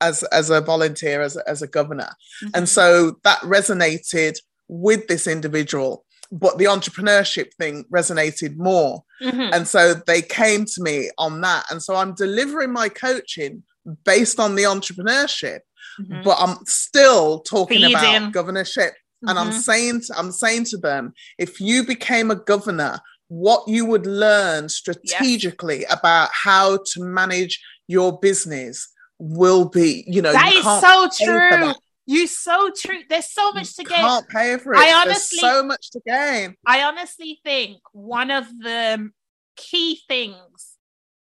as 0.00 0.22
as 0.24 0.50
a 0.50 0.60
volunteer 0.60 1.22
as 1.22 1.36
as 1.36 1.62
a 1.62 1.66
governor, 1.66 2.10
and 2.42 2.52
mm-hmm. 2.52 2.64
so 2.64 3.16
that 3.24 3.38
resonated 3.40 4.38
with 4.68 5.06
this 5.08 5.26
individual 5.26 6.04
but 6.32 6.58
the 6.58 6.64
entrepreneurship 6.64 7.52
thing 7.54 7.84
resonated 7.92 8.56
more. 8.56 9.02
Mm-hmm. 9.20 9.52
And 9.52 9.66
so 9.66 9.94
they 9.94 10.22
came 10.22 10.64
to 10.64 10.82
me 10.82 11.10
on 11.18 11.40
that. 11.40 11.64
And 11.70 11.82
so 11.82 11.96
I'm 11.96 12.14
delivering 12.14 12.72
my 12.72 12.88
coaching 12.88 13.62
based 14.04 14.38
on 14.38 14.54
the 14.54 14.64
entrepreneurship, 14.64 15.60
mm-hmm. 16.00 16.22
but 16.22 16.36
I'm 16.38 16.64
still 16.66 17.40
talking 17.40 17.78
Feeding. 17.78 17.96
about 17.96 18.32
governorship. 18.32 18.94
Mm-hmm. 19.22 19.28
And 19.28 19.38
I'm 19.38 19.50
mm-hmm. 19.50 19.58
saying 19.58 20.00
to, 20.02 20.14
I'm 20.18 20.32
saying 20.32 20.64
to 20.66 20.78
them, 20.78 21.12
if 21.38 21.60
you 21.60 21.84
became 21.84 22.30
a 22.30 22.36
governor, 22.36 23.00
what 23.28 23.68
you 23.68 23.86
would 23.86 24.06
learn 24.06 24.68
strategically 24.68 25.80
yes. 25.82 25.92
about 25.92 26.30
how 26.32 26.78
to 26.78 27.04
manage 27.04 27.62
your 27.86 28.18
business 28.18 28.88
will 29.18 29.68
be, 29.68 30.04
you 30.06 30.22
know, 30.22 30.32
that 30.32 30.52
you 30.52 30.58
is 30.58 30.64
so 30.64 31.24
true. 31.24 31.74
You 32.06 32.26
so 32.26 32.72
true. 32.76 33.00
There's 33.08 33.30
so 33.30 33.52
much 33.52 33.78
you 33.78 33.84
to 33.84 33.90
gain. 33.90 34.00
Can't 34.00 34.28
pay 34.28 34.56
for 34.56 34.72
it. 34.72 34.78
I 34.78 34.94
honestly, 34.94 35.38
There's 35.40 35.52
so 35.52 35.62
much 35.62 35.90
to 35.90 36.00
gain. 36.04 36.56
I 36.66 36.82
honestly 36.82 37.38
think 37.44 37.78
one 37.92 38.32
of 38.32 38.48
the 38.48 39.10
key 39.56 40.00
things 40.08 40.76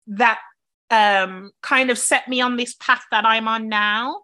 that 0.09 0.39
um, 0.91 1.51
kind 1.63 1.91
of 1.91 1.99
set 1.99 2.29
me 2.29 2.41
on 2.41 2.57
this 2.57 2.75
path 2.79 3.05
that 3.11 3.25
I'm 3.25 3.49
on 3.49 3.69
now 3.69 4.23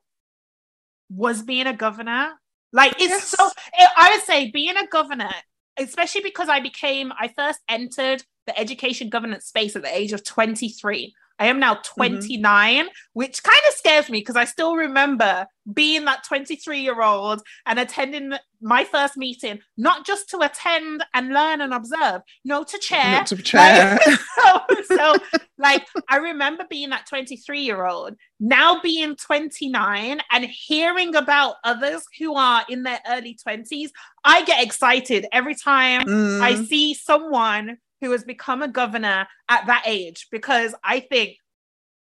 was 1.11 1.43
being 1.43 1.67
a 1.67 1.75
governor. 1.75 2.35
Like 2.75 3.01
it's 3.01 3.09
yes. 3.09 3.29
so. 3.29 3.51
I 3.97 4.11
would 4.11 4.25
say 4.25 4.51
being 4.51 4.77
a 4.77 4.87
governor, 4.89 5.31
especially 5.79 6.23
because 6.23 6.49
I 6.49 6.61
became. 6.61 7.13
I 7.19 7.29
first 7.29 7.61
entered 7.69 8.25
the 8.47 8.59
education 8.59 9.09
governance 9.09 9.47
space 9.47 9.77
at 9.77 9.83
the 9.83 9.97
age 9.97 10.13
of 10.13 10.25
23. 10.25 11.15
I 11.39 11.47
am 11.47 11.59
now 11.59 11.75
mm-hmm. 11.75 11.95
29, 11.97 12.75
mm-hmm. 12.77 12.89
which 13.13 13.43
kind 13.43 13.61
of 13.69 13.75
scares 13.75 14.09
me 14.09 14.21
because 14.21 14.37
I 14.37 14.45
still 14.45 14.77
remember 14.77 15.47
being 15.73 16.05
that 16.05 16.25
23 16.25 16.81
year 16.81 17.03
old 17.03 17.41
and 17.67 17.79
attending 17.79 18.35
my 18.61 18.85
first 18.85 19.17
meeting, 19.17 19.61
not 19.77 20.07
just 20.07 20.29
to 20.31 20.41
attend 20.41 21.05
and 21.15 21.31
learn 21.31 21.61
and 21.61 21.75
observe, 21.75 22.23
no, 22.45 22.65
to 22.65 22.79
chair. 22.79 23.13
Not 23.13 23.27
to 23.27 23.37
chair. 23.37 23.99
Like, 24.07 24.21
so, 24.39 24.97
so, 24.97 25.15
like, 25.59 25.87
I 26.09 26.17
remember 26.17 26.65
being 26.69 26.91
that 26.91 27.07
23 27.07 27.61
year 27.61 27.87
old, 27.87 28.15
now 28.41 28.81
being 28.81 29.17
29 29.17 30.21
and 30.33 30.45
hearing 30.45 31.15
about 31.15 31.57
others 31.65 32.05
who 32.19 32.35
are 32.37 32.65
in 32.69 32.83
their 32.83 33.01
early 33.09 33.37
20s. 33.47 33.91
I 34.25 34.45
get 34.45 34.63
excited 34.63 35.27
every 35.33 35.55
time 35.55 36.07
mm. 36.07 36.41
I 36.41 36.55
see 36.65 36.95
someone 36.95 37.79
who 38.05 38.13
has 38.13 38.25
become 38.25 38.63
a 38.63 38.69
governor 38.69 39.27
at 39.49 39.67
that 39.67 39.85
age 39.87 40.29
because 40.31 40.75
I 40.85 41.01
think, 41.01 41.37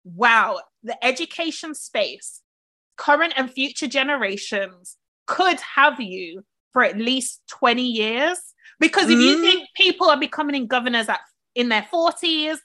wow, 0.04 0.60
the 0.82 1.02
education 1.04 1.74
space, 1.74 2.42
current 2.96 3.32
and 3.36 3.50
future 3.50 3.88
generations 3.88 4.96
could 5.26 5.58
have 5.60 5.98
you 6.00 6.44
for 6.72 6.84
at 6.84 6.98
least 6.98 7.40
20 7.48 7.82
years. 7.82 8.38
Because 8.78 9.08
if 9.08 9.18
mm. 9.18 9.22
you 9.22 9.40
think 9.40 9.68
people 9.76 10.10
are 10.10 10.18
becoming 10.20 10.66
governors 10.66 11.08
at 11.08 11.20
in 11.54 11.68
their 11.68 11.86
40s, 11.92 12.58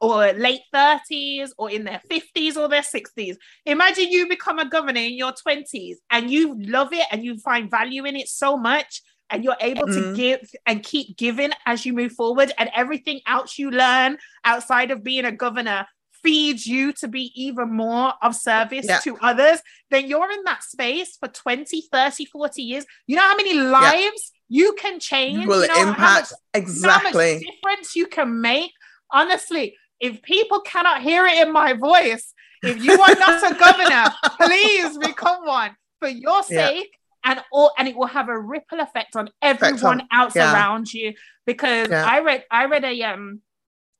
or 0.00 0.32
late 0.34 0.60
30s 0.74 1.50
or 1.56 1.70
in 1.70 1.84
their 1.84 2.02
50s 2.10 2.56
or 2.56 2.68
their 2.68 2.82
60s. 2.82 3.36
Imagine 3.64 4.10
you 4.10 4.28
become 4.28 4.58
a 4.58 4.68
governor 4.68 5.00
in 5.00 5.14
your 5.14 5.32
20s 5.32 5.94
and 6.10 6.30
you 6.30 6.54
love 6.60 6.92
it 6.92 7.06
and 7.10 7.24
you 7.24 7.38
find 7.38 7.70
value 7.70 8.04
in 8.04 8.14
it 8.14 8.28
so 8.28 8.58
much 8.58 9.00
and 9.30 9.44
you're 9.44 9.56
able 9.60 9.86
mm-hmm. 9.86 10.12
to 10.12 10.16
give 10.16 10.50
and 10.66 10.82
keep 10.82 11.16
giving 11.16 11.50
as 11.66 11.84
you 11.84 11.92
move 11.92 12.12
forward 12.12 12.52
and 12.58 12.70
everything 12.74 13.20
else 13.26 13.58
you 13.58 13.70
learn 13.70 14.18
outside 14.44 14.90
of 14.90 15.02
being 15.02 15.24
a 15.24 15.32
governor 15.32 15.86
feeds 16.22 16.66
you 16.66 16.92
to 16.92 17.08
be 17.08 17.30
even 17.34 17.72
more 17.72 18.12
of 18.22 18.34
service 18.34 18.86
yeah. 18.88 18.98
to 18.98 19.16
others 19.18 19.60
then 19.90 20.08
you're 20.08 20.30
in 20.32 20.42
that 20.44 20.62
space 20.62 21.16
for 21.18 21.28
20 21.28 21.82
30 21.92 22.24
40 22.24 22.62
years 22.62 22.84
you 23.06 23.16
know 23.16 23.22
how 23.22 23.36
many 23.36 23.54
lives 23.54 24.32
yeah. 24.48 24.62
you 24.62 24.72
can 24.78 24.98
change 24.98 25.46
will 25.46 25.62
you 25.62 25.68
know 25.68 25.88
impact 25.88 26.32
much, 26.32 26.38
exactly 26.54 27.38
difference 27.38 27.94
you 27.94 28.06
can 28.06 28.40
make 28.40 28.72
honestly 29.12 29.76
if 30.00 30.20
people 30.22 30.60
cannot 30.60 31.02
hear 31.02 31.26
it 31.26 31.46
in 31.46 31.52
my 31.52 31.74
voice 31.74 32.32
if 32.62 32.82
you 32.82 32.92
are 32.92 33.14
not 33.14 33.52
a 33.52 33.54
governor 33.54 34.06
please 34.40 34.98
become 34.98 35.46
one 35.46 35.76
for 36.00 36.08
your 36.08 36.42
sake 36.42 36.90
yeah. 36.90 37.05
And 37.26 37.40
all 37.52 37.72
and 37.76 37.86
it 37.86 37.96
will 37.96 38.06
have 38.06 38.30
a 38.30 38.38
ripple 38.38 38.80
effect 38.80 39.16
on 39.16 39.28
everyone 39.42 40.00
on, 40.00 40.08
else 40.10 40.36
around 40.36 40.90
you 40.92 41.12
because 41.44 41.90
i 41.90 42.20
read 42.20 42.42
i 42.50 42.64
read 42.64 42.84
a 42.84 43.02
um 43.02 43.42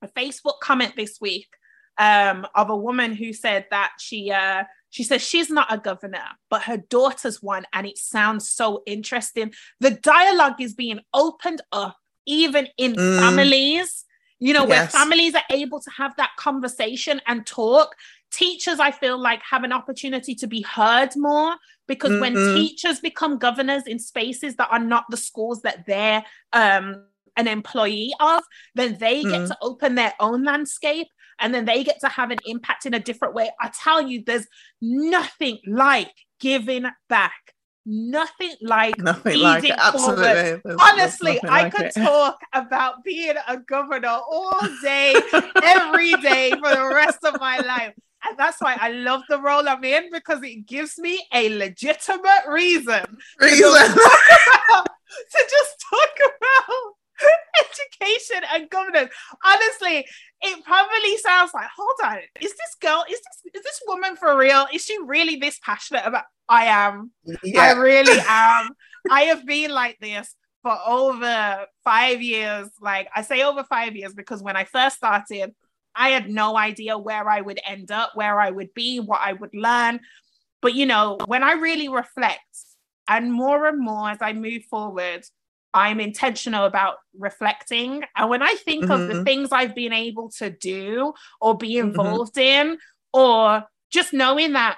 a 0.01 0.09
facebook 0.09 0.59
comment 0.63 0.95
this 0.97 1.19
week 1.21 1.49
um, 1.99 2.47
of 2.55 2.71
a 2.71 2.77
woman 2.77 3.15
who 3.15 3.33
said 3.33 3.67
that 3.71 3.93
she 3.99 4.31
uh, 4.31 4.65
she 4.91 5.03
says 5.03 5.23
she's 5.23 5.51
not 5.51 5.73
a 5.73 5.79
governor, 5.79 6.25
but 6.51 6.63
her 6.63 6.77
daughter's 6.77 7.43
one, 7.43 7.65
and 7.73 7.87
it 7.87 7.99
sounds 7.99 8.51
so 8.51 8.83
interesting. 8.87 9.53
The 9.81 9.93
dialogue 9.93 10.61
is 10.61 10.75
being 10.75 11.01
opened 11.15 11.63
up, 11.73 11.97
even 12.27 12.69
in 12.77 12.95
mm. 12.95 13.19
families. 13.19 14.05
You 14.39 14.53
know, 14.53 14.67
yes. 14.67 14.69
where 14.69 15.01
families 15.01 15.35
are 15.35 15.45
able 15.51 15.81
to 15.81 15.91
have 15.97 16.15
that 16.19 16.31
conversation 16.37 17.23
and 17.27 17.47
talk. 17.47 17.95
Teachers, 18.33 18.81
I 18.81 18.91
feel 18.91 19.19
like, 19.19 19.41
have 19.49 19.65
an 19.65 19.73
opportunity 19.73 20.35
to 20.37 20.47
be 20.47 20.63
heard 20.63 21.11
more 21.17 21.57
because 21.87 22.11
mm-hmm. 22.11 22.21
when 22.21 22.35
teachers 22.55 23.01
become 23.01 23.39
governors 23.39 23.85
in 23.87 23.99
spaces 23.99 24.57
that 24.57 24.69
are 24.71 24.79
not 24.79 25.05
the 25.11 25.17
schools 25.17 25.63
that 25.63 25.87
they're 25.87 26.25
um, 26.53 27.05
an 27.37 27.49
employee 27.49 28.13
of, 28.21 28.43
then 28.75 28.97
they 28.99 29.23
mm. 29.23 29.31
get 29.31 29.47
to 29.49 29.57
open 29.63 29.95
their 29.95 30.15
own 30.21 30.45
landscape 30.45 31.09
and 31.39 31.55
then 31.55 31.65
they 31.65 31.85
get 31.85 32.01
to 32.01 32.09
have 32.09 32.31
an 32.31 32.39
impact 32.47 32.87
in 32.87 32.95
a 32.95 33.01
different 33.01 33.35
way. 33.35 33.51
I 33.61 33.71
tell 33.83 34.01
you, 34.01 34.23
there's 34.25 34.47
nothing 34.81 35.59
like 35.67 36.13
giving 36.41 36.87
back. 37.09 37.33
Nothing 37.89 38.53
like 38.63 38.99
nothing 38.99 39.39
like 39.39 39.63
it. 39.63 39.71
Absolutely. 39.79 40.25
There's, 40.25 40.61
Honestly, 40.81 41.39
there's 41.41 41.55
I 41.55 41.63
like 41.63 41.75
could 41.75 41.87
it. 41.87 41.95
talk 41.97 42.39
about 42.53 43.05
being 43.05 43.37
a 43.47 43.59
governor 43.59 44.09
all 44.09 44.59
day, 44.83 45.15
every 45.63 46.13
day 46.15 46.51
for 46.51 46.75
the 46.75 46.91
rest 46.93 47.25
of 47.25 47.39
my 47.39 47.59
life. 47.59 47.95
And 48.25 48.39
that's 48.39 48.61
why 48.61 48.77
I 48.81 48.91
love 48.91 49.23
the 49.29 49.41
role 49.41 49.69
I'm 49.69 49.85
in 49.85 50.11
because 50.11 50.43
it 50.43 50.67
gives 50.67 50.99
me 50.99 51.25
a 51.33 51.57
legitimate 51.57 52.45
reason, 52.49 53.05
reason. 53.41 53.95
to 55.31 55.41
just 55.51 55.85
talk 55.91 56.11
about 56.27 56.95
education 57.61 58.43
and 58.53 58.71
governance. 58.71 59.11
Honestly, 59.45 60.07
it 60.43 60.65
probably 60.65 61.17
sounds 61.19 61.53
like, 61.55 61.69
hold 61.77 62.13
on, 62.13 62.19
is 62.41 62.53
this 62.53 62.77
girl, 62.81 63.05
is 63.09 63.19
this 63.19 63.55
is 63.55 63.63
this 63.63 63.81
woman 63.87 64.17
for 64.17 64.37
real? 64.37 64.67
Is 64.73 64.85
she 64.85 64.99
really 65.05 65.37
this 65.37 65.59
passionate 65.63 66.03
about 66.05 66.25
I 66.49 66.65
am? 66.67 67.13
Yeah. 67.43 67.63
I 67.63 67.73
really 67.73 68.21
am. 68.29 68.71
I 69.11 69.23
have 69.23 69.47
been 69.47 69.71
like 69.71 69.99
this 70.01 70.35
for 70.63 70.77
over 70.87 71.67
five 71.85 72.23
years. 72.23 72.69
Like 72.81 73.09
I 73.15 73.23
say 73.23 73.43
over 73.43 73.65
five 73.65 73.97
years 73.97 74.15
because 74.15 74.43
when 74.43 74.57
I 74.57 74.65
first 74.65 74.97
started, 74.97 75.55
I 75.97 76.11
had 76.11 76.29
no 76.29 76.57
idea 76.57 76.99
where 76.99 77.29
I 77.29 77.41
would 77.41 77.59
end 77.65 77.91
up, 77.91 78.13
where 78.15 78.41
I 78.41 78.51
would 78.51 78.75
be, 78.75 79.01
what 79.01 79.21
I 79.23 79.33
would 79.33 79.55
learn. 79.55 80.01
But 80.61 80.75
you 80.75 80.87
know, 80.87 81.19
when 81.27 81.43
I 81.43 81.53
really 81.53 81.89
reflect 81.89 82.41
and 83.09 83.33
more 83.33 83.67
and 83.67 83.81
more 83.81 84.11
as 84.11 84.19
I 84.21 84.33
move 84.33 84.65
forward, 84.65 85.25
I'm 85.73 86.01
intentional 86.01 86.65
about 86.65 86.97
reflecting. 87.19 88.03
And 88.17 88.31
when 88.31 88.43
I 88.43 88.55
think 88.55 88.85
mm-hmm. 88.85 88.93
of 88.93 89.09
the 89.09 89.15
mm-hmm. 89.15 89.25
things 89.25 89.53
I've 89.53 89.75
been 89.75 89.93
able 89.93 90.31
to 90.39 90.51
do 90.51 91.13
or 91.41 91.57
be 91.57 91.75
mm-hmm. 91.75 91.89
involved 91.89 92.35
mm-hmm. 92.35 92.71
in, 92.71 92.79
or 93.13 93.65
just 93.91 94.13
knowing 94.13 94.55
that 94.55 94.77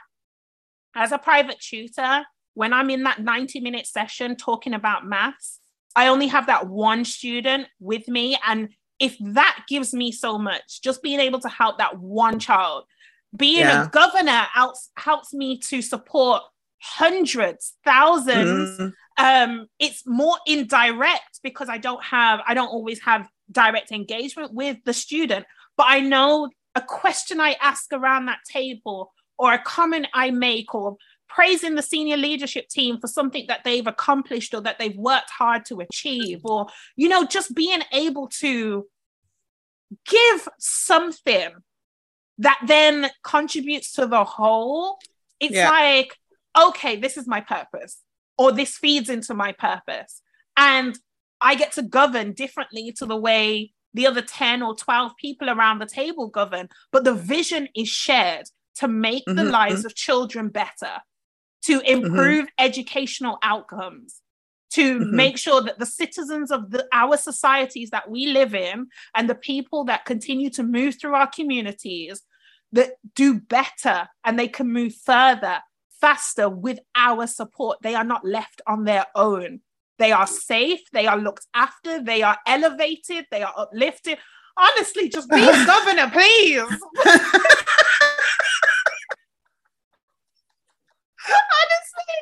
as 0.95 1.12
a 1.12 1.19
private 1.19 1.61
tutor, 1.61 2.25
when 2.55 2.73
I'm 2.73 2.91
in 2.91 3.05
that 3.05 3.23
90 3.23 3.61
minute 3.61 3.87
session 3.87 4.35
talking 4.35 4.75
about 4.75 5.07
maths, 5.07 5.61
I 5.95 6.09
only 6.09 6.27
have 6.27 6.47
that 6.47 6.66
one 6.66 7.05
student 7.05 7.69
with 7.79 8.09
me. 8.09 8.37
And 8.47 8.71
if 8.99 9.17
that 9.21 9.65
gives 9.69 9.93
me 9.95 10.13
so 10.13 10.39
much, 10.39 10.83
just 10.83 11.03
being 11.03 11.21
able 11.21 11.41
to 11.41 11.49
help 11.49 11.79
that 11.79 11.99
one 11.99 12.39
child, 12.39 12.85
being 13.37 13.61
yeah. 13.61 13.87
a 13.87 13.89
governor 13.89 14.47
helps, 14.53 14.91
helps 14.97 15.33
me 15.33 15.59
to 15.59 15.83
support 15.83 16.43
hundreds, 16.81 17.75
thousands. 17.85 18.79
Mm 18.79 18.93
um, 19.19 19.67
it's 19.81 20.07
more 20.07 20.37
indirect 20.47 21.41
because 21.43 21.69
I 21.69 21.79
don't 21.79 22.03
have, 22.03 22.41
I 22.47 22.55
don't 22.55 22.69
always 22.69 23.01
have 23.03 23.29
direct 23.51 23.91
engagement 23.91 24.55
with 24.55 24.79
the 24.85 24.93
student, 24.93 25.45
but 25.77 25.87
I 25.89 26.01
know 26.01 26.51
a 26.77 26.81
question 26.81 27.41
I 27.41 27.57
ask 27.61 27.93
around 27.93 28.27
that 28.27 28.39
table 28.49 29.13
or 29.37 29.53
a 29.53 29.59
comment 29.59 30.07
I 30.15 30.31
make 30.31 30.73
or 30.73 30.97
praising 31.29 31.74
the 31.74 31.83
senior 31.83 32.16
leadership 32.16 32.68
team 32.68 32.99
for 33.01 33.07
something 33.07 33.45
that 33.49 33.64
they've 33.64 33.87
accomplished 33.87 34.55
or 34.55 34.61
that 34.61 34.79
they've 34.79 34.97
worked 34.97 35.31
hard 35.31 35.64
to 35.64 35.81
achieve 35.81 36.41
or 36.45 36.66
you 36.97 37.09
know 37.09 37.24
just 37.24 37.55
being 37.55 37.81
able 37.93 38.29
to 38.29 38.87
give 40.07 40.49
something 40.59 41.51
that 42.39 42.61
then 42.66 43.11
contributes 43.22 43.93
to 43.93 44.07
the 44.07 44.24
whole 44.24 44.99
it's 45.41 45.55
yeah. 45.55 45.70
like 45.70 46.14
okay 46.59 46.97
this 46.97 47.16
is 47.16 47.26
my 47.26 47.41
purpose 47.41 48.03
or 48.39 48.53
this 48.53 48.79
feeds 48.79 49.11
into 49.11 49.35
my 49.35 49.53
purpose. 49.53 50.22
And 50.57 50.99
I 51.41 51.57
get 51.57 51.72
to 51.72 51.83
govern 51.83 52.33
differently 52.33 52.93
to 52.99 53.07
the 53.07 53.16
way 53.16 53.72
the 53.95 54.07
other 54.07 54.22
10 54.22 54.62
or 54.62 54.74
12 54.74 55.12
people 55.20 55.51
around 55.51 55.81
the 55.81 55.87
table 55.87 56.29
govern. 56.29 56.68
But 56.93 57.05
the 57.05 57.14
vision 57.14 57.68
is 57.76 57.89
shared 57.89 58.47
to 58.76 58.89
make 58.89 59.26
mm-hmm, 59.26 59.37
the 59.37 59.45
lives 59.45 59.81
mm-hmm. 59.81 59.87
of 59.87 59.95
children 59.97 60.49
better, 60.49 61.01
to 61.65 61.81
mm-hmm. 61.81 62.05
improve 62.05 62.45
mm-hmm. 62.47 62.65
educational 62.65 63.39
outcomes, 63.43 64.21
to 64.73 65.01
mm-hmm. 65.01 65.17
make 65.17 65.39
sure 65.39 65.63
that 65.63 65.79
the 65.79 65.87
citizens 65.87 66.51
of 66.51 66.71
the, 66.71 66.87
our 66.93 67.17
societies 67.17 67.91
that 67.91 68.11
we 68.11 68.29
live 68.29 68.55
in 68.55 68.87
and 69.15 69.29
the 69.29 69.35
people 69.35 69.85
that 69.85 70.05
continue 70.05 70.51
to 70.51 70.63
move 70.63 70.99
through 71.01 71.15
our 71.15 71.29
communities 71.29 72.23
that 72.73 72.93
do 73.15 73.41
better 73.41 74.09
and 74.25 74.39
they 74.39 74.49
can 74.49 74.71
move 74.71 74.95
further 74.95 75.61
faster 76.01 76.49
with 76.49 76.79
our 76.95 77.27
support. 77.27 77.79
They 77.83 77.95
are 77.95 78.05
not 78.05 78.25
left 78.25 78.61
on 78.67 78.85
their 78.85 79.07
own. 79.15 79.61
They 79.99 80.13
are 80.13 80.29
safe, 80.29 80.81
they 80.93 81.07
are 81.07 81.19
looked 81.19 81.47
after, 81.55 82.03
they 82.03 82.23
are 82.23 82.39
elevated, 82.47 83.27
they 83.31 83.43
are 83.43 83.53
uplifted. 83.57 84.19
Honestly, 84.57 85.09
just 85.09 85.29
be 85.29 85.43
a 85.43 85.67
governor, 85.67 86.09
please. 86.11 86.63
honestly, 91.29 92.14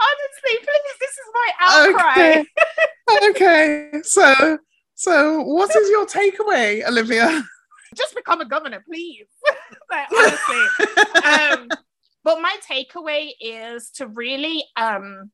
honestly, 0.00 0.54
please, 0.64 0.96
this 1.00 1.10
is 1.10 1.28
my 1.34 1.50
outcry. 1.60 2.44
Okay. 3.10 3.28
okay. 3.30 4.00
So, 4.02 4.58
so 4.94 5.42
what 5.42 5.74
is 5.74 5.88
your 5.90 6.06
takeaway, 6.06 6.86
Olivia? 6.86 7.42
Just 7.96 8.14
become 8.14 8.40
a 8.40 8.44
governor, 8.44 8.82
please. 8.86 9.26
like, 9.90 10.06
honestly. 10.12 10.86
Um, 11.24 11.68
but 12.22 12.40
my 12.40 12.56
takeaway 12.68 13.30
is 13.40 13.90
to 13.96 14.06
really 14.06 14.64
um, 14.76 15.30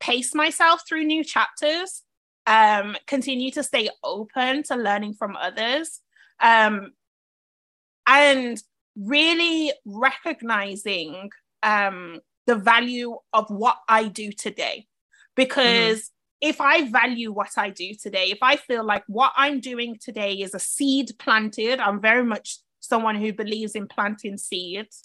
pace 0.00 0.34
myself 0.34 0.82
through 0.88 1.04
new 1.04 1.24
chapters, 1.24 2.02
um, 2.46 2.96
continue 3.06 3.50
to 3.52 3.62
stay 3.62 3.88
open 4.04 4.62
to 4.64 4.76
learning 4.76 5.14
from 5.14 5.36
others, 5.36 6.00
um, 6.40 6.92
and 8.06 8.62
really 8.96 9.72
recognizing 9.84 11.30
um, 11.66 12.20
the 12.46 12.54
value 12.54 13.18
of 13.34 13.50
what 13.50 13.76
I 13.86 14.08
do 14.08 14.32
today. 14.32 14.86
Because 15.34 15.98
mm. 15.98 16.10
if 16.40 16.62
I 16.62 16.88
value 16.88 17.30
what 17.30 17.58
I 17.58 17.68
do 17.68 17.92
today, 17.92 18.30
if 18.30 18.38
I 18.40 18.56
feel 18.56 18.84
like 18.84 19.04
what 19.06 19.32
I'm 19.36 19.60
doing 19.60 19.98
today 20.00 20.32
is 20.36 20.54
a 20.54 20.58
seed 20.58 21.12
planted, 21.18 21.78
I'm 21.78 22.00
very 22.00 22.24
much 22.24 22.60
someone 22.80 23.16
who 23.16 23.34
believes 23.34 23.74
in 23.74 23.86
planting 23.86 24.38
seeds 24.38 25.02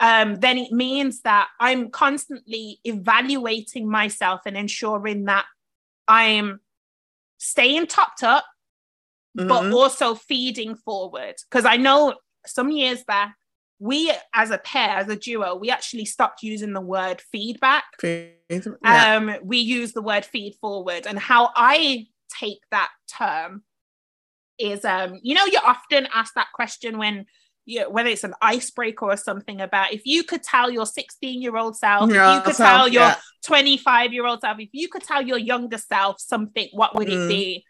um, 0.00 0.36
then 0.36 0.58
it 0.58 0.70
means 0.70 1.22
that 1.22 1.48
I'm 1.58 1.90
constantly 1.90 2.80
evaluating 2.84 3.90
myself 3.90 4.42
and 4.46 4.56
ensuring 4.56 5.24
that 5.24 5.44
I'm 6.06 6.60
staying 7.38 7.88
topped 7.88 8.22
up, 8.22 8.44
mm-hmm. 9.36 9.48
but 9.48 9.72
also 9.72 10.14
feeding 10.14 10.76
forward. 10.76 11.34
Because 11.50 11.64
I 11.64 11.76
know 11.76 12.16
some 12.46 12.70
years 12.70 13.02
back, 13.04 13.34
we 13.78 14.12
as 14.34 14.50
a 14.50 14.58
pair, 14.58 14.90
as 14.90 15.08
a 15.08 15.16
duo, 15.16 15.54
we 15.54 15.70
actually 15.70 16.04
stopped 16.04 16.42
using 16.42 16.72
the 16.72 16.80
word 16.80 17.20
feedback. 17.32 17.84
Feed, 18.00 18.34
yeah. 18.50 19.16
Um, 19.16 19.36
we 19.42 19.58
use 19.58 19.92
the 19.92 20.02
word 20.02 20.24
feed 20.24 20.56
forward, 20.60 21.06
and 21.06 21.18
how 21.18 21.50
I 21.54 22.06
take 22.38 22.60
that 22.70 22.90
term 23.08 23.62
is 24.58 24.84
um, 24.84 25.18
you 25.22 25.34
know, 25.34 25.44
you're 25.46 25.64
often 25.64 26.08
asked 26.12 26.34
that 26.34 26.48
question 26.52 26.98
when 26.98 27.26
you 27.68 27.80
know, 27.80 27.90
whether 27.90 28.08
it's 28.08 28.24
an 28.24 28.34
icebreaker 28.40 29.04
or 29.04 29.16
something 29.16 29.60
about 29.60 29.92
if 29.92 30.00
you 30.06 30.24
could 30.24 30.42
tell 30.42 30.70
your 30.70 30.86
16 30.86 31.42
year 31.42 31.56
old 31.56 31.76
self, 31.76 32.10
yeah, 32.10 32.30
if 32.30 32.36
you 32.36 32.42
could 32.46 32.56
tell 32.56 32.88
your 32.88 33.12
25 33.44 34.12
year 34.12 34.26
old 34.26 34.40
self, 34.40 34.58
if 34.58 34.70
you 34.72 34.88
could 34.88 35.02
tell 35.02 35.22
your 35.22 35.38
younger 35.38 35.76
self 35.76 36.18
something, 36.18 36.68
what 36.72 36.96
would 36.96 37.08
mm. 37.08 37.26
it 37.26 37.28
be? 37.28 37.64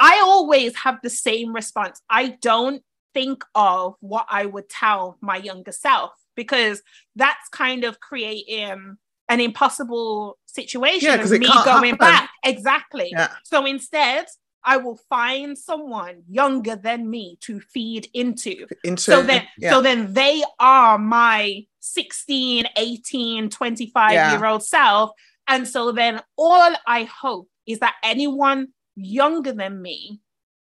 I 0.00 0.20
always 0.24 0.76
have 0.76 0.98
the 1.02 1.10
same 1.10 1.54
response. 1.54 2.00
I 2.10 2.36
don't 2.42 2.82
think 3.18 3.44
of 3.56 3.96
what 3.98 4.26
I 4.28 4.46
would 4.46 4.68
tell 4.68 5.18
my 5.20 5.36
younger 5.36 5.72
self 5.72 6.12
because 6.36 6.82
that's 7.16 7.48
kind 7.48 7.82
of 7.82 7.98
creating 7.98 8.96
an 9.28 9.40
impossible 9.40 10.38
situation 10.46 11.08
yeah, 11.08 11.20
of 11.20 11.30
me 11.30 11.40
going 11.64 11.64
happen. 11.64 11.96
back. 11.96 12.30
Exactly. 12.44 13.08
Yeah. 13.10 13.28
So 13.42 13.66
instead, 13.66 14.26
I 14.64 14.76
will 14.76 15.00
find 15.08 15.58
someone 15.58 16.22
younger 16.28 16.76
than 16.76 17.10
me 17.10 17.38
to 17.40 17.58
feed 17.58 18.08
into. 18.14 18.66
into 18.84 19.02
so 19.02 19.22
then 19.22 19.48
yeah. 19.58 19.70
so 19.70 19.82
then 19.82 20.12
they 20.12 20.44
are 20.60 20.96
my 20.96 21.66
16, 21.80 22.66
18, 22.76 23.50
25 23.50 24.12
yeah. 24.12 24.32
year 24.32 24.46
old 24.46 24.62
self. 24.62 25.10
And 25.48 25.66
so 25.66 25.90
then 25.90 26.20
all 26.36 26.72
I 26.86 27.02
hope 27.04 27.48
is 27.66 27.80
that 27.80 27.94
anyone 28.04 28.68
younger 28.94 29.52
than 29.52 29.82
me 29.82 30.20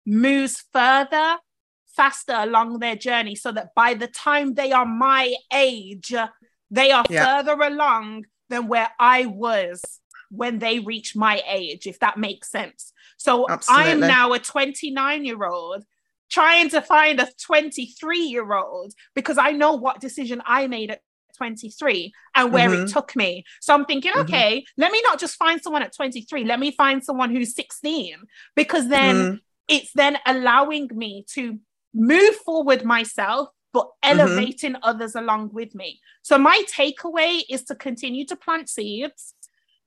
moves 0.06 0.64
further, 0.74 1.38
faster 1.96 2.36
along 2.36 2.80
their 2.80 2.96
journey 2.96 3.36
so 3.36 3.52
that 3.52 3.70
by 3.76 3.94
the 3.94 4.08
time 4.08 4.54
they 4.54 4.72
are 4.72 4.86
my 4.86 5.34
age, 5.52 6.14
they 6.72 6.92
are 6.92 7.06
yeah. 7.10 7.26
further 7.26 7.62
along 7.62 8.26
than 8.50 8.68
where 8.68 8.90
I 9.00 9.26
was 9.26 9.82
when 10.30 10.60
they 10.60 10.80
reach 10.80 11.16
my 11.16 11.42
age, 11.48 11.86
if 11.86 12.00
that 12.00 12.18
makes 12.18 12.50
sense. 12.50 12.92
So 13.18 13.48
Absolutely. 13.50 13.92
I'm 13.92 14.00
now 14.00 14.34
a 14.34 14.40
29 14.40 15.26
year 15.26 15.46
old 15.46 15.84
trying 16.30 16.70
to 16.70 16.82
find 16.82 17.20
a 17.20 17.28
23 17.46 18.20
year 18.20 18.54
old 18.54 18.92
because 19.14 19.38
I 19.38 19.52
know 19.52 19.74
what 19.74 20.02
decision 20.02 20.42
I 20.46 20.66
made 20.68 20.90
at 20.90 21.02
23 21.38 22.12
and 22.36 22.52
where 22.52 22.70
mm-hmm. 22.70 22.86
it 22.86 22.90
took 22.90 23.16
me. 23.16 23.44
So 23.62 23.74
I'm 23.74 23.86
thinking, 23.86 24.12
mm-hmm. 24.12 24.22
okay, 24.22 24.60
mm-hmm. 24.60 24.82
let 24.82 24.92
me 24.92 25.02
not 25.04 25.20
just 25.20 25.36
find 25.36 25.62
someone 25.62 25.84
at 25.84 25.96
23, 25.96 26.46
let 26.46 26.60
me 26.60 26.72
find 26.72 27.04
someone 27.04 27.30
who's 27.30 27.56
16 27.56 28.16
because 28.56 28.88
then 28.88 29.16
mm-hmm. 29.16 29.36
it's 29.68 29.92
then 29.94 30.18
allowing 30.26 30.90
me 30.92 31.26
to 31.34 31.60
move 31.94 32.36
forward 32.38 32.84
myself 32.84 33.50
but 33.74 33.88
mm-hmm. 33.88 34.20
elevating 34.20 34.76
others 34.84 35.16
along 35.16 35.50
with 35.52 35.74
me. 35.74 36.00
So 36.22 36.38
my 36.38 36.64
takeaway 36.72 37.42
is 37.50 37.64
to 37.64 37.76
continue 37.76 38.24
to 38.28 38.36
plant 38.36 38.70
seeds 38.70 39.34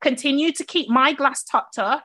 continue 0.00 0.52
to 0.52 0.64
keep 0.64 0.88
my 0.88 1.12
glass 1.12 1.42
topped 1.44 1.78
up, 1.78 2.04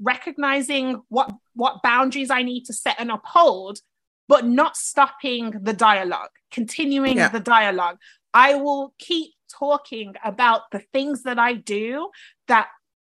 recognizing 0.00 1.02
what, 1.08 1.32
what 1.54 1.82
boundaries 1.82 2.30
I 2.30 2.42
need 2.42 2.64
to 2.64 2.72
set 2.72 2.96
and 2.98 3.10
uphold, 3.10 3.80
but 4.28 4.46
not 4.46 4.76
stopping 4.76 5.54
the 5.62 5.72
dialogue, 5.72 6.30
continuing 6.50 7.16
yeah. 7.16 7.28
the 7.28 7.40
dialogue. 7.40 7.98
I 8.34 8.54
will 8.56 8.94
keep 8.98 9.32
talking 9.50 10.14
about 10.24 10.62
the 10.70 10.82
things 10.92 11.22
that 11.22 11.38
I 11.38 11.54
do 11.54 12.10
that 12.46 12.68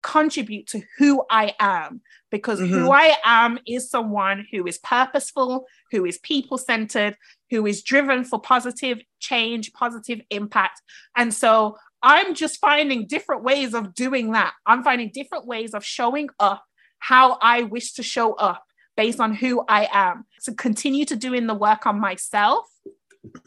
contribute 0.06 0.68
to 0.68 0.82
who 0.98 1.24
I 1.28 1.54
am 1.58 2.00
because 2.30 2.60
mm-hmm. 2.60 2.72
who 2.72 2.92
I 2.92 3.16
am 3.24 3.58
is 3.66 3.90
someone 3.90 4.46
who 4.52 4.64
is 4.64 4.78
purposeful, 4.78 5.66
who 5.90 6.04
is 6.04 6.18
people 6.18 6.58
centered, 6.58 7.16
who 7.50 7.66
is 7.66 7.82
driven 7.82 8.22
for 8.22 8.40
positive 8.40 9.00
change, 9.18 9.72
positive 9.72 10.20
impact. 10.30 10.80
And 11.16 11.34
so 11.34 11.76
I'm 12.02 12.34
just 12.34 12.60
finding 12.60 13.08
different 13.08 13.42
ways 13.42 13.74
of 13.74 13.94
doing 13.94 14.30
that. 14.30 14.52
I'm 14.64 14.84
finding 14.84 15.10
different 15.12 15.44
ways 15.44 15.74
of 15.74 15.84
showing 15.84 16.28
up 16.38 16.62
how 17.00 17.38
I 17.42 17.64
wish 17.64 17.94
to 17.94 18.04
show 18.04 18.34
up 18.34 18.64
based 18.96 19.18
on 19.18 19.34
who 19.34 19.64
I 19.68 19.88
am. 19.92 20.24
To 20.44 20.54
continue 20.54 21.04
to 21.06 21.16
doing 21.16 21.48
the 21.48 21.54
work 21.54 21.84
on 21.84 21.98
myself 21.98 22.64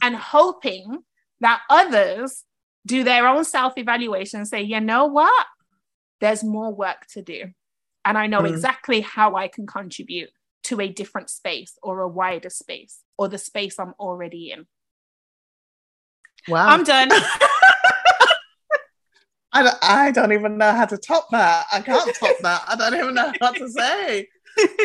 and 0.02 0.14
hoping 0.14 0.98
that 1.40 1.62
others 1.70 2.44
do 2.86 3.06
their 3.06 3.26
own 3.26 3.46
self 3.46 3.78
evaluation 3.78 4.40
and 4.42 4.48
say, 4.48 4.62
you 4.62 4.82
know 4.82 5.06
what? 5.06 5.46
There's 6.22 6.44
more 6.44 6.74
work 6.74 7.06
to 7.14 7.22
do. 7.22 7.46
And 8.06 8.18
I 8.18 8.28
know 8.28 8.42
mm. 8.42 8.50
exactly 8.50 9.02
how 9.02 9.36
I 9.36 9.48
can 9.48 9.68
contribute 9.68 10.30
to 10.64 10.82
a 10.82 10.88
different 10.88 11.30
space 11.30 11.78
or 11.82 12.02
a 12.02 12.08
wider 12.08 12.50
space 12.50 13.00
or 13.18 13.28
the 13.28 13.38
space 13.38 13.80
I'm 13.80 13.94
already 14.00 14.52
in. 14.52 14.66
Wow. 16.48 16.68
I'm 16.68 16.84
done. 16.84 17.10
I 19.52 19.64
don't, 19.64 19.78
I 19.82 20.12
don't 20.12 20.32
even 20.32 20.58
know 20.58 20.72
how 20.72 20.86
to 20.86 20.98
top 20.98 21.28
that. 21.32 21.66
I 21.74 21.82
can't 21.82 22.16
top 22.16 22.38
that. 22.42 22.64
I 22.68 22.76
don't 22.76 22.94
even 22.94 23.16
know 23.16 23.34
what 23.40 23.56
to 23.56 23.68
say. 23.68 24.28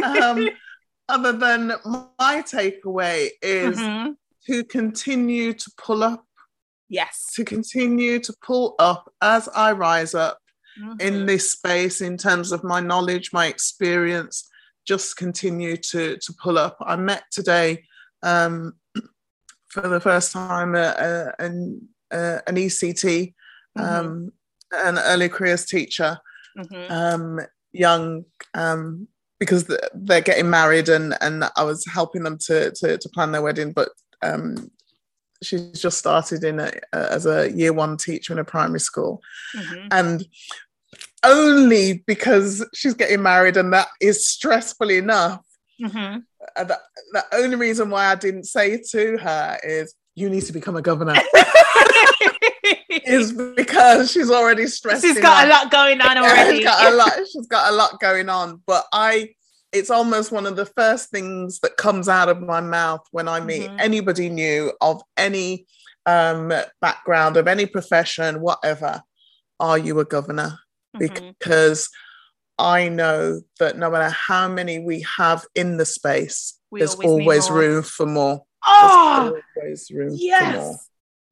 Um, 0.02 0.48
other 1.08 1.32
than 1.32 1.72
my 1.84 2.42
takeaway 2.42 3.28
is 3.42 3.78
mm-hmm. 3.78 4.12
to 4.46 4.64
continue 4.64 5.52
to 5.52 5.70
pull 5.76 6.02
up. 6.02 6.24
Yes. 6.88 7.32
To 7.34 7.44
continue 7.44 8.18
to 8.20 8.34
pull 8.42 8.74
up 8.78 9.12
as 9.20 9.48
I 9.54 9.72
rise 9.72 10.14
up 10.14 10.38
mm-hmm. 10.80 11.00
in 11.00 11.26
this 11.26 11.52
space 11.52 12.00
in 12.00 12.16
terms 12.16 12.52
of 12.52 12.64
my 12.64 12.80
knowledge, 12.80 13.32
my 13.32 13.46
experience, 13.46 14.48
just 14.86 15.16
continue 15.16 15.76
to, 15.76 16.16
to 16.18 16.32
pull 16.42 16.58
up. 16.58 16.76
I 16.80 16.96
met 16.96 17.24
today 17.30 17.84
um, 18.22 18.74
for 19.68 19.88
the 19.88 20.00
first 20.00 20.32
time 20.32 20.74
uh, 20.74 21.30
an, 21.38 21.88
uh, 22.10 22.38
an 22.46 22.56
ECT. 22.56 23.34
Mm-hmm. 23.76 23.80
Um, 23.80 24.32
an 24.72 24.98
early 24.98 25.28
careers 25.28 25.64
teacher, 25.64 26.18
mm-hmm. 26.56 26.92
um, 26.92 27.40
young, 27.72 28.24
um, 28.54 29.08
because 29.38 29.70
they're 29.94 30.20
getting 30.20 30.50
married, 30.50 30.88
and 30.88 31.16
and 31.20 31.44
I 31.56 31.64
was 31.64 31.84
helping 31.86 32.22
them 32.22 32.38
to 32.46 32.70
to, 32.72 32.98
to 32.98 33.08
plan 33.10 33.32
their 33.32 33.42
wedding, 33.42 33.72
but 33.72 33.90
um, 34.22 34.70
she's 35.42 35.80
just 35.80 35.98
started 35.98 36.44
in 36.44 36.60
a, 36.60 36.72
as 36.92 37.26
a 37.26 37.50
year 37.52 37.72
one 37.72 37.96
teacher 37.96 38.32
in 38.32 38.38
a 38.38 38.44
primary 38.44 38.80
school, 38.80 39.20
mm-hmm. 39.56 39.88
and 39.90 40.26
only 41.24 42.04
because 42.06 42.66
she's 42.74 42.94
getting 42.94 43.22
married 43.22 43.56
and 43.56 43.72
that 43.72 43.88
is 44.00 44.26
stressful 44.26 44.90
enough. 44.90 45.44
Mm-hmm. 45.82 46.18
The, 46.56 46.78
the 47.12 47.24
only 47.32 47.56
reason 47.56 47.90
why 47.90 48.06
I 48.06 48.14
didn't 48.14 48.44
say 48.44 48.82
to 48.90 49.18
her 49.18 49.58
is, 49.62 49.94
you 50.14 50.30
need 50.30 50.42
to 50.42 50.52
become 50.52 50.76
a 50.76 50.82
governor. 50.82 51.16
is 53.06 53.32
because 53.32 54.10
she's 54.10 54.30
already 54.30 54.66
stressed. 54.66 55.02
She's 55.02 55.20
got 55.20 55.46
a 55.46 55.50
lot 55.50 55.70
going 55.70 56.00
on 56.00 56.18
already. 56.18 56.58
she's 56.58 56.64
got 56.64 56.92
a 56.92 56.96
lot. 56.96 57.12
She's 57.32 57.46
got 57.46 57.72
a 57.72 57.76
lot 57.76 58.00
going 58.00 58.28
on. 58.28 58.62
But 58.66 58.84
I, 58.92 59.30
it's 59.72 59.90
almost 59.90 60.32
one 60.32 60.46
of 60.46 60.56
the 60.56 60.66
first 60.66 61.10
things 61.10 61.60
that 61.60 61.76
comes 61.76 62.08
out 62.08 62.28
of 62.28 62.40
my 62.40 62.60
mouth 62.60 63.06
when 63.10 63.28
I 63.28 63.40
meet 63.40 63.62
mm-hmm. 63.62 63.80
anybody 63.80 64.28
new 64.28 64.72
of 64.80 65.02
any 65.16 65.66
um, 66.06 66.52
background, 66.80 67.36
of 67.36 67.48
any 67.48 67.66
profession, 67.66 68.40
whatever. 68.40 69.02
Are 69.60 69.78
you 69.78 69.98
a 70.00 70.04
governor? 70.04 70.58
Mm-hmm. 70.94 71.30
Because 71.38 71.90
I 72.58 72.88
know 72.88 73.40
that 73.58 73.76
no 73.76 73.90
matter 73.90 74.10
how 74.10 74.48
many 74.48 74.78
we 74.78 75.04
have 75.16 75.44
in 75.54 75.76
the 75.76 75.84
space, 75.84 76.58
we 76.70 76.80
there's 76.80 76.94
always, 76.94 77.48
always 77.48 77.50
room 77.50 77.82
for 77.82 78.06
more. 78.06 78.44
Oh, 78.66 79.38
always 79.56 79.90
room 79.90 80.14
yes. 80.16 80.54
for 80.54 80.60
more. 80.60 80.76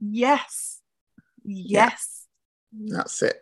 Yes. 0.01 0.81
Yes. 1.45 2.27
Yeah. 2.77 2.97
That's 2.97 3.23
it. 3.23 3.37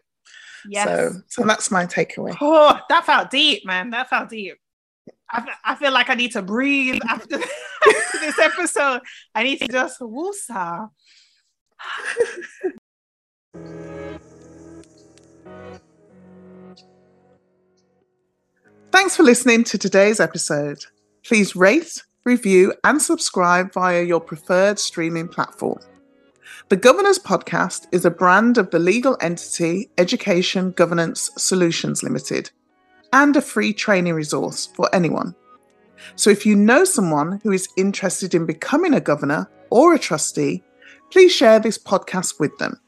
Yes. 0.69 0.87
So, 0.87 1.13
so 1.29 1.45
that's 1.45 1.71
my 1.71 1.87
takeaway. 1.87 2.37
Oh, 2.41 2.79
that 2.89 3.07
felt 3.07 3.31
deep, 3.31 3.65
man. 3.65 3.91
That 3.91 4.11
felt 4.11 4.29
deep. 4.29 4.57
I, 5.31 5.47
I 5.65 5.75
feel 5.77 5.93
like 5.93 6.11
I 6.11 6.15
need 6.15 6.33
to 6.33 6.43
breathe 6.43 7.01
after, 7.09 7.37
after 7.89 8.19
this 8.19 8.39
episode. 8.39 9.01
I 9.35 9.45
need 9.45 9.59
to 9.61 9.69
just 9.69 10.01
woosah. 10.01 10.91
Thanks 18.93 19.17
for 19.17 19.23
listening 19.23 19.63
to 19.65 19.79
today's 19.79 20.19
episode. 20.19 20.85
Please 21.25 21.55
rate, 21.55 22.03
review, 22.25 22.75
and 22.83 23.01
subscribe 23.01 23.73
via 23.73 24.03
your 24.03 24.21
preferred 24.21 24.81
streaming 24.81 25.29
platform. 25.29 25.79
The 26.71 26.77
Governors 26.77 27.19
Podcast 27.19 27.87
is 27.93 28.05
a 28.05 28.11
brand 28.11 28.59
of 28.59 28.71
the 28.71 28.81
legal 28.81 29.17
entity 29.21 29.91
Education 29.97 30.73
Governance 30.73 31.31
Solutions 31.39 32.03
Limited 32.03 32.51
and 33.13 33.37
a 33.37 33.41
free 33.41 33.73
training 33.73 34.15
resource 34.15 34.67
for 34.75 34.93
anyone. 34.93 35.37
So 36.17 36.29
if 36.29 36.45
you 36.45 36.57
know 36.57 36.85
someone 36.85 37.41
who 37.45 37.53
is 37.53 37.69
interested 37.77 38.35
in 38.35 38.45
becoming 38.45 38.95
a 38.95 39.01
governor 39.01 39.49
or 39.71 39.95
a 39.95 40.01
trustee, 40.01 40.65
please 41.13 41.33
share 41.33 41.61
this 41.61 41.79
podcast 41.79 42.41
with 42.41 42.59
them. 42.59 42.81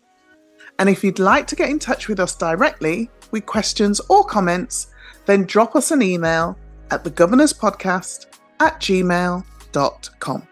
And 0.81 0.89
if 0.89 1.05
you'd 1.05 1.21
like 1.21 1.47
to 1.47 1.57
get 1.57 1.71
in 1.71 1.79
touch 1.79 2.09
with 2.09 2.19
us 2.19 2.35
directly 2.35 3.09
with 3.31 3.47
questions 3.47 4.01
or 4.09 4.25
comments, 4.25 4.89
then 5.27 5.45
drop 5.45 5.77
us 5.77 5.91
an 5.91 6.03
email 6.03 6.57
at 6.91 7.05
thegovernorspodcast 7.05 8.27
at 8.61 8.81
gmail.com. 8.81 10.49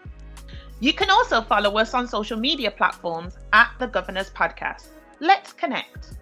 You 0.79 0.93
can 0.93 1.09
also 1.11 1.41
follow 1.41 1.77
us 1.77 1.93
on 1.93 2.07
social 2.07 2.37
media 2.37 2.71
platforms 2.71 3.37
at 3.53 3.71
The 3.77 3.87
Governors 3.87 4.31
Podcast. 4.31 4.87
Let's 5.19 5.53
connect. 5.53 6.13